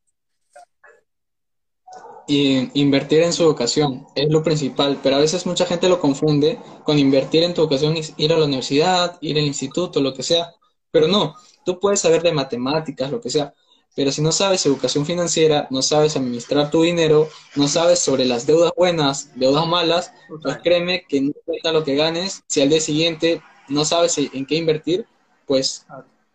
invertir 2.29 3.23
en 3.23 3.33
su 3.33 3.43
educación 3.43 4.07
es 4.15 4.31
lo 4.31 4.45
principal, 4.45 5.01
pero 5.03 5.17
a 5.17 5.19
veces 5.19 5.47
mucha 5.47 5.67
gente 5.67 5.89
lo 5.89 5.99
confunde 5.99 6.61
con 6.85 6.97
invertir 6.97 7.43
en 7.43 7.55
tu 7.55 7.63
educación, 7.63 7.97
ir 8.17 8.33
a 8.33 8.39
la 8.39 8.45
universidad, 8.45 9.19
ir 9.21 9.37
al 9.37 9.45
instituto, 9.45 10.01
lo 10.01 10.15
que 10.15 10.23
sea. 10.23 10.55
Pero 10.93 11.09
no, 11.09 11.35
tú 11.65 11.81
puedes 11.81 12.01
saber 12.01 12.23
de 12.23 12.33
matemáticas, 12.33 13.11
lo 13.11 13.21
que 13.21 13.31
sea, 13.31 13.53
pero 13.97 14.13
si 14.13 14.23
no 14.23 14.31
sabes 14.31 14.65
educación 14.67 15.05
financiera, 15.05 15.67
no 15.71 15.83
sabes 15.83 16.17
administrar 16.17 16.71
tu 16.71 16.83
dinero, 16.83 17.29
no 17.57 17.67
sabes 17.67 17.99
sobre 17.99 18.25
las 18.25 18.47
deudas 18.47 18.73
buenas, 18.77 19.33
deudas 19.35 19.67
malas, 19.67 20.13
pues 20.43 20.59
créeme 20.63 21.05
que 21.09 21.21
no 21.21 21.29
importa 21.29 21.73
lo 21.73 21.83
que 21.83 21.97
ganes, 21.97 22.45
si 22.47 22.61
al 22.61 22.69
día 22.69 22.81
siguiente 22.81 23.43
no 23.69 23.85
sabes 23.85 24.17
en 24.19 24.47
qué 24.47 24.55
invertir, 24.55 25.07
pues 25.51 25.85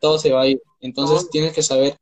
todo 0.02 0.20
se 0.20 0.30
va 0.34 0.42
a 0.42 0.48
ir. 0.48 0.62
Entonces 0.82 1.30
tienes 1.30 1.54
que 1.54 1.64
saber 1.64 1.98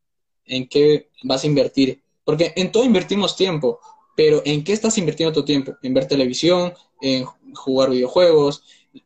en 0.48 0.68
qué 0.68 1.12
vas 1.22 1.44
a 1.44 1.48
invertir. 1.48 2.02
Porque 2.26 2.54
en 2.56 2.72
todo 2.72 2.86
invertimos 2.86 3.36
tiempo, 3.36 3.80
pero 4.16 4.42
¿en 4.46 4.64
qué 4.64 4.74
estás 4.74 4.98
invirtiendo 4.98 5.32
tu 5.32 5.46
tiempo? 5.46 5.76
En 5.84 5.94
ver 5.94 6.08
televisión, 6.08 6.74
en 7.02 7.26
jugar 7.54 7.92
videojuegos. 7.92 8.64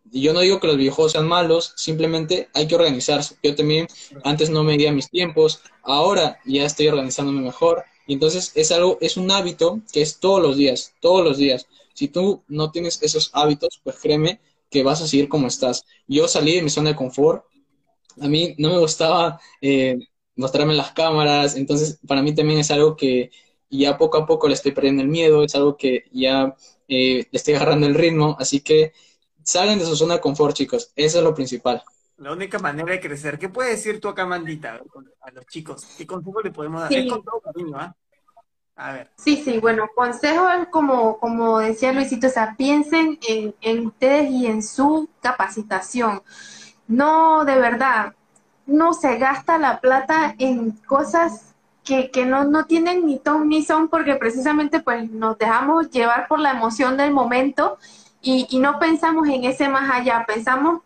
Y 0.10 0.22
yo 0.22 0.32
no 0.32 0.40
digo 0.40 0.62
que 0.62 0.68
los 0.68 0.78
videojuegos 0.78 1.12
sean 1.12 1.28
malos, 1.28 1.74
simplemente 1.76 2.48
hay 2.54 2.66
que 2.66 2.76
organizarse. 2.76 3.36
Yo 3.44 3.54
también 3.56 3.88
antes 4.24 4.50
no 4.50 4.64
medía 4.64 4.94
mis 4.94 5.10
tiempos, 5.10 5.60
ahora 5.84 6.40
ya 6.46 6.64
estoy 6.64 6.88
organizándome 6.88 7.42
mejor. 7.42 7.84
Y 8.08 8.14
entonces 8.14 8.54
es 8.56 8.72
algo, 8.72 8.98
es 9.02 9.18
un 9.18 9.30
hábito 9.32 9.82
que 9.92 10.02
es 10.02 10.22
todos 10.22 10.42
los 10.42 10.56
días, 10.56 10.94
todos 11.02 11.26
los 11.26 11.38
días. 11.38 11.68
Si 11.94 12.08
tú 12.08 12.42
no 12.48 12.72
tienes 12.72 13.04
esos 13.04 13.32
hábitos, 13.34 13.82
pues 13.84 13.98
créeme 14.02 14.40
que 14.70 14.84
vas 14.84 15.02
a 15.02 15.08
seguir 15.08 15.28
como 15.28 15.48
estás. 15.48 15.86
Yo 16.08 16.30
salí 16.30 16.56
de 16.56 16.62
mi 16.62 16.70
zona 16.70 16.92
de 16.92 16.96
confort, 16.96 17.44
a 18.22 18.28
mí 18.28 18.56
no 18.58 18.70
me 18.70 18.80
gustaba 18.80 19.40
eh, 19.62 19.98
mostrarme 20.36 20.74
las 20.74 20.92
cámaras, 20.92 21.56
entonces 21.56 22.00
para 22.08 22.22
mí 22.22 22.34
también 22.34 22.60
es 22.60 22.72
algo 22.72 22.96
que 22.96 23.32
ya 23.70 23.98
poco 23.98 24.18
a 24.18 24.26
poco 24.26 24.48
le 24.48 24.54
estoy 24.54 24.72
perdiendo 24.72 25.02
el 25.02 25.10
miedo, 25.10 25.44
es 25.44 25.56
algo 25.56 25.78
que 25.78 26.06
ya 26.12 26.56
eh, 26.88 27.28
le 27.30 27.38
estoy 27.38 27.56
agarrando 27.56 27.88
el 27.88 27.96
ritmo, 27.96 28.36
así 28.40 28.62
que 28.62 28.94
salgan 29.44 29.80
de 29.80 29.86
su 29.86 29.96
zona 29.96 30.16
de 30.16 30.22
confort, 30.22 30.56
chicos, 30.56 30.92
eso 30.96 31.18
es 31.20 31.24
lo 31.24 31.34
principal. 31.34 31.84
La 32.18 32.32
única 32.32 32.58
manera 32.58 32.92
de 32.92 33.00
crecer. 33.00 33.38
¿Qué 33.38 33.48
puedes 33.48 33.78
decir 33.78 34.02
tú 34.02 34.08
acá, 34.08 34.26
Mandita, 34.26 34.82
a 35.22 35.32
los 35.32 35.46
chicos? 35.46 35.86
¿Qué 35.98 36.08
consejo 36.08 36.42
le 36.42 36.52
podemos 36.52 36.82
dar? 36.82 36.92
Sí. 36.92 37.08
con 37.08 37.24
todo 37.24 37.42
cariño, 37.42 37.78
¿ah? 37.78 37.96
A 38.76 38.94
ver. 38.94 39.12
Sí, 39.18 39.42
sí, 39.44 39.60
bueno, 39.60 39.88
consejo 39.96 40.50
es 40.50 40.68
como, 40.70 41.20
como 41.20 41.60
decía 41.60 41.94
Luisito, 41.94 42.28
o 42.28 42.30
sea, 42.30 42.56
piensen 42.58 43.20
en, 43.28 43.56
en 43.62 43.88
ustedes 43.88 44.30
y 44.32 44.46
en 44.48 44.62
su 44.62 45.10
capacitación. 45.22 46.22
No, 46.88 47.46
de 47.46 47.58
verdad, 47.58 48.14
no 48.66 48.94
se 48.94 49.18
gasta 49.18 49.58
la 49.58 49.80
plata 49.80 50.36
en 50.38 50.72
cosas 50.72 51.56
que, 51.84 52.12
que 52.12 52.26
no, 52.26 52.44
no 52.44 52.66
tienen 52.66 53.06
ni 53.06 53.20
ton 53.20 53.48
ni 53.48 53.64
son 53.64 53.88
porque 53.88 54.16
precisamente 54.16 54.82
pues 54.82 55.10
nos 55.10 55.38
dejamos 55.38 55.90
llevar 55.90 56.28
por 56.28 56.40
la 56.40 56.52
emoción 56.52 56.98
del 56.98 57.12
momento 57.12 57.78
y, 58.22 58.48
y 58.50 58.60
no 58.60 58.78
pensamos 58.80 59.28
en 59.30 59.46
ese 59.46 59.70
más 59.70 59.90
allá, 59.90 60.26
pensamos 60.28 60.82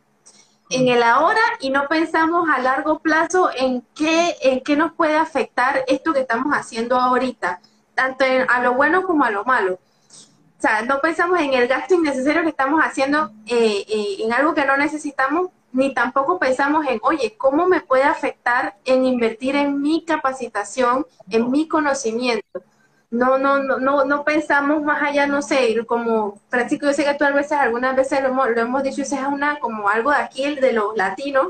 en 0.72 0.88
el 0.88 1.04
ahora 1.04 1.42
y 1.60 1.70
no 1.70 1.88
pensamos 1.88 2.48
a 2.50 2.60
largo 2.60 3.00
plazo 3.00 3.50
en 3.56 3.84
qué, 3.94 4.38
en 4.42 4.62
qué 4.62 4.76
nos 4.76 4.94
puede 4.94 5.18
afectar 5.18 5.84
esto 5.88 6.14
que 6.14 6.22
estamos 6.22 6.54
haciendo 6.54 6.98
ahorita, 6.98 7.60
tanto 7.94 8.26
a 8.48 8.62
lo 8.62 8.74
bueno 8.74 9.04
como 9.04 9.26
a 9.26 9.32
lo 9.32 9.44
malo. 9.44 9.74
O 9.74 10.62
sea, 10.62 10.84
no 10.84 11.02
pensamos 11.02 11.40
en 11.40 11.54
el 11.54 11.68
gasto 11.68 11.96
innecesario 11.96 12.44
que 12.44 12.50
estamos 12.50 12.80
haciendo 12.82 13.32
eh, 13.48 13.86
eh, 13.88 14.18
en 14.20 14.32
algo 14.32 14.54
que 14.54 14.66
no 14.66 14.78
necesitamos 14.78 15.50
ni 15.74 15.94
tampoco 15.94 16.40
pensamos 16.40 16.86
en, 16.88 17.00
oye, 17.04 17.36
¿cómo 17.38 17.68
me 17.68 17.82
puede 17.82 18.04
afectar 18.04 18.76
en 18.86 19.06
invertir 19.06 19.56
en 19.56 19.82
mi 19.82 20.04
capacitación, 20.04 21.06
en 21.30 21.50
mi 21.50 21.68
conocimiento? 21.68 22.64
No, 23.10 23.38
no, 23.38 23.62
no, 23.62 23.78
no, 23.78 24.06
no 24.06 24.24
pensamos 24.24 24.82
más 24.84 25.02
allá, 25.02 25.28
no 25.28 25.42
sé, 25.42 25.76
como 25.86 26.40
Francisco, 26.50 26.86
yo 26.86 26.94
sé 26.94 27.04
que 27.04 27.14
tú 27.16 27.26
a 27.26 27.32
veces, 27.32 27.54
algunas 27.54 27.96
veces 27.96 28.22
lo 28.22 28.30
hemos, 28.30 28.50
lo 28.52 28.62
hemos 28.62 28.84
dicho, 28.84 29.02
es 29.02 29.12
una, 29.12 29.60
como 29.60 29.90
algo 29.90 30.12
de 30.12 30.18
aquí, 30.18 30.56
de 30.56 30.72
los 30.72 30.96
latinos, 30.96 31.50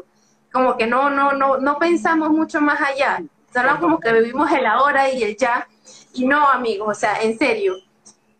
como 0.51 0.75
que 0.75 0.87
no, 0.87 1.11
no, 1.11 1.33
no, 1.33 1.57
no 1.57 1.77
pensamos 1.77 2.29
mucho 2.31 2.61
más 2.61 2.81
allá, 2.81 3.21
solo 3.53 3.79
como 3.79 3.99
que 3.99 4.11
vivimos 4.11 4.51
el 4.51 4.65
ahora 4.65 5.11
y 5.11 5.23
el 5.23 5.37
ya, 5.37 5.67
y 6.13 6.25
no, 6.25 6.49
amigos, 6.49 6.97
o 6.97 6.99
sea, 6.99 7.21
en 7.21 7.37
serio, 7.37 7.75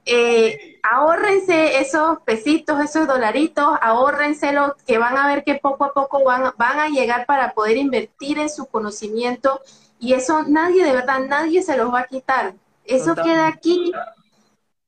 eh, 0.06 0.80
ahórrense 0.84 1.80
esos 1.80 2.20
pesitos, 2.22 2.80
esos 2.80 3.08
dolaritos, 3.08 3.78
ahórrenselos, 3.82 4.74
que 4.86 4.98
van 4.98 5.18
a 5.18 5.28
ver 5.28 5.44
que 5.44 5.56
poco 5.56 5.86
a 5.86 5.94
poco 5.94 6.24
van, 6.24 6.52
van 6.58 6.80
a 6.80 6.90
llegar 6.90 7.26
para 7.26 7.54
poder 7.54 7.78
invertir 7.78 8.40
en 8.40 8.50
su 8.50 8.66
conocimiento 8.66 9.62
y 10.00 10.14
eso 10.14 10.44
nadie, 10.48 10.84
de 10.84 10.94
verdad, 10.94 11.20
nadie 11.20 11.62
se 11.62 11.78
los 11.78 11.94
va 11.94 12.02
a 12.02 12.08
quitar. 12.08 12.56
Eso 12.84 13.14
queda 13.16 13.48
aquí 13.48 13.92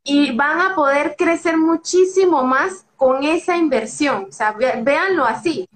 y 0.03 0.36
van 0.36 0.59
a 0.59 0.76
poder 0.76 1.16
crecer 1.16 1.57
muchísimo 1.57 2.43
más 2.43 2.86
con 2.97 3.24
esa 3.24 3.55
inversión. 3.55 4.26
O 4.30 4.32
sea, 4.32 4.51
véanlo 4.53 5.26
así. 5.26 5.70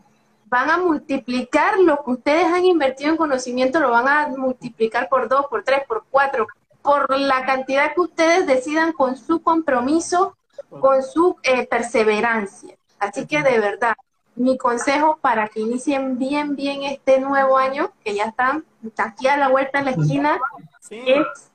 Van 0.45 0.69
a 0.69 0.77
multiplicar 0.77 1.77
lo 1.79 2.03
que 2.03 2.11
ustedes 2.11 2.45
han 2.45 2.65
invertido 2.65 3.11
en 3.11 3.17
conocimiento, 3.17 3.79
lo 3.79 3.91
van 3.91 4.07
a 4.07 4.27
multiplicar 4.29 5.07
por 5.07 5.27
dos, 5.27 5.45
por 5.47 5.63
tres, 5.63 5.81
por 5.87 6.05
cuatro, 6.09 6.47
por 6.87 7.19
la 7.19 7.45
cantidad 7.45 7.93
que 7.93 7.99
ustedes 7.99 8.47
decidan 8.47 8.93
con 8.93 9.17
su 9.17 9.41
compromiso, 9.41 10.37
con 10.69 11.03
su 11.03 11.35
eh, 11.43 11.67
perseverancia. 11.67 12.77
Así 12.97 13.27
que 13.27 13.43
de 13.43 13.59
verdad, 13.59 13.93
mi 14.35 14.57
consejo 14.57 15.19
para 15.19 15.49
que 15.49 15.59
inicien 15.59 16.17
bien, 16.17 16.55
bien 16.55 16.83
este 16.83 17.19
nuevo 17.19 17.57
año, 17.57 17.91
que 18.05 18.15
ya 18.15 18.23
están 18.23 18.63
aquí 18.95 19.27
a 19.27 19.35
la 19.35 19.49
vuelta 19.49 19.79
de 19.79 19.83
la 19.83 19.91
esquina, 19.91 20.39
es 20.89 21.51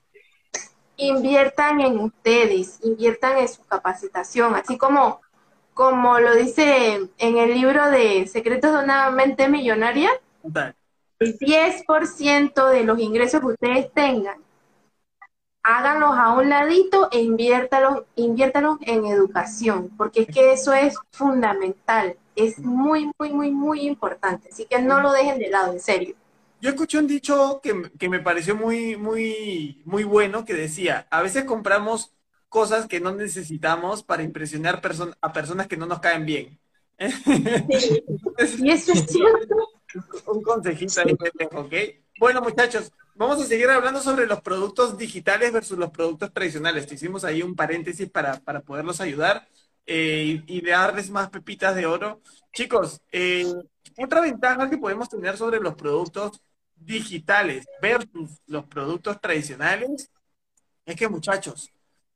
inviertan 0.99 1.80
en 1.80 1.99
ustedes, 1.99 2.80
inviertan 2.83 3.39
en 3.39 3.49
su 3.49 3.64
capacitación, 3.64 4.55
así 4.55 4.76
como, 4.76 5.22
como 5.72 6.20
lo 6.20 6.35
dice 6.35 7.09
en 7.16 7.39
el 7.39 7.55
libro 7.55 7.91
de 7.91 8.26
Secretos 8.26 8.72
de 8.74 8.85
una 8.85 9.09
mente 9.09 9.49
millonaria, 9.49 10.11
el 11.18 11.39
10% 11.39 12.68
de 12.68 12.85
los 12.85 12.99
ingresos 12.99 13.41
que 13.41 13.47
ustedes 13.47 13.91
tengan 13.95 14.37
háganlos 15.63 16.11
a 16.17 16.33
un 16.33 16.49
ladito 16.49 17.09
e 17.13 17.21
inviértalos, 17.21 18.05
inviértalos 18.17 18.79
en 18.83 19.07
educación, 19.07 19.91
porque 19.97 20.23
es 20.23 20.27
que 20.29 20.53
eso 20.53 20.73
es 20.73 20.97
fundamental, 21.11 22.17
es 22.35 22.59
muy, 22.59 23.11
muy, 23.19 23.33
muy, 23.33 23.51
muy 23.51 23.81
importante. 23.87 24.49
Así 24.51 24.67
que 24.67 24.81
no 24.81 25.01
lo 25.01 25.13
dejen 25.13 25.39
de 25.39 25.51
lado, 25.51 25.73
en 25.73 25.81
serio. 25.81 26.17
Yo 26.61 26.71
escuché 26.71 26.99
un 26.99 27.07
dicho 27.07 27.61
que, 27.63 27.91
que 27.99 28.09
me 28.09 28.21
pareció 28.21 28.55
muy, 28.55 28.97
muy, 28.97 29.83
muy 29.85 30.05
bueno, 30.05 30.45
que 30.45 30.55
decía, 30.55 31.07
a 31.11 31.23
veces 31.23 31.45
compramos 31.45 32.13
cosas 32.49 32.87
que 32.87 33.01
no 33.01 33.13
necesitamos 33.13 34.03
para 34.03 34.23
impresionar 34.23 34.81
a 35.21 35.33
personas 35.33 35.67
que 35.67 35.77
no 35.77 35.87
nos 35.87 36.01
caen 36.01 36.27
bien. 36.27 36.59
y 36.99 38.71
eso 38.71 38.93
es 38.93 39.07
cierto. 39.07 39.57
Un 40.27 40.43
consejito 40.43 41.01
ahí, 41.01 41.17
¿ok? 41.53 41.75
Bueno, 42.23 42.41
muchachos, 42.41 42.93
vamos 43.16 43.43
a 43.43 43.47
seguir 43.47 43.68
hablando 43.68 44.01
sobre 44.01 44.29
los 44.29 44.41
productos 44.43 44.97
digitales 44.97 45.53
versus 45.53 45.77
los 45.77 45.91
productos 45.91 46.33
tradicionales. 46.33 46.87
Te 46.87 46.95
hicimos 46.95 47.25
ahí 47.25 47.43
un 47.43 47.57
paréntesis 47.57 48.09
para, 48.09 48.39
poderlos 48.64 49.01
ayudar 49.01 49.49
eh, 49.87 50.41
y, 50.47 50.64
darles 50.64 51.11
más 51.11 51.31
pepitas 51.31 51.75
de 51.75 51.85
oro. 51.85 52.20
Chicos, 52.53 53.01
eh, 53.11 53.53
otra 53.99 54.20
ventaja 54.20 54.70
que 54.70 54.79
podemos 54.79 55.09
tener 55.09 55.37
sobre 55.37 55.59
los 55.59 55.75
productos 55.75 56.41
digitales 56.77 57.66
versus 57.83 58.41
los 58.47 58.66
productos 58.66 59.20
tradicionales 59.20 60.09
es 60.87 60.95
que, 60.95 61.09
muchachos, 61.09 61.73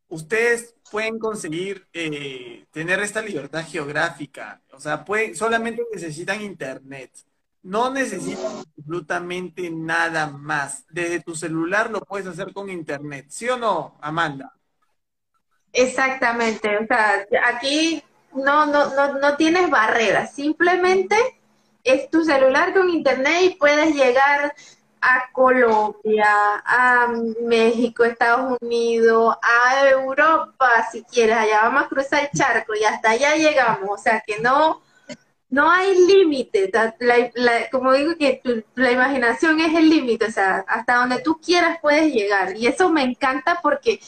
ustedes 0.06 0.76
pueden 0.88 1.18
conseguir 1.18 1.84
eh, 1.92 2.64
tener 2.70 3.00
esta 3.00 3.22
libertad 3.22 3.66
geográfica. 3.66 4.62
O 4.70 4.78
sea, 4.78 5.04
pueden, 5.04 5.34
solamente 5.34 5.82
necesitan 5.92 6.42
internet. 6.42 7.10
No 7.66 7.90
necesitas 7.90 8.64
absolutamente 8.78 9.70
nada 9.70 10.28
más. 10.28 10.84
Desde 10.88 11.20
tu 11.20 11.34
celular 11.34 11.90
lo 11.90 12.00
puedes 12.00 12.28
hacer 12.28 12.52
con 12.52 12.70
internet, 12.70 13.26
¿sí 13.28 13.48
o 13.48 13.56
no, 13.56 13.98
Amanda? 14.00 14.54
Exactamente, 15.72 16.78
o 16.78 16.86
sea, 16.86 17.26
aquí 17.44 18.02
no, 18.32 18.66
no, 18.66 18.94
no, 18.94 19.18
no 19.18 19.36
tienes 19.36 19.68
barreras, 19.68 20.32
simplemente 20.32 21.16
es 21.82 22.08
tu 22.08 22.24
celular 22.24 22.72
con 22.72 22.88
internet 22.88 23.42
y 23.42 23.50
puedes 23.56 23.94
llegar 23.94 24.54
a 25.00 25.30
Colombia, 25.32 26.26
a 26.64 27.08
México, 27.42 28.04
Estados 28.04 28.56
Unidos, 28.60 29.36
a 29.42 29.88
Europa, 29.88 30.86
si 30.90 31.02
quieres, 31.02 31.36
allá 31.36 31.62
vamos 31.62 31.82
a 31.82 31.88
cruzar 31.88 32.22
el 32.22 32.38
charco 32.38 32.74
y 32.74 32.84
hasta 32.84 33.10
allá 33.10 33.34
llegamos, 33.34 33.90
o 33.90 33.98
sea 33.98 34.22
que 34.24 34.38
no, 34.38 34.80
no 35.48 35.70
hay 35.70 36.06
límite, 36.06 36.70
como 37.70 37.92
digo 37.92 38.16
que 38.16 38.42
la 38.74 38.92
imaginación 38.92 39.60
es 39.60 39.74
el 39.74 39.88
límite, 39.88 40.26
o 40.26 40.30
sea, 40.30 40.64
hasta 40.66 40.96
donde 40.96 41.20
tú 41.20 41.40
quieras 41.40 41.78
puedes 41.80 42.12
llegar. 42.12 42.56
Y 42.56 42.66
eso 42.66 42.90
me 42.90 43.02
encanta 43.02 43.60
porque 43.62 44.00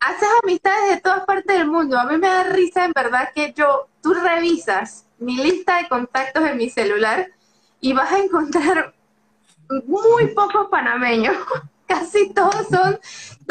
haces 0.00 0.28
amistades 0.42 0.96
de 0.96 1.00
todas 1.00 1.24
partes 1.24 1.56
del 1.56 1.68
mundo. 1.68 1.98
A 1.98 2.04
mí 2.06 2.18
me 2.18 2.28
da 2.28 2.44
risa 2.44 2.84
en 2.84 2.92
verdad 2.94 3.30
que 3.34 3.52
yo, 3.52 3.88
tú 4.02 4.14
revisas 4.14 5.06
mi 5.18 5.36
lista 5.36 5.78
de 5.78 5.88
contactos 5.88 6.44
en 6.44 6.56
mi 6.56 6.70
celular 6.70 7.28
y 7.80 7.92
vas 7.92 8.12
a 8.12 8.18
encontrar 8.18 8.94
muy 9.86 10.28
pocos 10.34 10.68
panameños. 10.70 11.36
Casi 11.86 12.34
todos 12.34 12.66
son 12.68 12.98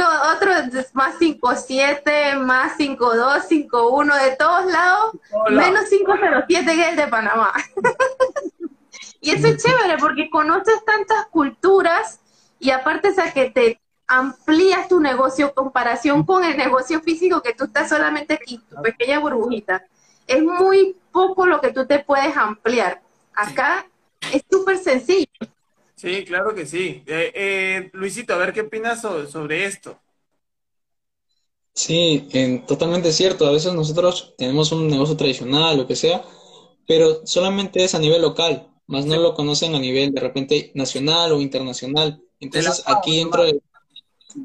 otros 0.04 0.94
más 0.94 1.16
5-7, 1.20 2.38
más 2.40 2.78
5-2, 2.78 3.48
5-1, 3.50 4.24
de 4.24 4.36
todos 4.36 4.66
lados, 4.72 5.14
menos 5.50 5.86
507 5.90 6.76
que 6.76 6.90
el 6.90 6.96
de 6.96 7.08
Panamá. 7.08 7.54
Y 9.20 9.32
eso 9.32 9.48
es 9.48 9.62
chévere 9.62 9.98
porque 10.00 10.30
conoces 10.30 10.86
tantas 10.86 11.26
culturas 11.28 12.22
y 12.60 12.70
aparte 12.70 13.10
es 13.10 13.20
a 13.20 13.34
que 13.34 13.50
te 13.50 13.82
amplías 14.08 14.88
tu 14.88 15.00
negocio 15.00 15.54
comparación 15.54 16.24
con 16.24 16.44
el 16.44 16.56
negocio 16.56 17.02
físico 17.02 17.42
que 17.42 17.54
tú 17.54 17.66
estás 17.66 17.90
solamente 17.90 18.36
aquí, 18.36 18.60
tu 18.70 18.82
pequeña 18.82 19.20
burbujita. 19.20 19.86
Es 20.28 20.42
muy 20.42 20.96
poco 21.12 21.46
lo 21.46 21.60
que 21.60 21.74
tú 21.74 21.86
te 21.86 22.00
puedes 22.00 22.38
ampliar. 22.38 23.02
Acá 23.34 23.86
es 24.32 24.44
súper 24.50 24.78
sencillo. 24.78 25.28
Sí, 25.98 26.24
claro 26.26 26.54
que 26.54 26.68
sí. 26.68 27.04
Eh, 27.08 27.32
eh, 27.34 27.90
Luisito, 27.94 28.36
a 28.36 28.38
ver 28.38 28.54
qué 28.54 28.62
opinas 28.62 29.02
sobre, 29.02 29.66
esto. 29.66 30.00
Sí, 31.74 32.30
totalmente 32.68 33.12
cierto. 33.12 33.48
A 33.48 33.52
veces 33.52 33.74
nosotros 33.74 34.36
tenemos 34.38 34.72
un 34.72 34.88
negocio 34.88 35.18
tradicional, 35.18 35.76
lo 35.76 35.88
que 35.88 35.96
sea, 35.96 36.24
pero 36.88 37.26
solamente 37.26 37.84
es 37.84 37.96
a 37.96 38.00
nivel 38.00 38.22
local, 38.22 38.68
más 38.86 39.08
no 39.08 39.18
lo 39.18 39.34
conocen 39.34 39.74
a 39.74 39.80
nivel 39.80 40.12
de 40.12 40.22
repente 40.22 40.72
nacional 40.76 41.32
o 41.32 41.42
internacional. 41.42 42.22
Entonces, 42.40 42.84
aquí 42.86 43.18
dentro 43.18 43.44
de, 43.44 43.60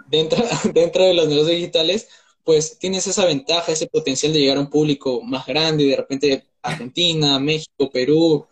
dentro, 0.09 0.43
dentro 0.73 1.05
de 1.05 1.15
los 1.15 1.29
negocios 1.29 1.57
digitales, 1.57 2.09
pues 2.45 2.79
tienes 2.79 3.07
esa 3.07 3.27
ventaja, 3.27 3.73
ese 3.73 3.89
potencial 3.89 4.33
de 4.33 4.41
llegar 4.41 4.57
a 4.57 4.61
un 4.61 4.71
público 4.71 5.21
más 5.21 5.47
grande, 5.47 5.85
de 5.85 5.97
repente 5.97 6.47
Argentina, 6.63 7.39
México, 7.39 7.91
Perú, 7.91 8.47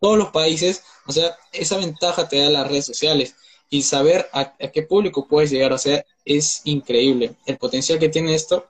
todos 0.00 0.18
los 0.18 0.30
países, 0.30 0.82
o 1.06 1.12
sea, 1.12 1.36
esa 1.52 1.78
ventaja 1.78 2.28
te 2.28 2.38
da 2.38 2.50
las 2.50 2.68
redes 2.68 2.86
sociales 2.86 3.36
y 3.68 3.82
saber 3.82 4.28
a, 4.32 4.52
qué 4.72 4.82
público 4.82 5.26
puedes 5.26 5.50
llegar, 5.50 5.72
o 5.72 5.78
sea, 5.78 6.04
es 6.24 6.62
increíble. 6.64 7.34
El 7.46 7.58
potencial 7.58 7.98
que 7.98 8.08
tiene 8.08 8.34
esto 8.34 8.68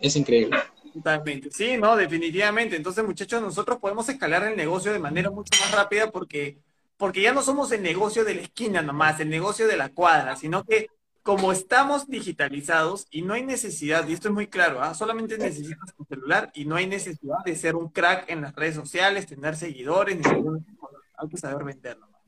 es 0.00 0.16
increíble. 0.16 0.58
Totalmente, 0.92 1.50
sí, 1.50 1.76
no, 1.76 1.96
definitivamente. 1.96 2.76
Entonces, 2.76 3.04
muchachos, 3.04 3.40
nosotros 3.40 3.78
podemos 3.78 4.08
escalar 4.08 4.44
el 4.44 4.56
negocio 4.56 4.92
de 4.92 4.98
manera 4.98 5.30
mucho 5.30 5.52
más 5.60 5.70
rápida 5.72 6.10
porque, 6.10 6.58
porque 6.96 7.22
ya 7.22 7.32
no 7.32 7.42
somos 7.42 7.70
el 7.72 7.82
negocio 7.82 8.24
de 8.24 8.34
la 8.34 8.42
esquina 8.42 8.82
nomás, 8.82 9.20
el 9.20 9.30
negocio 9.30 9.66
de 9.66 9.76
la 9.76 9.90
cuadra, 9.90 10.36
sino 10.36 10.64
que 10.64 10.88
como 11.28 11.52
estamos 11.52 12.08
digitalizados 12.08 13.06
y 13.10 13.20
no 13.20 13.34
hay 13.34 13.44
necesidad, 13.44 14.08
y 14.08 14.14
esto 14.14 14.28
es 14.28 14.34
muy 14.34 14.46
claro, 14.46 14.82
¿ah? 14.82 14.94
solamente 14.94 15.36
necesitas 15.36 15.94
tu 15.94 16.02
celular 16.06 16.50
y 16.54 16.64
no 16.64 16.74
hay 16.74 16.86
necesidad 16.86 17.44
de 17.44 17.54
ser 17.54 17.76
un 17.76 17.90
crack 17.90 18.30
en 18.30 18.40
las 18.40 18.56
redes 18.56 18.76
sociales, 18.76 19.26
tener 19.26 19.54
seguidores, 19.54 20.16
ni 20.16 20.24
hay 20.24 21.28
que 21.28 21.36
saber 21.36 21.64
vender 21.64 21.98
nomás. 21.98 22.22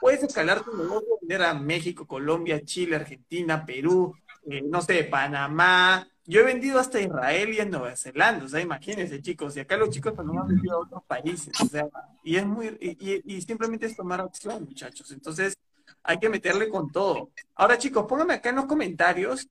Puedes 0.00 0.22
escalar 0.22 0.62
tu 0.62 0.76
negocio, 0.76 1.08
vender 1.20 1.42
a 1.42 1.54
México, 1.54 2.06
Colombia, 2.06 2.64
Chile, 2.64 2.94
Argentina, 2.94 3.66
Perú, 3.66 4.14
eh, 4.48 4.62
no 4.62 4.80
sé, 4.80 5.02
Panamá. 5.02 6.06
Yo 6.24 6.42
he 6.42 6.44
vendido 6.44 6.78
hasta 6.78 7.00
Israel 7.00 7.52
y 7.52 7.58
en 7.58 7.72
Nueva 7.72 7.96
Zelanda, 7.96 8.44
o 8.44 8.48
sea, 8.48 8.60
imagínense 8.60 9.20
chicos, 9.20 9.56
y 9.56 9.60
acá 9.60 9.76
los 9.76 9.90
chicos 9.90 10.14
también 10.14 10.38
han 10.38 10.46
vendido 10.46 10.76
a 10.76 10.84
otros 10.84 11.02
países, 11.02 11.52
o 11.60 11.66
sea, 11.66 11.88
y 12.22 12.36
es 12.36 12.46
muy, 12.46 12.78
y, 12.80 13.34
y 13.34 13.42
simplemente 13.42 13.86
es 13.86 13.96
tomar 13.96 14.20
acción, 14.20 14.66
muchachos. 14.66 15.10
Entonces, 15.10 15.56
hay 16.02 16.18
que 16.18 16.28
meterle 16.28 16.68
con 16.68 16.90
todo. 16.90 17.30
Ahora, 17.54 17.78
chicos, 17.78 18.06
pónganme 18.06 18.34
acá 18.34 18.50
en 18.50 18.56
los 18.56 18.66
comentarios, 18.66 19.48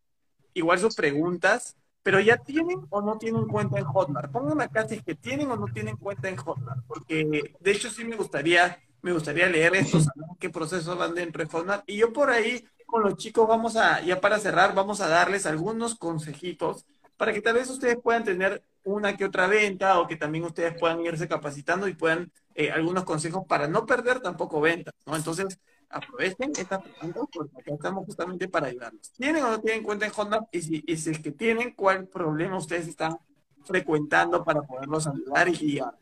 igual 0.53 0.79
sus 0.79 0.95
preguntas, 0.95 1.75
pero 2.03 2.19
ya 2.19 2.37
tienen 2.37 2.79
o 2.89 3.01
no 3.01 3.17
tienen 3.17 3.45
cuenta 3.47 3.77
en 3.77 3.85
Hotmart. 3.85 4.31
Pónganme 4.31 4.63
acá 4.63 4.87
si 4.87 4.95
es 4.95 5.03
que 5.03 5.15
tienen 5.15 5.51
o 5.51 5.57
no 5.57 5.67
tienen 5.67 5.97
cuenta 5.97 6.29
en 6.29 6.37
Hotmart, 6.37 6.81
porque 6.87 7.53
de 7.59 7.71
hecho 7.71 7.89
sí 7.89 8.03
me 8.03 8.15
gustaría, 8.15 8.79
me 9.01 9.13
gustaría 9.13 9.47
leer 9.47 9.75
estos, 9.75 10.07
qué 10.39 10.49
procesos 10.49 10.97
van 10.97 11.13
dentro 11.13 11.43
de 11.43 11.49
Hotmart. 11.49 11.83
Y 11.87 11.97
yo 11.97 12.11
por 12.13 12.29
ahí, 12.29 12.65
con 12.85 13.03
los 13.03 13.17
chicos, 13.17 13.47
vamos 13.47 13.75
a, 13.75 14.01
ya 14.01 14.19
para 14.19 14.39
cerrar, 14.39 14.73
vamos 14.73 15.01
a 15.01 15.07
darles 15.07 15.45
algunos 15.45 15.95
consejitos 15.95 16.85
para 17.17 17.33
que 17.33 17.41
tal 17.41 17.55
vez 17.55 17.69
ustedes 17.69 17.97
puedan 18.01 18.23
tener 18.23 18.63
una 18.85 19.17
que 19.17 19.25
otra 19.25 19.47
venta 19.47 19.99
o 19.99 20.07
que 20.07 20.15
también 20.15 20.45
ustedes 20.45 20.73
puedan 20.79 21.05
irse 21.05 21.27
capacitando 21.27 21.87
y 21.87 21.93
puedan 21.93 22.31
eh, 22.55 22.71
algunos 22.71 23.03
consejos 23.03 23.43
para 23.45 23.67
no 23.67 23.85
perder 23.85 24.21
tampoco 24.21 24.61
ventas, 24.61 24.93
¿no? 25.05 25.17
Entonces, 25.17 25.59
aprovechen 25.89 26.51
esta 26.57 26.81
pregunta 26.81 27.21
porque 27.31 27.61
acá 27.61 27.73
estamos 27.73 28.05
justamente 28.05 28.47
para 28.47 28.67
ayudarlos. 28.67 29.11
¿Tienen 29.11 29.43
o 29.43 29.49
no 29.49 29.61
tienen 29.61 29.83
cuenta 29.83 30.05
en 30.05 30.11
Hotmart? 30.11 30.47
Y 30.51 30.61
si, 30.61 30.83
y 30.85 30.97
si 30.97 31.09
es 31.11 31.19
que 31.19 31.31
tienen, 31.31 31.73
¿cuál 31.73 32.07
problema 32.07 32.57
ustedes 32.57 32.87
están 32.87 33.17
frecuentando 33.63 34.43
para 34.43 34.61
poderlos 34.61 35.07
ayudar 35.07 35.49
y 35.49 35.53
guiar? 35.53 35.97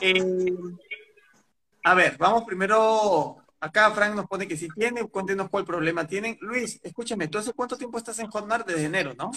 Eh, 0.00 0.54
a 1.84 1.94
ver, 1.94 2.16
vamos 2.18 2.44
primero. 2.44 3.36
Acá 3.62 3.90
Frank 3.90 4.14
nos 4.14 4.26
pone 4.26 4.48
que 4.48 4.56
si 4.56 4.68
tiene, 4.70 5.06
cuéntenos 5.08 5.50
cuál 5.50 5.64
problema 5.64 6.06
tienen. 6.06 6.38
Luis, 6.40 6.80
escúchame, 6.82 7.28
¿tú 7.28 7.38
hace 7.38 7.52
cuánto 7.52 7.76
tiempo 7.76 7.98
estás 7.98 8.18
en 8.18 8.30
Hotmart? 8.30 8.66
Desde 8.66 8.86
enero, 8.86 9.12
¿no? 9.14 9.30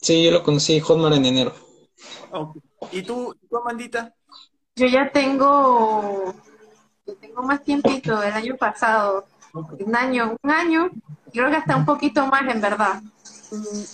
Sí, 0.00 0.24
yo 0.24 0.30
lo 0.30 0.44
conocí 0.44 0.78
Hotmart 0.78 1.16
en 1.16 1.24
enero. 1.24 1.54
¿Y 2.92 3.02
tú, 3.02 3.34
tú, 3.48 3.56
Amandita? 3.56 4.14
Yo 4.76 4.86
ya 4.86 5.10
tengo 5.10 6.36
tengo 7.14 7.42
más 7.42 7.62
tiempito, 7.62 8.22
el 8.22 8.32
año 8.32 8.56
pasado, 8.56 9.26
un 9.52 9.96
año, 9.96 10.36
un 10.42 10.50
año, 10.50 10.90
creo 11.32 11.50
que 11.50 11.56
hasta 11.56 11.76
un 11.76 11.84
poquito 11.84 12.26
más 12.26 12.42
en 12.42 12.60
verdad. 12.60 13.02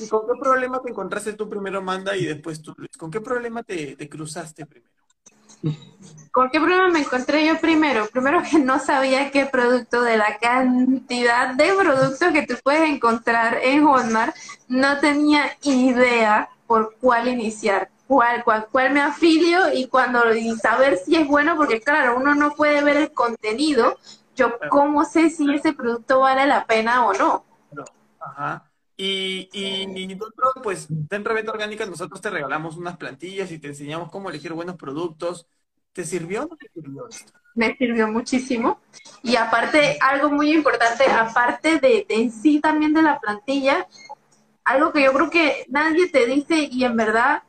¿Y 0.01 0.09
con 0.09 0.27
qué 0.27 0.33
problema 0.41 0.81
te 0.83 0.91
encontraste 0.91 1.33
tú 1.35 1.49
primero, 1.49 1.81
Manda, 1.81 2.17
y 2.17 2.25
después 2.25 2.61
tú, 2.61 2.75
Luis? 2.77 2.97
¿Con 2.97 3.11
qué 3.11 3.21
problema 3.21 3.63
te, 3.63 3.97
te 3.97 4.09
cruzaste 4.09 4.67
primero? 4.67 4.91
¿Con 6.31 6.51
qué 6.51 6.59
problema 6.59 6.89
me 6.89 7.01
encontré 7.01 7.47
yo 7.47 7.59
primero? 7.61 8.07
Primero 8.13 8.43
que 8.43 8.59
no 8.59 8.79
sabía 8.81 9.31
qué 9.31 9.47
producto 9.47 10.03
de 10.03 10.17
la 10.17 10.39
cantidad 10.39 11.55
de 11.55 11.73
productos 11.73 12.33
que 12.33 12.47
tú 12.47 12.55
puedes 12.63 12.91
encontrar 12.91 13.59
en 13.63 13.85
Walmart, 13.85 14.35
no 14.69 14.99
tenía 14.99 15.57
idea 15.63 16.49
por 16.67 16.97
cuál 17.01 17.29
iniciar 17.29 17.89
cuál, 18.07 18.45
cuál, 18.45 18.69
cuál 18.71 18.93
me 18.93 19.01
afilio 19.01 19.73
y 19.73 19.87
cuando 19.87 20.35
y 20.35 20.55
saber 20.57 20.99
si 20.99 21.17
es 21.17 21.27
bueno, 21.27 21.57
porque 21.57 21.81
claro, 21.81 22.17
uno 22.17 22.35
no 22.35 22.55
puede 22.55 22.83
ver 22.83 22.97
el 22.97 23.13
contenido, 23.13 23.99
yo 24.37 24.59
cómo 24.69 25.05
sé 25.05 25.31
si 25.31 25.53
ese 25.55 25.73
producto 25.73 26.21
vale 26.21 26.47
la 26.47 26.67
pena 26.67 27.07
o 27.07 27.13
no. 27.15 27.45
Ajá. 28.21 28.71
Y, 28.97 29.49
y, 29.53 30.17
pues 30.63 30.87
dentro 30.89 31.33
de 31.33 31.41
Venta 31.41 31.51
Orgánica 31.51 31.85
nosotros 31.85 32.21
te 32.21 32.31
regalamos 32.31 32.77
unas 32.77 32.97
plantillas 32.97 33.51
y 33.51 33.59
te 33.59 33.69
enseñamos 33.69 34.11
cómo 34.11 34.31
elegir 34.31 34.53
buenos 34.53 34.77
productos. 34.77 35.47
¿Te 35.93 36.05
sirvió 36.05 36.43
o 36.43 36.47
no 36.47 36.57
te 36.57 36.69
sirvió 36.73 37.09
esto? 37.09 37.33
Me 37.55 37.77
sirvió 37.77 38.09
muchísimo. 38.09 38.81
Y 39.23 39.37
aparte, 39.37 39.97
algo 40.01 40.31
muy 40.31 40.53
importante, 40.53 41.05
aparte 41.07 41.79
de, 41.79 42.05
de 42.09 42.15
en 42.15 42.33
sí 42.33 42.61
también 42.61 42.95
de 42.95 43.03
la 43.03 43.21
plantilla, 43.21 43.87
algo 44.65 44.93
que 44.93 45.05
yo 45.05 45.13
creo 45.13 45.31
que 45.31 45.67
nadie 45.69 46.09
te 46.09 46.27
dice 46.27 46.69
y 46.71 46.85
en 46.85 46.97
verdad 46.97 47.43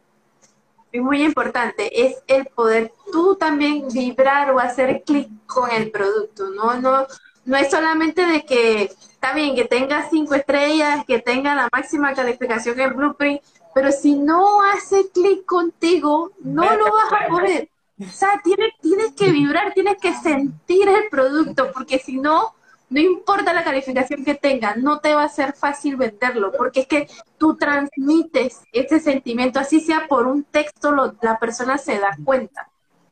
muy 1.00 1.24
importante, 1.24 2.06
es 2.06 2.24
el 2.28 2.46
poder 2.48 2.94
tú 3.12 3.36
también 3.36 3.88
vibrar 3.94 4.52
o 4.52 4.60
hacer 4.60 5.04
clic 5.06 5.30
con 5.46 5.70
el 5.72 5.92
producto, 5.92 6.50
¿no? 6.50 6.80
No, 6.80 7.06
no 7.46 7.58
es 7.58 7.70
solamente 7.70 8.26
de 8.26 8.44
que, 8.46 8.84
está 8.84 9.34
bien, 9.34 9.56
que 9.56 9.66
tenga 9.66 10.10
cinco 10.10 10.36
estrellas, 10.36 11.06
que 11.06 11.20
tenga 11.20 11.56
la 11.56 11.70
máxima 11.72 12.14
calificación 12.14 12.80
en 12.80 12.96
Blueprint, 12.96 13.42
pero 13.74 13.92
si 13.92 14.16
no 14.16 14.64
hace 14.64 15.10
clic 15.12 15.46
contigo, 15.46 16.32
no 16.40 16.76
lo 16.76 16.92
vas 16.92 17.14
a 17.14 17.28
poder. 17.28 17.70
O 18.00 18.10
sea, 18.10 18.42
tienes, 18.44 18.72
tienes 18.82 19.14
que 19.14 19.32
vibrar, 19.32 19.74
tienes 19.74 19.98
que 19.98 20.14
sentir 20.14 20.90
el 20.90 21.08
producto, 21.10 21.72
porque 21.72 22.00
si 22.00 22.18
no, 22.18 22.55
no 22.90 23.00
importa 23.00 23.54
la 23.54 23.64
calificación 23.64 24.24
que 24.24 24.36
tenga, 24.36 24.76
no 24.76 25.00
te 25.00 25.16
va 25.16 25.24
a 25.24 25.30
ser 25.30 25.54
fácil 25.54 25.96
venderlo, 25.96 26.52
porque 26.56 26.82
es 26.82 26.88
que 26.88 27.08
tú 27.38 27.56
transmites 27.56 28.62
ese 28.72 29.00
sentimiento, 29.00 29.60
así 29.60 29.80
sea 29.80 30.08
por 30.08 30.28
un 30.28 30.44
texto, 30.44 30.94
la 31.22 31.40
persona 31.40 31.78
se 31.78 32.00
da 32.00 32.16
cuenta. 32.24 32.70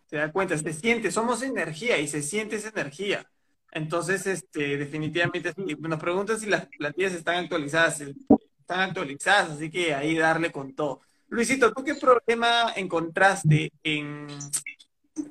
Se 0.08 0.18
da 0.18 0.32
cuenta, 0.32 0.58
se 0.58 0.74
siente, 0.74 1.12
somos 1.12 1.42
energía 1.42 1.98
y 1.98 2.08
se 2.08 2.22
siente 2.22 2.58
esa 2.58 2.70
energía. 2.70 3.28
Entonces, 3.72 4.28
este, 4.28 4.78
definitivamente, 4.78 5.52
nos 5.80 6.00
preguntan 6.00 6.40
si 6.40 6.46
las 6.46 6.68
plantillas 6.68 7.14
están 7.14 7.38
actualizadas, 7.38 8.02
están 8.02 8.82
actualizadas, 8.82 9.52
así 9.52 9.72
que 9.72 9.96
ahí 9.96 10.16
darle 10.16 10.52
con 10.52 10.74
todo. 10.74 11.02
Luisito, 11.30 11.74
¿tú 11.74 11.84
qué 11.84 11.96
problema 11.96 12.74
encontraste 12.76 13.72
en 13.82 14.28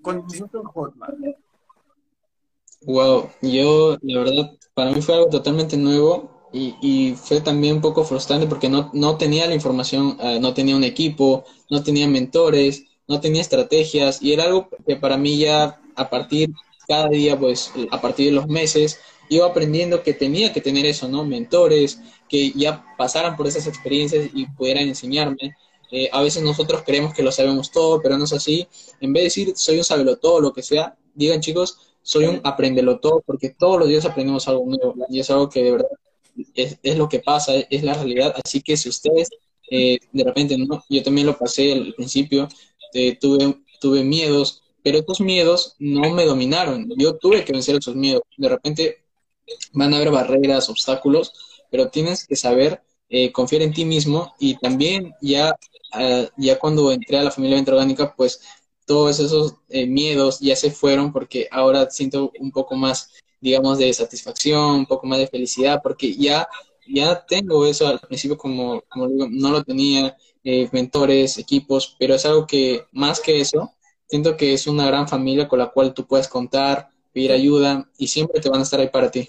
con 0.03 0.27
Hotmart? 0.75 1.17
Wow, 2.87 3.31
yo 3.43 3.97
la 4.03 4.21
verdad, 4.21 4.51
para 4.75 4.91
mí 4.91 5.01
fue 5.03 5.15
algo 5.15 5.29
totalmente 5.31 5.77
nuevo 5.77 6.49
y, 6.53 6.75
y 6.83 7.15
fue 7.15 7.41
también 7.41 7.77
un 7.77 7.81
poco 7.81 8.05
frustrante 8.05 8.47
porque 8.47 8.69
no, 8.69 8.91
no 8.93 9.17
tenía 9.17 9.47
la 9.47 9.55
información, 9.55 10.17
eh, 10.21 10.41
no 10.41 10.53
tenía 10.53 10.77
un 10.77 10.83
equipo, 10.85 11.45
no 11.71 11.83
tenía 11.85 12.09
mentores, 12.09 12.85
no 13.07 13.21
tenía 13.21 13.41
estrategias 13.41 14.21
y 14.23 14.33
era 14.33 14.45
algo 14.45 14.69
que 14.87 14.97
para 14.97 15.17
mí 15.17 15.39
ya 15.39 15.81
a 15.95 16.11
partir, 16.11 16.51
cada 16.89 17.09
día, 17.09 17.39
pues 17.39 17.73
a 17.93 18.01
partir 18.01 18.27
de 18.27 18.33
los 18.33 18.49
meses, 18.49 18.99
iba 19.29 19.47
aprendiendo 19.47 20.03
que 20.03 20.13
tenía 20.15 20.53
que 20.53 20.61
tener 20.61 20.85
eso, 20.85 21.09
¿no? 21.09 21.25
Mentores 21.25 22.01
que 22.29 22.51
ya 22.53 22.85
pasaran 22.99 23.37
por 23.37 23.47
esas 23.47 23.67
experiencias 23.69 24.29
y 24.35 24.47
pudieran 24.47 24.89
enseñarme. 24.89 25.55
Eh, 25.91 26.09
a 26.13 26.23
veces 26.23 26.43
nosotros 26.43 26.83
creemos 26.85 27.15
que 27.15 27.23
lo 27.23 27.31
sabemos 27.33 27.71
todo, 27.71 28.01
pero 28.03 28.17
no 28.19 28.25
es 28.25 28.33
así. 28.33 28.67
En 29.01 29.13
vez 29.13 29.21
de 29.23 29.25
decir 29.25 29.53
soy 29.57 29.79
un 29.79 29.85
sabelo 29.85 30.17
todo, 30.17 30.41
lo 30.41 30.53
que 30.53 30.63
sea, 30.63 30.97
digan 31.15 31.41
chicos, 31.41 31.79
soy 32.03 32.27
un 32.27 32.41
aprendelo 32.45 32.99
todo, 33.01 33.23
porque 33.25 33.51
todos 33.51 33.79
los 33.79 33.89
días 33.89 34.05
aprendemos 34.05 34.49
algo 34.49 34.67
nuevo 34.67 34.95
y 35.09 35.21
es 35.21 35.31
algo 35.31 35.49
que 35.49 35.63
de 35.63 35.73
verdad 35.73 35.89
es, 36.55 36.79
es 36.83 36.97
lo 36.97 37.09
que 37.09 37.21
pasa, 37.21 37.55
es 37.71 37.83
la 37.83 37.95
realidad. 37.95 38.35
Así 38.45 38.61
que 38.61 38.77
si 38.77 38.89
ustedes 38.89 39.29
eh, 39.75 39.99
de 40.13 40.25
repente, 40.25 40.59
¿no? 40.59 40.85
yo 40.91 41.03
también 41.03 41.27
lo 41.27 41.39
pasé 41.39 41.73
al 41.73 41.95
principio, 41.95 42.47
eh, 42.93 43.17
tuve, 43.19 43.57
tuve 43.81 44.05
miedos, 44.05 44.63
pero 44.83 44.99
estos 44.99 45.21
miedos 45.23 45.77
no 45.79 46.11
me 46.11 46.27
dominaron. 46.27 46.89
Yo 46.99 47.17
tuve 47.17 47.43
que 47.43 47.53
vencer 47.53 47.77
esos 47.77 47.97
miedos. 47.97 48.23
De 48.37 48.51
repente 48.51 48.99
van 49.73 49.95
a 49.95 49.97
haber 49.97 50.11
barreras, 50.11 50.69
obstáculos, 50.69 51.33
pero 51.71 51.89
tienes 51.89 52.27
que 52.27 52.37
saber 52.37 52.83
eh, 53.09 53.33
confiar 53.33 53.63
en 53.63 53.73
ti 53.73 53.87
mismo 53.87 54.35
y 54.39 54.59
también 54.59 55.15
ya, 55.23 55.57
ah, 55.93 56.27
ya 56.37 56.59
cuando 56.59 56.93
entré 56.93 57.17
a 57.19 57.25
la 57.25 57.31
familia 57.31 57.63
orgánica, 57.67 58.15
pues 58.15 58.43
todos 58.87 59.21
esos 59.21 59.57
eh, 59.69 59.87
miedos 59.87 60.41
ya 60.41 60.57
se 60.57 60.71
fueron 60.71 61.13
porque 61.13 61.49
ahora 61.51 61.91
siento 61.91 62.33
un 62.39 62.51
poco 62.51 62.77
más, 62.77 63.13
digamos, 63.41 63.79
de 63.79 63.93
satisfacción, 63.93 64.77
un 64.77 64.87
poco 64.87 65.07
más 65.07 65.19
de 65.19 65.27
felicidad, 65.27 65.81
porque 65.83 66.15
ya, 66.15 66.49
ya 66.87 67.25
tengo 67.27 67.67
eso 67.67 67.87
al 67.87 68.01
principio 68.01 68.37
como, 68.37 68.83
como 68.89 69.09
digo, 69.09 69.29
no 69.31 69.51
lo 69.51 69.63
tenía, 69.63 70.17
eh, 70.45 70.69
mentores, 70.73 71.39
equipos, 71.39 71.97
pero 71.99 72.15
es 72.15 72.27
algo 72.27 72.47
que 72.47 72.87
más 72.93 73.21
que 73.21 73.41
eso, 73.41 73.73
siento 74.09 74.37
que 74.37 74.53
es 74.53 74.67
una 74.67 74.87
gran 74.87 75.09
familia 75.09 75.47
con 75.47 75.61
la 75.61 75.69
cual 75.69 75.95
tú 75.95 76.07
puedes 76.07 76.29
contar, 76.29 76.89
pedir 77.13 77.33
ayuda 77.33 77.89
y 77.97 78.09
siempre 78.09 78.41
te 78.41 78.49
van 78.49 78.61
a 78.61 78.65
estar 78.65 78.81
ahí 78.81 78.89
para 78.89 79.11
ti. 79.11 79.29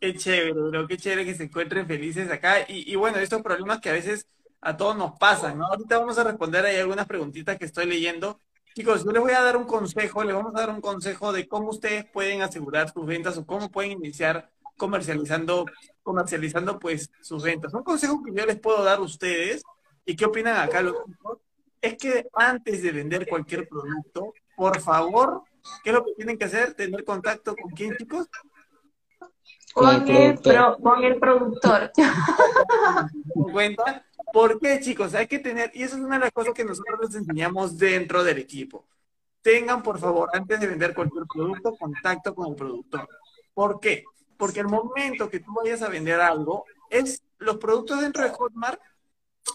Qué 0.00 0.14
chévere, 0.14 0.52
bro, 0.52 0.86
qué 0.86 0.96
chévere 0.96 1.24
que 1.24 1.34
se 1.34 1.44
encuentren 1.44 1.86
felices 1.86 2.30
acá. 2.30 2.60
Y, 2.68 2.90
y 2.90 2.96
bueno, 2.96 3.18
estos 3.18 3.42
problemas 3.42 3.80
que 3.80 3.90
a 3.90 3.94
veces 3.94 4.26
a 4.60 4.76
todos 4.76 4.96
nos 4.96 5.18
pasan, 5.18 5.58
¿no? 5.58 5.66
Ahorita 5.66 5.98
vamos 5.98 6.18
a 6.18 6.24
responder 6.24 6.64
ahí 6.64 6.76
algunas 6.76 7.06
preguntitas 7.06 7.58
que 7.58 7.64
estoy 7.64 7.86
leyendo. 7.86 8.40
Chicos, 8.74 9.04
yo 9.04 9.10
les 9.10 9.20
voy 9.20 9.32
a 9.32 9.42
dar 9.42 9.56
un 9.56 9.64
consejo, 9.64 10.22
les 10.22 10.34
vamos 10.34 10.54
a 10.54 10.60
dar 10.60 10.70
un 10.70 10.80
consejo 10.80 11.32
de 11.32 11.48
cómo 11.48 11.70
ustedes 11.70 12.04
pueden 12.04 12.42
asegurar 12.42 12.90
sus 12.90 13.04
ventas 13.04 13.36
o 13.36 13.44
cómo 13.44 13.70
pueden 13.70 13.92
iniciar 13.92 14.50
comercializando, 14.76 15.66
comercializando 16.02 16.78
pues 16.78 17.10
sus 17.20 17.42
ventas. 17.42 17.74
Un 17.74 17.82
consejo 17.82 18.22
que 18.22 18.32
yo 18.32 18.46
les 18.46 18.58
puedo 18.58 18.82
dar 18.82 18.98
a 18.98 19.02
ustedes 19.02 19.62
y 20.06 20.16
qué 20.16 20.24
opinan 20.24 20.56
acá 20.56 20.82
los 20.82 20.94
chicos 21.04 21.38
es 21.80 21.96
que 21.96 22.26
antes 22.34 22.82
de 22.82 22.92
vender 22.92 23.28
cualquier 23.28 23.68
producto, 23.68 24.32
por 24.56 24.80
favor, 24.80 25.42
¿qué 25.82 25.90
es 25.90 25.96
lo 25.96 26.04
que 26.04 26.12
tienen 26.14 26.38
que 26.38 26.44
hacer? 26.44 26.74
Tener 26.74 27.04
contacto 27.04 27.54
con 27.56 27.70
quién, 27.72 27.96
chicos? 27.96 28.28
Con, 29.72 30.08
el, 30.08 30.40
con 30.82 31.04
el 31.04 31.18
productor. 31.18 31.90
cuenta? 33.52 34.04
¿Por 34.32 34.60
qué, 34.60 34.80
chicos? 34.80 35.14
Hay 35.14 35.26
que 35.26 35.38
tener, 35.38 35.70
y 35.74 35.82
eso 35.82 35.96
es 35.96 36.02
una 36.02 36.16
de 36.16 36.24
las 36.26 36.32
cosas 36.32 36.54
que 36.54 36.64
nosotros 36.64 37.00
les 37.02 37.14
enseñamos 37.14 37.76
dentro 37.76 38.22
del 38.22 38.38
equipo. 38.38 38.86
Tengan, 39.42 39.82
por 39.82 39.98
favor, 39.98 40.28
antes 40.32 40.60
de 40.60 40.66
vender 40.66 40.94
cualquier 40.94 41.24
producto, 41.26 41.76
contacto 41.76 42.34
con 42.34 42.48
el 42.48 42.54
productor. 42.54 43.08
¿Por 43.54 43.80
qué? 43.80 44.04
Porque 44.36 44.60
el 44.60 44.68
momento 44.68 45.28
que 45.28 45.40
tú 45.40 45.52
vayas 45.54 45.82
a 45.82 45.88
vender 45.88 46.20
algo, 46.20 46.64
es 46.90 47.22
los 47.38 47.56
productos 47.56 48.00
dentro 48.00 48.22
de 48.22 48.30
Hotmart 48.30 48.80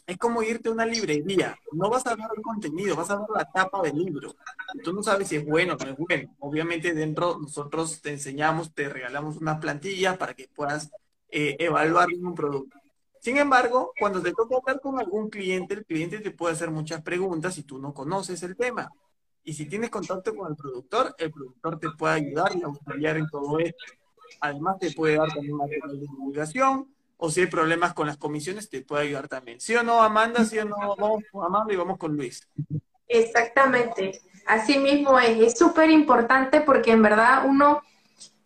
es 0.07 0.17
como 0.17 0.43
irte 0.43 0.69
a 0.69 0.71
una 0.71 0.85
librería. 0.85 1.57
No 1.71 1.89
vas 1.89 2.05
a 2.07 2.15
ver 2.15 2.27
el 2.35 2.41
contenido, 2.41 2.95
vas 2.95 3.09
a 3.09 3.17
ver 3.17 3.27
la 3.33 3.45
tapa 3.45 3.81
del 3.81 3.97
libro. 3.97 4.35
Tú 4.83 4.93
no 4.93 5.03
sabes 5.03 5.27
si 5.27 5.37
es 5.37 5.45
bueno 5.45 5.73
o 5.79 5.83
no 5.83 5.91
es 5.91 5.97
bueno. 5.97 6.35
Obviamente 6.39 6.93
dentro 6.93 7.37
nosotros 7.39 8.01
te 8.01 8.11
enseñamos, 8.11 8.73
te 8.73 8.89
regalamos 8.89 9.37
unas 9.37 9.59
plantillas 9.59 10.17
para 10.17 10.33
que 10.33 10.49
puedas 10.53 10.91
eh, 11.29 11.55
evaluar 11.59 12.09
un 12.09 12.35
producto. 12.35 12.77
Sin 13.25 13.37
embargo, 13.37 13.91
cuando 13.99 14.21
te 14.21 14.33
toca 14.33 14.55
hablar 14.55 14.79
con 14.79 14.99
algún 14.99 15.31
cliente, 15.31 15.73
el 15.73 15.83
cliente 15.83 16.19
te 16.19 16.29
puede 16.29 16.53
hacer 16.53 16.69
muchas 16.69 17.01
preguntas 17.01 17.55
si 17.55 17.63
tú 17.63 17.79
no 17.79 17.91
conoces 17.91 18.43
el 18.43 18.55
tema. 18.55 18.91
Y 19.43 19.53
si 19.53 19.65
tienes 19.65 19.89
contacto 19.89 20.35
con 20.35 20.51
el 20.51 20.55
productor, 20.55 21.15
el 21.17 21.31
productor 21.31 21.79
te 21.79 21.89
puede 21.97 22.13
ayudar 22.13 22.55
y 22.55 22.61
auxiliar 22.61 23.17
en 23.17 23.27
todo 23.27 23.57
esto. 23.57 23.83
Además, 24.41 24.77
te 24.79 24.91
puede 24.91 25.17
dar 25.17 25.29
también 25.29 25.57
material 25.57 25.89
de 25.93 26.01
divulgación, 26.01 26.93
o 27.17 27.31
si 27.31 27.41
hay 27.41 27.47
problemas 27.47 27.95
con 27.95 28.05
las 28.05 28.17
comisiones, 28.17 28.69
te 28.69 28.83
puede 28.83 29.07
ayudar 29.07 29.27
también. 29.27 29.59
¿Sí 29.59 29.75
o 29.75 29.81
no, 29.81 30.03
Amanda? 30.03 30.45
¿Sí 30.45 30.59
o 30.59 30.65
no? 30.65 30.95
Vamos 30.95 31.23
con 31.31 31.45
Amanda 31.45 31.73
y 31.73 31.77
vamos 31.77 31.97
con 31.97 32.15
Luis. 32.15 32.47
Exactamente. 33.07 34.21
Así 34.45 34.77
mismo 34.77 35.19
es. 35.19 35.39
Es 35.39 35.57
súper 35.57 35.89
importante 35.89 36.61
porque 36.61 36.91
en 36.91 37.01
verdad 37.01 37.45
uno 37.47 37.81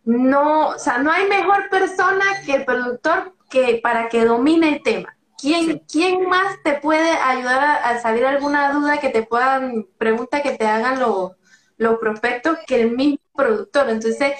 no, 0.04 0.68
o 0.68 0.78
sea, 0.78 0.96
no 0.96 1.12
hay 1.12 1.28
mejor 1.28 1.68
persona 1.68 2.24
que 2.46 2.54
el 2.54 2.64
productor 2.64 3.34
que 3.50 3.80
para 3.82 4.08
que 4.08 4.24
domine 4.24 4.68
el 4.68 4.82
tema. 4.82 5.16
¿Quién, 5.38 5.82
¿Quién 5.90 6.28
más 6.28 6.56
te 6.62 6.74
puede 6.74 7.10
ayudar 7.12 7.80
a, 7.82 7.98
salir 8.00 8.26
alguna 8.26 8.72
duda 8.72 8.98
que 8.98 9.08
te 9.08 9.22
puedan, 9.22 9.86
pregunta 9.98 10.42
que 10.42 10.52
te 10.52 10.66
hagan 10.66 11.00
los, 11.00 11.32
los 11.78 11.98
prospectos 11.98 12.58
que 12.66 12.82
el 12.82 12.90
mismo 12.92 13.18
productor? 13.34 13.88
Entonces, 13.88 14.34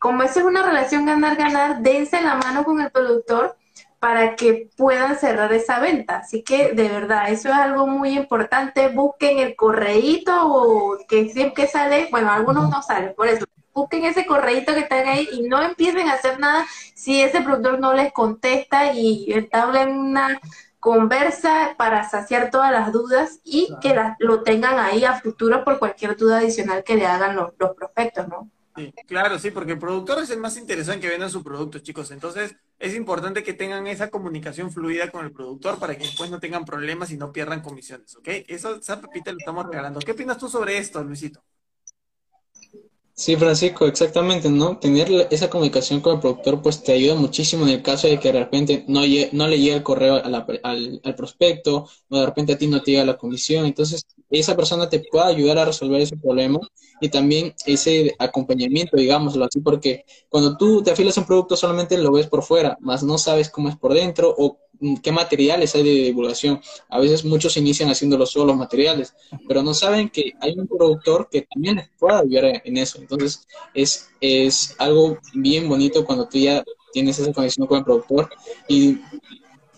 como 0.00 0.22
esa 0.22 0.40
es 0.40 0.46
una 0.46 0.62
relación 0.62 1.06
ganar-ganar, 1.06 1.80
dense 1.82 2.20
la 2.20 2.36
mano 2.36 2.64
con 2.64 2.80
el 2.80 2.90
productor 2.90 3.56
para 3.98 4.36
que 4.36 4.70
puedan 4.76 5.16
cerrar 5.16 5.52
esa 5.52 5.80
venta. 5.80 6.18
Así 6.18 6.42
que 6.42 6.72
de 6.72 6.88
verdad, 6.88 7.30
eso 7.30 7.48
es 7.48 7.54
algo 7.54 7.86
muy 7.86 8.10
importante. 8.16 8.88
Busquen 8.88 9.38
el 9.38 9.56
correíto 9.56 10.32
o 10.46 10.98
que 11.08 11.28
siempre 11.30 11.66
sale, 11.66 12.08
bueno, 12.10 12.30
algunos 12.30 12.70
no 12.70 12.82
salen, 12.82 13.14
por 13.16 13.28
eso 13.28 13.46
busquen 13.76 14.06
ese 14.06 14.24
correíto 14.24 14.72
que 14.72 14.80
están 14.80 15.06
ahí 15.06 15.28
y 15.32 15.42
no 15.42 15.62
empiecen 15.62 16.08
a 16.08 16.14
hacer 16.14 16.40
nada 16.40 16.66
si 16.94 17.20
ese 17.20 17.42
productor 17.42 17.78
no 17.78 17.92
les 17.92 18.10
contesta 18.10 18.94
y 18.94 19.30
entablen 19.30 19.90
una 19.90 20.40
conversa 20.80 21.74
para 21.76 22.08
saciar 22.08 22.50
todas 22.50 22.72
las 22.72 22.90
dudas 22.90 23.40
y 23.44 23.68
que 23.82 23.94
lo 24.18 24.42
tengan 24.42 24.78
ahí 24.78 25.04
a 25.04 25.20
futuro 25.20 25.62
por 25.62 25.78
cualquier 25.78 26.16
duda 26.16 26.38
adicional 26.38 26.84
que 26.84 26.96
le 26.96 27.06
hagan 27.06 27.36
los, 27.36 27.52
los 27.58 27.76
prospectos, 27.76 28.26
¿no? 28.28 28.48
Sí, 28.76 28.92
claro, 29.06 29.38
sí, 29.38 29.50
porque 29.50 29.72
el 29.72 29.78
productor 29.78 30.22
es 30.22 30.30
el 30.30 30.38
más 30.38 30.56
interesado 30.56 30.94
en 30.94 31.00
que 31.00 31.08
vendan 31.08 31.30
su 31.30 31.42
producto, 31.42 31.78
chicos. 31.78 32.10
Entonces, 32.10 32.56
es 32.78 32.94
importante 32.94 33.42
que 33.42 33.54
tengan 33.54 33.86
esa 33.86 34.10
comunicación 34.10 34.70
fluida 34.70 35.10
con 35.10 35.24
el 35.24 35.32
productor 35.32 35.78
para 35.78 35.96
que 35.96 36.04
después 36.04 36.30
no 36.30 36.40
tengan 36.40 36.64
problemas 36.64 37.10
y 37.10 37.16
no 37.16 37.32
pierdan 37.32 37.62
comisiones, 37.62 38.16
¿ok? 38.16 38.28
Eso, 38.48 38.76
esa 38.76 39.00
pepita 39.00 39.32
lo 39.32 39.38
estamos 39.38 39.66
regalando. 39.66 40.00
¿Qué 40.00 40.12
opinas 40.12 40.36
tú 40.36 40.48
sobre 40.48 40.76
esto, 40.76 41.02
Luisito? 41.02 41.42
Sí, 43.18 43.34
Francisco, 43.36 43.86
exactamente, 43.86 44.50
¿no? 44.50 44.78
Tener 44.78 45.28
esa 45.30 45.48
comunicación 45.48 46.02
con 46.02 46.14
el 46.16 46.20
productor 46.20 46.60
pues 46.60 46.82
te 46.82 46.92
ayuda 46.92 47.14
muchísimo 47.14 47.64
en 47.64 47.70
el 47.70 47.82
caso 47.82 48.06
de 48.08 48.20
que 48.20 48.30
de 48.30 48.38
repente 48.40 48.84
no, 48.88 49.00
no 49.32 49.48
le 49.48 49.58
llegue 49.58 49.76
el 49.76 49.82
correo 49.82 50.16
al, 50.22 50.34
al, 51.02 51.14
prospecto 51.16 51.88
o 52.10 52.18
de 52.18 52.26
repente 52.26 52.52
a 52.52 52.58
ti 52.58 52.66
no 52.66 52.82
te 52.82 52.90
llega 52.90 53.06
la 53.06 53.16
comisión. 53.16 53.64
Entonces, 53.64 54.04
esa 54.28 54.54
persona 54.54 54.90
te 54.90 55.00
puede 55.00 55.24
ayudar 55.28 55.56
a 55.58 55.64
resolver 55.64 56.02
ese 56.02 56.18
problema 56.18 56.58
y 57.00 57.08
también 57.08 57.54
ese 57.64 58.14
acompañamiento, 58.18 58.98
digámoslo 58.98 59.46
así, 59.46 59.60
porque 59.60 60.04
cuando 60.28 60.54
tú 60.58 60.82
te 60.82 60.90
afilas 60.90 61.16
a 61.16 61.22
un 61.22 61.26
producto 61.26 61.56
solamente 61.56 61.96
lo 61.96 62.12
ves 62.12 62.26
por 62.26 62.42
fuera, 62.42 62.76
más 62.80 63.02
no 63.02 63.16
sabes 63.16 63.48
cómo 63.48 63.70
es 63.70 63.76
por 63.76 63.94
dentro 63.94 64.34
o 64.36 64.58
qué 65.02 65.12
materiales 65.12 65.74
hay 65.74 65.82
de 65.82 65.90
divulgación. 65.90 66.60
A 66.88 66.98
veces 66.98 67.24
muchos 67.24 67.56
inician 67.56 67.88
haciéndolo 67.90 68.26
solo 68.26 68.46
los 68.46 68.56
materiales, 68.56 69.14
pero 69.48 69.62
no 69.62 69.74
saben 69.74 70.08
que 70.08 70.32
hay 70.40 70.54
un 70.56 70.66
productor 70.66 71.28
que 71.30 71.42
también 71.42 71.76
les 71.76 71.88
puede 71.98 72.18
ayudar 72.18 72.62
en 72.64 72.76
eso. 72.76 72.98
Entonces, 72.98 73.46
es, 73.74 74.08
es 74.20 74.74
algo 74.78 75.18
bien 75.34 75.68
bonito 75.68 76.04
cuando 76.04 76.28
tú 76.28 76.38
ya 76.38 76.64
tienes 76.92 77.18
esa 77.18 77.32
conexión 77.32 77.66
con 77.66 77.78
el 77.78 77.84
productor. 77.84 78.30
Y, 78.68 78.98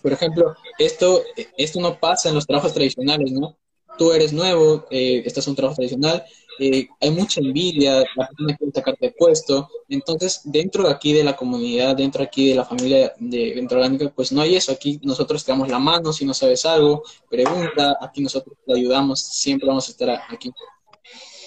por 0.01 0.13
ejemplo, 0.13 0.55
esto, 0.77 1.21
esto 1.57 1.79
no 1.81 1.99
pasa 1.99 2.29
en 2.29 2.35
los 2.35 2.47
trabajos 2.47 2.73
tradicionales, 2.73 3.31
¿no? 3.31 3.57
Tú 3.97 4.13
eres 4.13 4.31
nuevo, 4.31 4.85
eh, 4.89 5.23
estás 5.25 5.45
en 5.47 5.51
un 5.51 5.55
trabajo 5.57 5.75
tradicional 5.75 6.23
eh, 6.59 6.89
hay 6.99 7.11
mucha 7.11 7.39
envidia, 7.39 8.03
la 8.15 8.27
persona 8.27 8.57
quiere 8.57 8.73
sacarte 8.73 9.07
de 9.07 9.15
puesto. 9.17 9.69
Entonces, 9.87 10.41
dentro 10.43 10.83
de 10.83 10.91
aquí 10.91 11.13
de 11.13 11.23
la 11.23 11.35
comunidad, 11.35 11.95
dentro 11.95 12.21
aquí 12.21 12.49
de 12.49 12.55
la 12.55 12.65
familia 12.65 13.13
de 13.17 13.53
Venta 13.55 13.75
Orgánica, 13.75 14.11
pues 14.13 14.31
no 14.31 14.41
hay 14.41 14.55
eso. 14.55 14.71
Aquí 14.71 14.99
nosotros 15.03 15.43
te 15.43 15.51
damos 15.51 15.69
la 15.69 15.79
mano, 15.79 16.11
si 16.11 16.25
no 16.25 16.33
sabes 16.33 16.65
algo, 16.65 17.03
pregunta, 17.29 17.97
aquí 18.01 18.21
nosotros 18.21 18.57
te 18.65 18.73
ayudamos, 18.73 19.21
siempre 19.21 19.67
vamos 19.67 19.87
a 19.87 19.91
estar 19.91 20.09
aquí. 20.29 20.51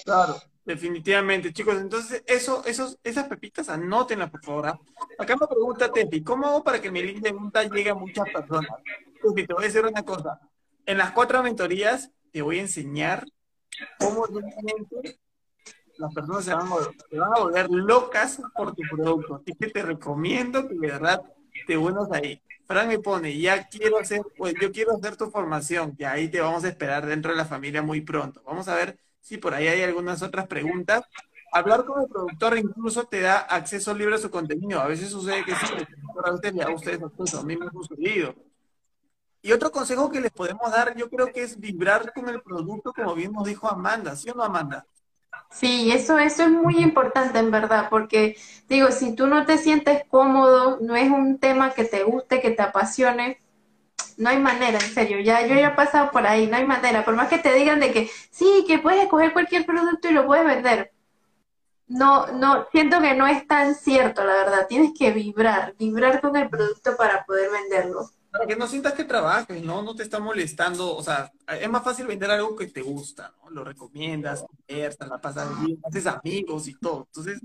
Claro, 0.03 0.35
definitivamente, 0.65 1.53
chicos. 1.53 1.75
Entonces, 1.79 2.23
eso, 2.25 2.63
esos, 2.65 2.97
esas 3.03 3.27
pepitas, 3.27 3.69
anótenlas, 3.69 4.31
por 4.31 4.43
favor. 4.43 4.67
¿ah? 4.67 4.79
Acá 5.17 5.35
me 5.35 5.47
pregunta 5.47 5.91
Tepi, 5.91 6.23
¿cómo 6.23 6.47
hago 6.47 6.63
para 6.63 6.81
que 6.81 6.91
mi 6.91 7.03
link 7.03 7.21
de 7.21 7.31
venta 7.31 7.63
llegue 7.63 7.91
a 7.91 7.95
muchas 7.95 8.25
personas? 8.29 8.71
Tepi, 9.21 9.45
te 9.45 9.53
voy 9.53 9.63
a 9.63 9.67
decir 9.67 9.85
una 9.85 10.03
cosa. 10.03 10.39
En 10.85 10.97
las 10.97 11.11
cuatro 11.11 11.41
mentorías 11.43 12.11
te 12.31 12.41
voy 12.41 12.57
a 12.57 12.61
enseñar 12.61 13.25
cómo 13.99 14.25
realmente 14.25 15.19
las 15.97 16.13
personas 16.13 16.45
se 16.45 16.53
van, 16.53 16.67
a, 16.67 17.39
volver 17.39 17.69
locas 17.69 18.41
por 18.55 18.75
tu 18.75 18.81
producto. 18.89 19.35
Así 19.35 19.53
que 19.55 19.67
te 19.69 19.81
recomiendo 19.83 20.67
que 20.67 20.75
de 20.75 20.87
verdad 20.87 21.21
te 21.67 21.77
unas 21.77 22.11
ahí. 22.11 22.41
Fran 22.65 22.87
me 22.87 22.99
pone, 22.99 23.37
ya 23.37 23.67
quiero 23.67 23.99
hacer, 23.99 24.21
pues 24.37 24.55
yo 24.59 24.71
quiero 24.71 24.93
hacer 24.93 25.17
tu 25.17 25.29
formación, 25.29 25.95
que 25.95 26.05
ahí 26.05 26.29
te 26.29 26.39
vamos 26.39 26.63
a 26.63 26.69
esperar 26.69 27.05
dentro 27.05 27.31
de 27.31 27.37
la 27.37 27.45
familia 27.45 27.81
muy 27.81 28.01
pronto. 28.01 28.41
Vamos 28.45 28.67
a 28.67 28.75
ver 28.75 28.97
si 29.19 29.37
por 29.37 29.53
ahí 29.53 29.67
hay 29.67 29.81
algunas 29.81 30.21
otras 30.21 30.47
preguntas. 30.47 31.03
Hablar 31.51 31.85
con 31.85 32.01
el 32.01 32.07
productor 32.07 32.57
incluso 32.57 33.03
te 33.03 33.21
da 33.21 33.37
acceso 33.37 33.93
libre 33.93 34.15
a 34.15 34.17
su 34.17 34.31
contenido. 34.31 34.79
A 34.79 34.87
veces 34.87 35.09
sucede 35.09 35.43
que 35.45 35.53
sí, 35.55 35.65
a 36.25 36.31
ustedes 36.31 36.55
le 36.55 36.63
da 36.63 36.69
a 36.69 36.75
ustedes 36.75 37.03
acceso, 37.03 37.39
a 37.39 37.43
mí 37.43 37.55
me 37.55 37.67
ha 37.67 37.71
sucedido. 37.71 38.33
Y 39.43 39.51
otro 39.51 39.71
consejo 39.71 40.09
que 40.09 40.19
les 40.21 40.31
podemos 40.31 40.71
dar, 40.71 40.95
yo 40.95 41.07
creo 41.07 41.31
que 41.31 41.43
es 41.43 41.59
vibrar 41.59 42.11
con 42.13 42.27
el 42.29 42.41
producto, 42.41 42.93
como 42.93 43.13
bien 43.13 43.31
nos 43.31 43.45
dijo 43.45 43.69
Amanda, 43.69 44.15
¿sí 44.15 44.29
o 44.31 44.33
no, 44.33 44.43
Amanda? 44.43 44.87
Sí, 45.49 45.91
eso, 45.91 46.17
eso 46.17 46.43
es 46.43 46.49
muy 46.49 46.77
importante 46.79 47.39
en 47.39 47.51
verdad, 47.51 47.87
porque 47.89 48.35
digo, 48.67 48.91
si 48.91 49.15
tú 49.15 49.27
no 49.27 49.45
te 49.45 49.57
sientes 49.57 50.03
cómodo, 50.09 50.79
no 50.81 50.95
es 50.95 51.09
un 51.11 51.39
tema 51.39 51.73
que 51.73 51.85
te 51.85 52.03
guste, 52.03 52.41
que 52.41 52.51
te 52.51 52.61
apasione, 52.63 53.39
No 54.17 54.29
hay 54.29 54.39
manera, 54.39 54.79
en 54.79 54.91
serio. 54.93 55.19
Ya 55.21 55.45
yo 55.47 55.55
ya 55.55 55.69
he 55.69 55.75
pasado 55.75 56.11
por 56.11 56.27
ahí, 56.27 56.47
no 56.47 56.57
hay 56.57 56.65
manera. 56.67 57.05
Por 57.05 57.15
más 57.15 57.29
que 57.29 57.39
te 57.39 57.53
digan 57.53 57.79
de 57.79 57.91
que 57.93 58.09
sí, 58.31 58.65
que 58.67 58.79
puedes 58.79 59.03
escoger 59.03 59.33
cualquier 59.33 59.65
producto 59.65 60.09
y 60.09 60.13
lo 60.13 60.25
puedes 60.27 60.45
vender. 60.45 60.93
No, 61.87 62.27
no, 62.33 62.67
siento 62.71 63.01
que 63.01 63.13
no 63.15 63.27
es 63.27 63.47
tan 63.47 63.75
cierto, 63.75 64.23
la 64.25 64.33
verdad. 64.35 64.67
Tienes 64.67 64.91
que 64.97 65.11
vibrar, 65.11 65.75
vibrar 65.77 66.21
con 66.21 66.35
el 66.35 66.49
producto 66.49 66.97
para 66.97 67.25
poder 67.25 67.51
venderlo. 67.51 68.09
Para 68.33 68.47
que 68.47 68.55
no 68.55 68.67
sientas 68.67 68.93
que 68.93 69.03
trabajes, 69.03 69.63
¿no? 69.63 69.83
No 69.83 69.95
te 69.95 70.01
está 70.01 70.19
molestando. 70.19 70.95
O 70.95 71.03
sea, 71.03 71.31
es 71.47 71.69
más 71.69 71.83
fácil 71.83 72.07
vender 72.07 72.31
algo 72.31 72.55
que 72.55 72.65
te 72.65 72.81
gusta, 72.81 73.31
¿no? 73.43 73.51
Lo 73.51 73.63
recomiendas, 73.63 74.43
conversas, 74.43 75.07
la 75.07 75.21
pasas 75.21 75.63
bien, 75.63 75.79
haces 75.83 76.07
amigos 76.07 76.67
y 76.67 76.73
todo. 76.73 77.07
Entonces. 77.07 77.39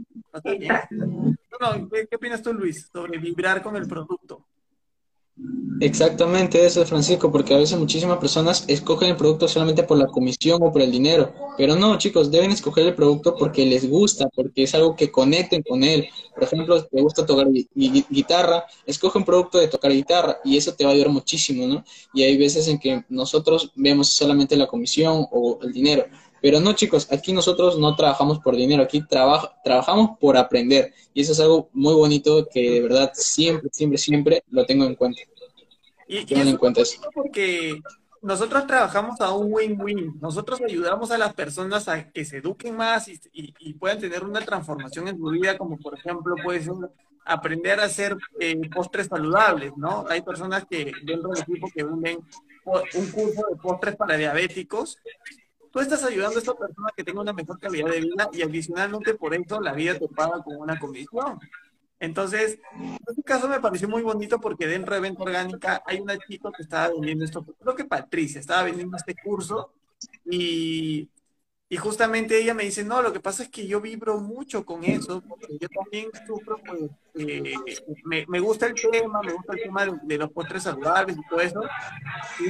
No, 1.61 1.89
¿qué, 1.91 2.07
¿Qué 2.09 2.17
opinas 2.17 2.41
tú, 2.41 2.55
Luis, 2.55 2.89
sobre 2.91 3.19
vibrar 3.19 3.63
con 3.63 3.77
el 3.77 3.87
producto? 3.87 4.47
Exactamente 5.81 6.67
eso, 6.67 6.85
Francisco, 6.85 7.31
porque 7.31 7.55
a 7.55 7.59
veces 7.59 7.79
muchísimas 7.79 8.19
personas 8.19 8.65
escogen 8.67 9.11
el 9.11 9.17
producto 9.17 9.47
solamente 9.47 9.85
por 9.85 9.97
la 9.97 10.09
comisión 10.09 10.59
o 10.61 10.73
por 10.73 10.83
el 10.83 10.91
dinero, 10.91 11.33
pero 11.57 11.77
no, 11.77 11.97
chicos, 11.99 12.33
deben 12.33 12.51
escoger 12.51 12.87
el 12.87 12.95
producto 12.97 13.37
porque 13.37 13.65
les 13.65 13.89
gusta, 13.89 14.29
porque 14.35 14.65
es 14.65 14.75
algo 14.75 14.97
que 14.97 15.13
conecten 15.13 15.63
con 15.63 15.85
él. 15.85 16.09
Por 16.35 16.43
ejemplo, 16.43 16.85
te 16.85 17.01
gusta 17.01 17.25
tocar 17.25 17.47
guitarra, 17.75 18.65
escoge 18.87 19.19
un 19.19 19.25
producto 19.25 19.59
de 19.59 19.69
tocar 19.69 19.93
guitarra 19.93 20.39
y 20.45 20.57
eso 20.57 20.75
te 20.75 20.85
va 20.85 20.91
a 20.91 20.95
ayudar 20.95 21.11
muchísimo, 21.11 21.67
¿no? 21.69 21.85
Y 22.13 22.25
hay 22.25 22.37
veces 22.37 22.67
en 22.67 22.81
que 22.81 23.05
nosotros 23.09 23.71
vemos 23.77 24.09
solamente 24.09 24.57
la 24.57 24.67
comisión 24.67 25.27
o 25.31 25.61
el 25.63 25.73
dinero, 25.73 26.07
pero 26.41 26.61
no, 26.61 26.73
chicos, 26.73 27.11
aquí 27.13 27.33
nosotros 27.33 27.79
no 27.79 27.95
trabajamos 27.97 28.39
por 28.41 28.57
dinero, 28.57 28.83
aquí 28.83 29.03
trabajamos 29.07 30.19
por 30.19 30.37
aprender. 30.37 30.93
Y 31.15 31.23
eso 31.23 31.33
es 31.33 31.41
algo 31.41 31.69
muy 31.73 31.95
bonito 31.95 32.47
que 32.49 32.71
de 32.71 32.81
verdad 32.83 33.11
siempre, 33.15 33.69
siempre, 33.73 33.99
siempre 33.99 34.45
lo 34.51 34.65
tengo 34.65 34.85
en 34.85 34.95
cuenta. 34.95 35.21
Y, 36.07 36.33
y 36.33 36.41
en 36.41 36.57
cuenta 36.57 36.83
eso. 36.83 37.01
Porque 37.13 37.81
nosotros 38.23 38.67
trabajamos 38.67 39.21
a 39.21 39.33
un 39.33 39.53
win-win. 39.53 40.19
Nosotros 40.21 40.61
ayudamos 40.61 41.11
a 41.11 41.19
las 41.19 41.35
personas 41.35 41.89
a 41.89 42.11
que 42.11 42.25
se 42.25 42.39
eduquen 42.39 42.77
más 42.77 43.09
y, 43.09 43.21
y, 43.33 43.75
puedan 43.75 43.99
tener 43.99 44.25
una 44.25 44.41
transformación 44.41 45.09
en 45.09 45.19
su 45.19 45.25
vida, 45.27 45.57
como 45.57 45.77
por 45.79 45.99
ejemplo 45.99 46.35
puede 46.43 46.63
ser 46.63 46.75
aprender 47.25 47.79
a 47.79 47.85
hacer 47.85 48.17
eh, 48.41 48.59
postres 48.71 49.07
saludables, 49.07 49.73
¿no? 49.77 50.07
Hay 50.09 50.23
personas 50.23 50.65
que 50.69 50.93
dentro 51.05 51.31
del 51.31 51.43
equipo 51.43 51.69
que 51.73 51.85
venden 51.85 52.21
un 52.65 53.11
curso 53.11 53.47
de 53.51 53.57
postres 53.63 53.97
para 53.97 54.17
diabéticos 54.17 54.97
tú 55.71 55.81
estás 55.81 56.03
ayudando 56.05 56.37
a 56.37 56.41
esta 56.41 56.55
persona 56.55 56.89
que 56.97 57.05
tenga 57.05 57.21
una 57.21 57.33
mejor 57.33 57.59
calidad 57.59 57.91
de 57.91 58.01
vida 58.01 58.31
y 58.33 58.43
adicionalmente 58.43 59.15
por 59.15 59.35
eso 59.35 59.61
la 59.61 59.73
vida 59.73 59.99
te 59.99 60.09
paga 60.09 60.43
con 60.43 60.57
una 60.57 60.79
comisión. 60.79 61.39
Entonces, 62.01 62.61
en 62.75 62.99
este 63.09 63.23
caso 63.23 63.49
me 63.49 63.61
pareció 63.61 63.89
muy 63.89 64.03
bonito 64.03 64.41
porque 64.41 64.67
dentro 64.67 64.95
de 64.95 65.01
Venta 65.01 65.23
Orgánica 65.23 65.83
hay 65.85 66.01
una 66.01 66.17
chica 66.19 66.51
que 66.57 66.63
estaba 66.63 66.89
vendiendo 66.91 67.25
esto, 67.25 67.45
creo 67.45 67.75
que 67.75 67.85
Patricia, 67.85 68.41
estaba 68.41 68.63
vendiendo 68.63 68.97
este 68.97 69.17
curso 69.17 69.73
y, 70.25 71.09
y 71.69 71.77
justamente 71.77 72.41
ella 72.41 72.55
me 72.55 72.65
dice, 72.65 72.85
no, 72.85 73.03
lo 73.03 73.13
que 73.13 73.21
pasa 73.21 73.43
es 73.43 73.49
que 73.49 73.67
yo 73.67 73.81
vibro 73.81 74.19
mucho 74.21 74.65
con 74.65 74.85
eso, 74.85 75.23
porque 75.23 75.59
yo 75.61 75.69
también 75.69 76.09
sufro, 76.27 76.59
pues, 76.65 76.91
eh, 77.15 77.55
me, 78.05 78.25
me, 78.29 78.39
gusta 78.39 78.67
el 78.67 78.75
tema, 78.75 79.21
me 79.23 79.33
gusta 79.33 79.55
el 79.55 79.63
tema 79.63 79.85
de, 79.85 79.99
de 80.03 80.19
los 80.19 80.31
postres 80.31 80.63
saludables 80.63 81.17
y 81.17 81.29
todo 81.29 81.41
eso. 81.41 81.61
Y 82.41 82.49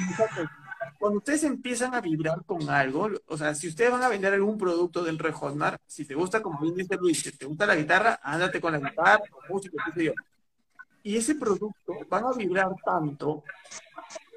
cuando 0.98 1.18
ustedes 1.18 1.44
empiezan 1.44 1.94
a 1.94 2.00
vibrar 2.00 2.44
con 2.44 2.68
algo, 2.68 3.08
o 3.26 3.36
sea, 3.36 3.54
si 3.54 3.68
ustedes 3.68 3.90
van 3.90 4.02
a 4.02 4.08
vender 4.08 4.34
algún 4.34 4.58
producto 4.58 5.04
dentro 5.04 5.28
de 5.28 5.34
Hotmart, 5.34 5.80
si 5.86 6.04
te 6.04 6.14
gusta, 6.14 6.42
como 6.42 6.60
bien 6.60 6.74
dice 6.74 6.96
Luis, 6.96 7.20
si 7.20 7.30
te 7.30 7.46
gusta 7.46 7.66
la 7.66 7.76
guitarra, 7.76 8.18
ándate 8.22 8.60
con 8.60 8.72
la 8.72 8.78
guitarra, 8.78 9.20
con 9.30 9.42
música, 9.48 9.82
qué 9.86 9.92
sé 9.92 10.04
yo. 10.06 10.12
Y 11.04 11.16
ese 11.16 11.36
producto 11.36 11.94
van 12.08 12.24
a 12.24 12.32
vibrar 12.32 12.74
tanto 12.84 13.44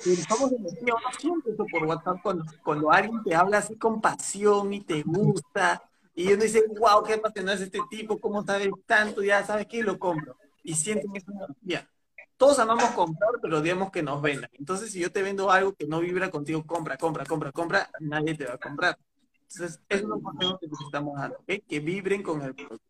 que 0.03 0.13
estamos 0.13 0.51
en 0.51 0.65
el 0.65 0.85
no 0.85 0.95
sientes 1.19 1.53
eso 1.53 1.65
por 1.71 1.83
WhatsApp 1.85 2.17
cuando, 2.21 2.45
cuando 2.63 2.91
alguien 2.91 3.23
te 3.23 3.35
habla 3.35 3.57
así 3.57 3.75
con 3.75 3.99
pasión 3.99 4.73
y 4.73 4.81
te 4.81 5.01
gusta, 5.01 5.81
y 6.13 6.31
uno 6.31 6.43
dice, 6.43 6.63
wow, 6.77 7.03
qué 7.03 7.13
apasionado 7.13 7.57
es 7.57 7.63
este 7.63 7.79
tipo, 7.89 8.19
cómo 8.19 8.43
sabe 8.43 8.69
tanto, 8.85 9.23
ya 9.23 9.43
sabes 9.45 9.65
que 9.65 9.81
lo 9.81 9.97
compro. 9.97 10.35
Y 10.63 10.75
sienten 10.75 11.15
esa 11.15 11.31
energía 11.31 11.87
todos 12.41 12.57
amamos 12.57 12.85
comprar, 12.95 13.29
pero 13.39 13.59
odiamos 13.59 13.91
que 13.91 14.01
nos 14.01 14.19
vendan. 14.19 14.49
Entonces, 14.53 14.91
si 14.91 14.99
yo 14.99 15.11
te 15.11 15.21
vendo 15.21 15.51
algo 15.51 15.73
que 15.73 15.85
no 15.85 15.99
vibra 15.99 16.31
contigo, 16.31 16.65
compra, 16.65 16.97
compra, 16.97 17.23
compra, 17.23 17.51
compra, 17.51 17.87
nadie 17.99 18.33
te 18.33 18.45
va 18.45 18.55
a 18.55 18.57
comprar. 18.57 18.97
Entonces, 19.43 19.79
es 19.87 20.01
un 20.01 20.19
consejo 20.23 20.57
que 20.57 20.65
estamos 20.83 21.19
dando. 21.19 21.37
Que 21.45 21.79
vibren 21.79 22.23
con 22.23 22.41
el 22.41 22.55
producto. 22.55 22.83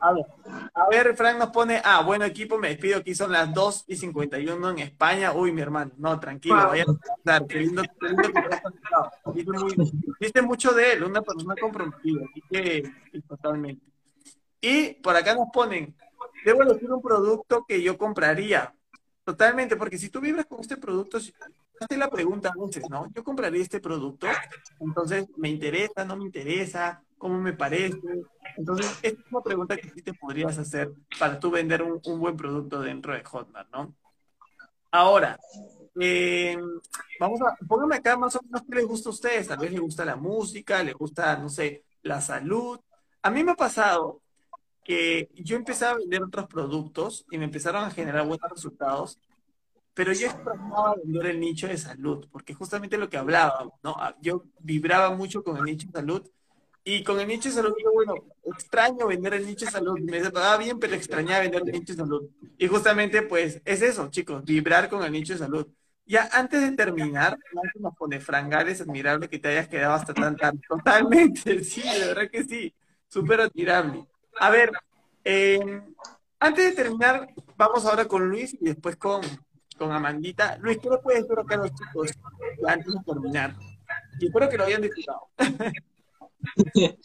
A 0.00 0.12
ver, 0.12 0.26
a 0.74 0.88
ver, 0.88 1.16
Frank 1.16 1.38
nos 1.38 1.50
pone, 1.50 1.80
ah, 1.84 2.02
bueno 2.02 2.24
equipo, 2.24 2.58
me 2.58 2.70
despido, 2.70 2.98
aquí 2.98 3.14
son 3.14 3.30
las 3.30 3.54
2 3.54 3.84
y 3.86 3.94
51 3.94 4.70
en 4.70 4.78
España. 4.80 5.32
Uy, 5.32 5.52
mi 5.52 5.60
hermano, 5.60 5.92
no, 5.96 6.18
tranquilo, 6.18 6.56
vaya 6.56 6.82
a 6.82 7.16
estar, 7.16 7.46
qué 7.46 7.60
lindo, 7.60 7.80
qué 8.00 8.08
lindo 8.08 8.22
que 8.32 9.44
Viste 10.18 10.42
mucho 10.42 10.72
de 10.72 10.94
él, 10.94 11.04
una 11.04 11.22
persona 11.22 11.54
comprometida, 11.60 12.24
así 12.28 12.42
que 12.50 12.92
totalmente. 13.28 13.86
Y 14.60 14.94
por 14.94 15.14
acá 15.14 15.34
nos 15.36 15.48
ponen, 15.52 15.94
debo 16.44 16.62
elegir 16.62 16.92
un 16.92 17.02
producto 17.02 17.64
que 17.66 17.82
yo 17.82 17.96
compraría. 17.98 18.74
Totalmente, 19.24 19.76
porque 19.76 19.96
si 19.96 20.10
tú 20.10 20.20
vibras 20.20 20.46
con 20.46 20.60
este 20.60 20.76
producto, 20.76 21.16
hazte 21.16 21.96
la 21.96 22.10
pregunta 22.10 22.50
a 22.50 22.88
¿no? 22.90 23.10
Yo 23.14 23.24
compraría 23.24 23.62
este 23.62 23.80
producto, 23.80 24.26
entonces, 24.80 25.26
¿me 25.38 25.48
interesa, 25.48 26.04
no 26.04 26.16
me 26.16 26.24
interesa? 26.24 27.02
¿Cómo 27.16 27.40
me 27.40 27.54
parece? 27.54 27.98
Entonces, 28.58 28.86
esta 29.02 29.20
es 29.20 29.32
una 29.32 29.40
pregunta 29.40 29.76
que 29.76 29.88
sí 29.88 30.02
te 30.02 30.12
podrías 30.12 30.58
hacer 30.58 30.92
para 31.18 31.40
tú 31.40 31.50
vender 31.50 31.82
un, 31.82 32.20
buen 32.20 32.36
producto 32.36 32.82
dentro 32.82 33.14
de 33.14 33.24
Hotmart, 33.24 33.70
¿no? 33.72 33.94
Ahora, 34.90 35.38
eh, 35.98 36.58
vamos 37.18 37.40
a, 37.40 37.56
pónganme 37.66 37.96
acá 37.96 38.16
más 38.18 38.36
o 38.36 38.40
menos 38.42 38.62
qué 38.68 38.76
les 38.76 38.86
gusta 38.86 39.08
a 39.08 39.12
ustedes. 39.12 39.48
Tal 39.48 39.58
vez 39.58 39.72
les 39.72 39.80
gusta 39.80 40.04
la 40.04 40.16
música, 40.16 40.82
les 40.82 40.94
gusta, 40.94 41.36
no 41.38 41.48
sé, 41.48 41.82
la 42.02 42.20
salud. 42.20 42.78
A 43.22 43.30
mí 43.30 43.42
me 43.42 43.52
ha 43.52 43.56
pasado 43.56 44.20
que 44.84 45.30
yo 45.34 45.56
empecé 45.56 45.86
a 45.86 45.94
vender 45.94 46.22
otros 46.22 46.46
productos 46.46 47.26
y 47.30 47.38
me 47.38 47.44
empezaron 47.44 47.84
a 47.84 47.90
generar 47.90 48.26
buenos 48.26 48.50
resultados, 48.50 49.18
pero 49.94 50.12
yo 50.12 50.26
extrañaba 50.26 50.94
vender 50.96 51.26
el 51.26 51.40
nicho 51.40 51.68
de 51.68 51.78
salud, 51.78 52.26
porque 52.32 52.54
justamente 52.54 52.98
lo 52.98 53.08
que 53.08 53.16
hablaba, 53.16 53.68
¿no? 53.82 53.94
Ah, 53.98 54.16
yo 54.20 54.44
vibraba 54.60 55.14
mucho 55.14 55.44
con 55.44 55.56
el 55.56 55.64
nicho 55.64 55.86
de 55.88 55.92
salud 56.00 56.30
y 56.84 57.02
con 57.04 57.20
el 57.20 57.28
nicho 57.28 57.48
de 57.48 57.54
salud, 57.54 57.74
yo, 57.82 57.92
bueno, 57.92 58.14
extraño 58.44 59.06
vender 59.06 59.34
el 59.34 59.46
nicho 59.46 59.64
de 59.66 59.70
salud, 59.72 59.98
me 60.00 60.20
pagaba 60.30 60.58
bien, 60.58 60.78
pero 60.78 60.94
extrañaba 60.94 61.40
vender 61.40 61.62
el 61.66 61.72
nicho 61.72 61.94
de 61.94 61.98
salud. 61.98 62.28
Y 62.58 62.66
justamente, 62.66 63.22
pues, 63.22 63.62
es 63.64 63.82
eso, 63.82 64.10
chicos, 64.10 64.44
vibrar 64.44 64.88
con 64.90 65.02
el 65.04 65.12
nicho 65.12 65.32
de 65.32 65.38
salud. 65.38 65.66
Ya 66.06 66.28
antes 66.32 66.60
de 66.60 66.72
terminar, 66.76 67.38
nos 67.80 67.94
pone 67.96 68.20
Frangar, 68.20 68.68
es 68.68 68.82
admirable 68.82 69.28
que 69.30 69.38
te 69.38 69.48
hayas 69.48 69.68
quedado 69.68 69.94
hasta 69.94 70.12
tan 70.12 70.36
tarde. 70.36 70.60
Totalmente, 70.68 71.64
sí, 71.64 71.82
de 71.82 72.06
verdad 72.08 72.30
que 72.30 72.44
sí, 72.44 72.74
súper 73.08 73.40
admirable. 73.40 74.06
A 74.40 74.50
ver, 74.50 74.72
eh, 75.24 75.80
antes 76.38 76.64
de 76.64 76.72
terminar, 76.82 77.28
vamos 77.56 77.84
ahora 77.86 78.06
con 78.06 78.28
Luis 78.28 78.54
y 78.60 78.66
después 78.66 78.96
con, 78.96 79.22
con 79.78 79.92
Amandita. 79.92 80.58
Luis, 80.58 80.78
¿qué 80.78 80.90
le 80.90 80.98
puedes 80.98 81.22
decir 81.22 81.38
acá 81.38 81.54
a 81.54 81.58
los 81.58 81.70
chicos 81.70 82.10
antes 82.66 82.92
de 82.92 83.00
terminar? 83.06 83.54
Y 84.20 84.26
espero 84.26 84.48
que 84.48 84.58
lo 84.58 84.64
hayan 84.64 84.82
disfrutado. 84.82 85.28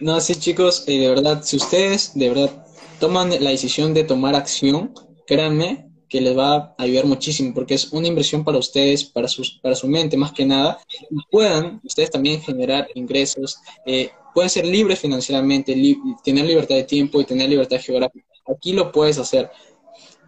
No, 0.00 0.20
sí, 0.20 0.34
chicos, 0.36 0.84
eh, 0.86 1.00
de 1.00 1.08
verdad, 1.10 1.42
si 1.42 1.56
ustedes 1.56 2.12
de 2.14 2.30
verdad 2.30 2.66
toman 2.98 3.28
la 3.28 3.50
decisión 3.50 3.92
de 3.92 4.04
tomar 4.04 4.34
acción, 4.34 4.94
créanme 5.26 5.90
que 6.08 6.20
les 6.20 6.36
va 6.36 6.54
a 6.54 6.74
ayudar 6.78 7.04
muchísimo, 7.04 7.52
porque 7.52 7.74
es 7.74 7.92
una 7.92 8.06
inversión 8.06 8.44
para 8.44 8.58
ustedes, 8.58 9.04
para, 9.04 9.28
sus, 9.28 9.58
para 9.62 9.74
su 9.74 9.88
mente 9.88 10.16
más 10.16 10.32
que 10.32 10.46
nada, 10.46 10.78
y 11.10 11.16
puedan 11.30 11.80
ustedes 11.84 12.10
también 12.10 12.40
generar 12.40 12.88
ingresos. 12.94 13.58
Eh, 13.84 14.10
pueden 14.36 14.50
ser 14.50 14.66
libres 14.66 14.98
financieramente, 14.98 15.74
tener 16.22 16.44
libertad 16.44 16.74
de 16.74 16.84
tiempo 16.84 17.18
y 17.18 17.24
tener 17.24 17.48
libertad 17.48 17.78
geográfica. 17.80 18.26
Aquí 18.46 18.74
lo 18.74 18.92
puedes 18.92 19.16
hacer, 19.16 19.50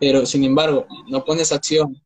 pero 0.00 0.24
sin 0.24 0.44
embargo, 0.44 0.86
no 1.08 1.26
pones 1.26 1.52
acción, 1.52 2.02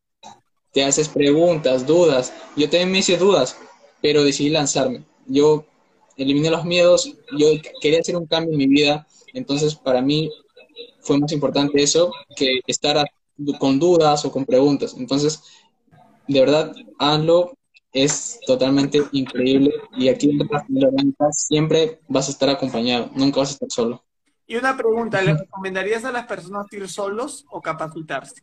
te 0.73 0.83
haces 0.83 1.07
preguntas, 1.07 1.87
dudas. 1.87 2.33
Yo 2.57 2.69
también 2.69 2.91
me 2.91 2.99
hice 2.99 3.15
dudas, 3.15 3.55
pero 4.01 4.21
decidí 4.21 4.49
lanzarme. 4.49 5.05
Yo 5.27 5.63
eliminé 6.17 6.49
los 6.49 6.65
miedos, 6.65 7.09
yo 7.39 7.47
quería 7.79 8.01
hacer 8.01 8.17
un 8.17 8.27
cambio 8.27 8.51
en 8.51 8.57
mi 8.57 8.67
vida, 8.67 9.07
entonces 9.33 9.73
para 9.73 10.01
mí 10.01 10.29
fue 10.99 11.17
más 11.17 11.31
importante 11.31 11.81
eso 11.81 12.11
que 12.35 12.59
estar 12.67 13.09
con 13.59 13.79
dudas 13.79 14.25
o 14.25 14.31
con 14.33 14.43
preguntas. 14.43 14.93
Entonces, 14.97 15.41
de 16.27 16.37
verdad, 16.41 16.75
hazlo 16.99 17.53
es 17.93 18.39
totalmente 18.45 19.03
increíble 19.11 19.71
y 19.95 20.09
aquí 20.09 20.31
en 20.31 20.39
la 20.39 21.31
siempre 21.31 21.99
vas 22.07 22.27
a 22.27 22.31
estar 22.31 22.49
acompañado, 22.49 23.11
nunca 23.15 23.39
vas 23.39 23.51
a 23.51 23.53
estar 23.53 23.69
solo. 23.69 24.03
Y 24.47 24.55
una 24.55 24.75
pregunta, 24.75 25.21
¿le 25.21 25.35
recomendarías 25.35 26.03
a 26.03 26.11
las 26.11 26.25
personas 26.25 26.65
ir 26.73 26.89
solos 26.89 27.45
o 27.49 27.61
capacitarse? 27.61 28.41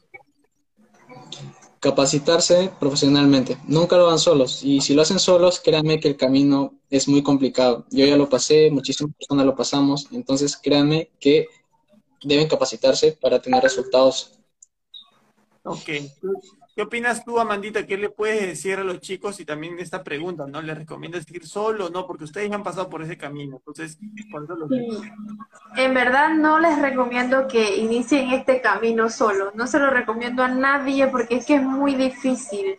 Capacitarse 1.80 2.70
profesionalmente, 2.78 3.58
nunca 3.66 3.96
lo 3.96 4.06
van 4.06 4.18
solos 4.18 4.62
y 4.62 4.80
si 4.80 4.94
lo 4.94 5.02
hacen 5.02 5.18
solos, 5.18 5.60
créanme 5.60 5.98
que 5.98 6.08
el 6.08 6.16
camino 6.16 6.74
es 6.88 7.08
muy 7.08 7.22
complicado. 7.22 7.86
Yo 7.90 8.06
ya 8.06 8.16
lo 8.16 8.28
pasé, 8.28 8.70
muchísimas 8.70 9.14
personas 9.16 9.46
lo 9.46 9.56
pasamos, 9.56 10.06
entonces 10.12 10.56
créanme 10.56 11.10
que 11.18 11.46
deben 12.22 12.48
capacitarse 12.48 13.12
para 13.20 13.40
tener 13.40 13.62
resultados. 13.62 14.38
Ok, 15.64 15.88
¿Qué 16.80 16.84
opinas 16.84 17.22
tú, 17.26 17.38
Amandita? 17.38 17.84
¿Qué 17.84 17.98
le 17.98 18.08
puedes 18.08 18.40
decir 18.40 18.78
a 18.78 18.84
los 18.84 19.00
chicos 19.00 19.38
y 19.38 19.44
también 19.44 19.78
esta 19.78 20.02
pregunta, 20.02 20.46
¿no? 20.46 20.62
¿Les 20.62 20.78
recomiendas 20.78 21.30
ir 21.30 21.46
solo 21.46 21.88
o 21.88 21.90
no? 21.90 22.06
Porque 22.06 22.24
ustedes 22.24 22.48
ya 22.48 22.54
han 22.54 22.62
pasado 22.62 22.88
por 22.88 23.02
ese 23.02 23.18
camino, 23.18 23.56
entonces, 23.56 23.98
por 24.30 24.44
eso 24.44 24.54
lo 24.54 24.66
Sí. 24.66 24.88
En 25.76 25.92
verdad 25.92 26.30
no 26.32 26.58
les 26.58 26.80
recomiendo 26.80 27.46
que 27.48 27.76
inicien 27.76 28.30
este 28.30 28.62
camino 28.62 29.10
solo. 29.10 29.52
No 29.54 29.66
se 29.66 29.78
lo 29.78 29.90
recomiendo 29.90 30.42
a 30.42 30.48
nadie 30.48 31.06
porque 31.08 31.36
es 31.36 31.44
que 31.44 31.56
es 31.56 31.62
muy 31.62 31.96
difícil. 31.96 32.78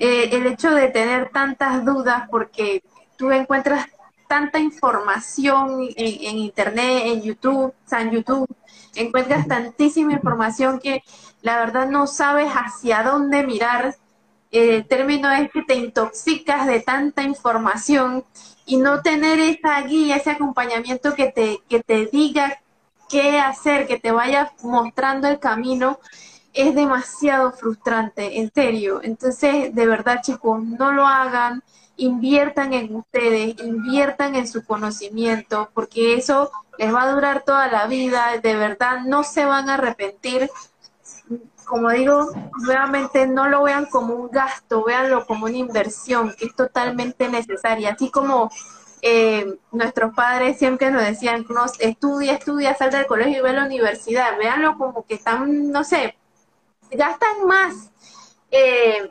Eh, 0.00 0.30
el 0.32 0.48
hecho 0.48 0.72
de 0.72 0.88
tener 0.88 1.28
tantas 1.28 1.84
dudas 1.84 2.24
porque 2.28 2.82
tú 3.16 3.30
encuentras 3.30 3.86
tanta 4.26 4.58
información 4.58 5.88
en, 5.96 6.24
en 6.28 6.38
internet, 6.38 7.02
en 7.06 7.22
YouTube, 7.22 7.66
o 7.66 7.74
sea, 7.88 8.02
en 8.02 8.10
YouTube, 8.10 8.46
encuentras 8.94 9.46
tantísima 9.46 10.12
información 10.12 10.78
que 10.78 11.02
la 11.42 11.58
verdad 11.58 11.88
no 11.88 12.06
sabes 12.06 12.50
hacia 12.52 13.02
dónde 13.02 13.46
mirar. 13.46 13.96
El 14.50 14.86
término 14.86 15.30
es 15.30 15.50
que 15.50 15.62
te 15.62 15.74
intoxicas 15.74 16.66
de 16.66 16.80
tanta 16.80 17.22
información 17.22 18.24
y 18.64 18.76
no 18.78 19.02
tener 19.02 19.38
esa 19.38 19.80
guía, 19.82 20.16
ese 20.16 20.30
acompañamiento 20.30 21.14
que 21.14 21.30
te, 21.30 21.62
que 21.68 21.82
te 21.82 22.06
diga 22.06 22.58
qué 23.08 23.38
hacer, 23.38 23.86
que 23.86 23.98
te 23.98 24.10
vaya 24.10 24.52
mostrando 24.62 25.28
el 25.28 25.38
camino, 25.38 26.00
es 26.52 26.74
demasiado 26.74 27.52
frustrante, 27.52 28.40
en 28.40 28.50
serio. 28.52 29.00
Entonces, 29.02 29.74
de 29.74 29.86
verdad, 29.86 30.20
chicos, 30.22 30.62
no 30.64 30.92
lo 30.92 31.06
hagan, 31.06 31.62
inviertan 31.96 32.72
en 32.72 32.94
ustedes, 32.94 33.56
inviertan 33.60 34.34
en 34.34 34.46
su 34.46 34.64
conocimiento, 34.64 35.70
porque 35.74 36.14
eso 36.14 36.50
les 36.78 36.94
va 36.94 37.02
a 37.02 37.12
durar 37.12 37.42
toda 37.42 37.68
la 37.68 37.86
vida, 37.86 38.38
de 38.42 38.56
verdad, 38.56 39.00
no 39.04 39.24
se 39.24 39.44
van 39.44 39.68
a 39.68 39.74
arrepentir. 39.74 40.50
Como 41.64 41.90
digo, 41.90 42.30
nuevamente 42.64 43.26
no 43.26 43.48
lo 43.48 43.64
vean 43.64 43.86
como 43.86 44.14
un 44.14 44.30
gasto, 44.30 44.84
véanlo 44.84 45.26
como 45.26 45.46
una 45.46 45.56
inversión 45.56 46.32
que 46.38 46.46
es 46.46 46.54
totalmente 46.54 47.28
necesaria, 47.28 47.92
así 47.92 48.10
como 48.10 48.50
eh, 49.02 49.58
nuestros 49.72 50.14
padres 50.14 50.58
siempre 50.58 50.90
nos 50.90 51.02
decían, 51.02 51.44
estudia, 51.80 52.34
estudia, 52.34 52.76
sal 52.76 52.90
del 52.90 53.06
colegio 53.06 53.38
y 53.38 53.42
ve 53.42 53.50
a 53.50 53.54
la 53.54 53.64
universidad, 53.64 54.38
véanlo 54.38 54.78
como 54.78 55.04
que 55.04 55.14
están, 55.14 55.70
no 55.72 55.82
sé, 55.82 56.16
gastan 56.90 57.46
más 57.46 57.90
eh, 58.50 59.10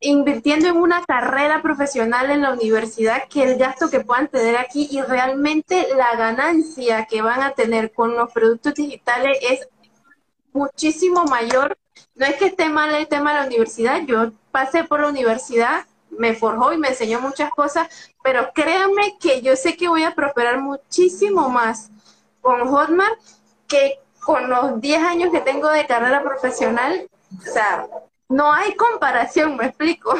invirtiendo 0.00 0.68
en 0.68 0.78
una 0.78 1.04
carrera 1.04 1.60
profesional 1.60 2.30
en 2.30 2.40
la 2.40 2.54
universidad 2.54 3.28
que 3.28 3.42
el 3.42 3.58
gasto 3.58 3.90
que 3.90 4.00
puedan 4.00 4.28
tener 4.28 4.56
aquí 4.56 4.88
y 4.90 5.02
realmente 5.02 5.88
la 5.94 6.16
ganancia 6.16 7.04
que 7.04 7.20
van 7.20 7.42
a 7.42 7.52
tener 7.52 7.92
con 7.92 8.16
los 8.16 8.32
productos 8.32 8.74
digitales 8.74 9.38
es 9.42 9.68
muchísimo 10.52 11.24
mayor. 11.24 11.76
No 12.14 12.26
es 12.26 12.36
que 12.36 12.46
esté 12.46 12.70
mal 12.70 12.94
el 12.94 13.08
tema 13.08 13.32
de 13.32 13.40
la 13.40 13.46
universidad, 13.46 14.00
yo 14.06 14.32
pasé 14.50 14.84
por 14.84 15.00
la 15.00 15.08
universidad, 15.08 15.84
me 16.10 16.34
forjó 16.34 16.72
y 16.72 16.78
me 16.78 16.88
enseñó 16.88 17.20
muchas 17.20 17.50
cosas, 17.50 17.88
pero 18.22 18.52
créanme 18.54 19.18
que 19.20 19.42
yo 19.42 19.54
sé 19.54 19.76
que 19.76 19.88
voy 19.88 20.04
a 20.04 20.14
prosperar 20.14 20.60
muchísimo 20.60 21.50
más 21.50 21.90
con 22.40 22.66
Hotmart 22.68 23.20
que 23.68 23.98
con 24.20 24.48
los 24.48 24.80
10 24.80 25.02
años 25.02 25.30
que 25.30 25.40
tengo 25.40 25.68
de 25.68 25.86
carrera 25.86 26.22
profesional. 26.22 27.08
O 27.38 27.52
sea, 27.52 27.86
no 28.30 28.52
hay 28.52 28.74
comparación, 28.76 29.56
me 29.56 29.66
explico. 29.66 30.16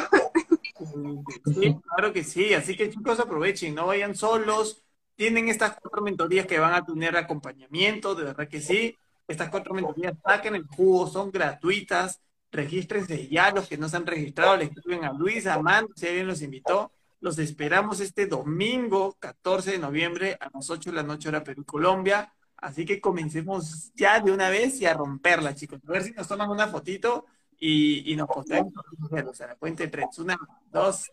Sí, 1.45 1.77
claro 1.87 2.11
que 2.11 2.23
sí. 2.23 2.53
Así 2.53 2.75
que 2.75 2.89
chicos, 2.89 3.19
aprovechen, 3.19 3.73
no 3.73 3.87
vayan 3.87 4.15
solos. 4.15 4.83
Tienen 5.15 5.47
estas 5.47 5.77
cuatro 5.79 6.01
mentorías 6.01 6.45
que 6.45 6.59
van 6.59 6.73
a 6.73 6.83
tener 6.83 7.15
acompañamiento, 7.15 8.13
de 8.13 8.25
verdad 8.25 8.47
que 8.49 8.59
sí. 8.61 8.97
Estas 9.27 9.49
cuatro 9.49 9.73
mentorías 9.73 10.13
saquen 10.25 10.55
el 10.55 10.65
jugo, 10.65 11.07
son 11.07 11.31
gratuitas. 11.31 12.19
Regístrense 12.51 13.29
ya, 13.29 13.51
los 13.51 13.69
que 13.69 13.77
no 13.77 13.87
se 13.87 13.95
han 13.95 14.05
registrado, 14.05 14.57
le 14.57 14.65
escriben 14.65 15.05
a 15.05 15.13
Luis, 15.13 15.47
a 15.47 15.61
Man, 15.61 15.87
si 15.95 16.07
alguien 16.07 16.27
los 16.27 16.41
invitó. 16.41 16.91
Los 17.21 17.39
esperamos 17.39 18.01
este 18.01 18.25
domingo, 18.25 19.15
14 19.19 19.71
de 19.71 19.77
noviembre, 19.77 20.37
a 20.39 20.49
las 20.53 20.69
8 20.69 20.89
de 20.89 20.95
la 20.97 21.03
noche, 21.03 21.29
hora 21.29 21.43
Perú, 21.43 21.63
Colombia. 21.63 22.33
Así 22.57 22.83
que 22.83 22.99
comencemos 22.99 23.91
ya 23.95 24.19
de 24.19 24.31
una 24.31 24.49
vez 24.49 24.81
y 24.81 24.85
a 24.85 24.95
romperla, 24.95 25.55
chicos. 25.55 25.79
A 25.87 25.91
ver 25.91 26.03
si 26.03 26.11
nos 26.11 26.27
toman 26.27 26.49
una 26.49 26.67
fotito 26.67 27.25
y, 27.61 28.11
y 28.11 28.15
nos 28.17 28.27
posteamos. 28.27 28.73
O 29.09 29.33
sea, 29.33 29.47
la 29.47 29.55
cuenta 29.55 29.83
de 29.83 29.89
tres. 29.89 30.19
Una, 30.19 30.37
dos, 30.71 31.09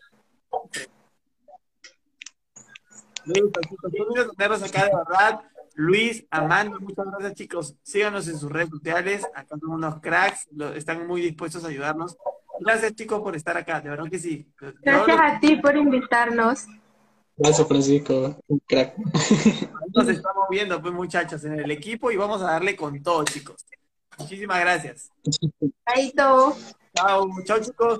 tres. 0.71 0.89
Tenerlos 4.37 4.63
acá, 4.63 4.85
de 4.85 4.91
verdad. 4.95 5.41
Luis, 5.75 6.25
Amanda, 6.29 6.77
muchas 6.79 7.05
gracias, 7.05 7.33
chicos. 7.35 7.75
Síganos 7.83 8.27
en 8.27 8.37
sus 8.37 8.51
redes 8.51 8.69
sociales. 8.69 9.25
Acá 9.33 9.57
son 9.59 9.69
unos 9.69 10.01
cracks. 10.01 10.47
lo- 10.51 10.73
están 10.73 11.07
muy 11.07 11.21
dispuestos 11.21 11.63
a 11.63 11.67
ayudarnos. 11.69 12.17
Gracias, 12.59 12.95
chicos, 12.95 13.21
por 13.21 13.35
estar 13.35 13.55
acá. 13.55 13.79
De 13.79 13.89
verdad 13.89 14.09
que 14.09 14.19
sí. 14.19 14.51
Gracias 14.81 15.17
a 15.19 15.39
ti 15.39 15.55
por 15.57 15.77
invitarnos. 15.77 16.65
Gracias, 17.37 17.65
Francisco. 17.67 18.37
Un 18.47 18.59
crack. 18.67 18.97
Nos 19.93 20.09
estamos 20.09 20.45
viendo, 20.49 20.81
pues, 20.81 20.93
muchachos, 20.93 21.43
en 21.45 21.57
el 21.59 21.71
equipo 21.71 22.11
y 22.11 22.17
vamos 22.17 22.41
a 22.41 22.45
darle 22.45 22.75
con 22.75 23.01
todo, 23.01 23.23
chicos. 23.23 23.65
Muchísimas 24.19 24.59
gracias. 24.59 25.11
Todo. 26.15 26.55
Chao, 26.93 27.29
chao, 27.45 27.59
chicos. 27.61 27.99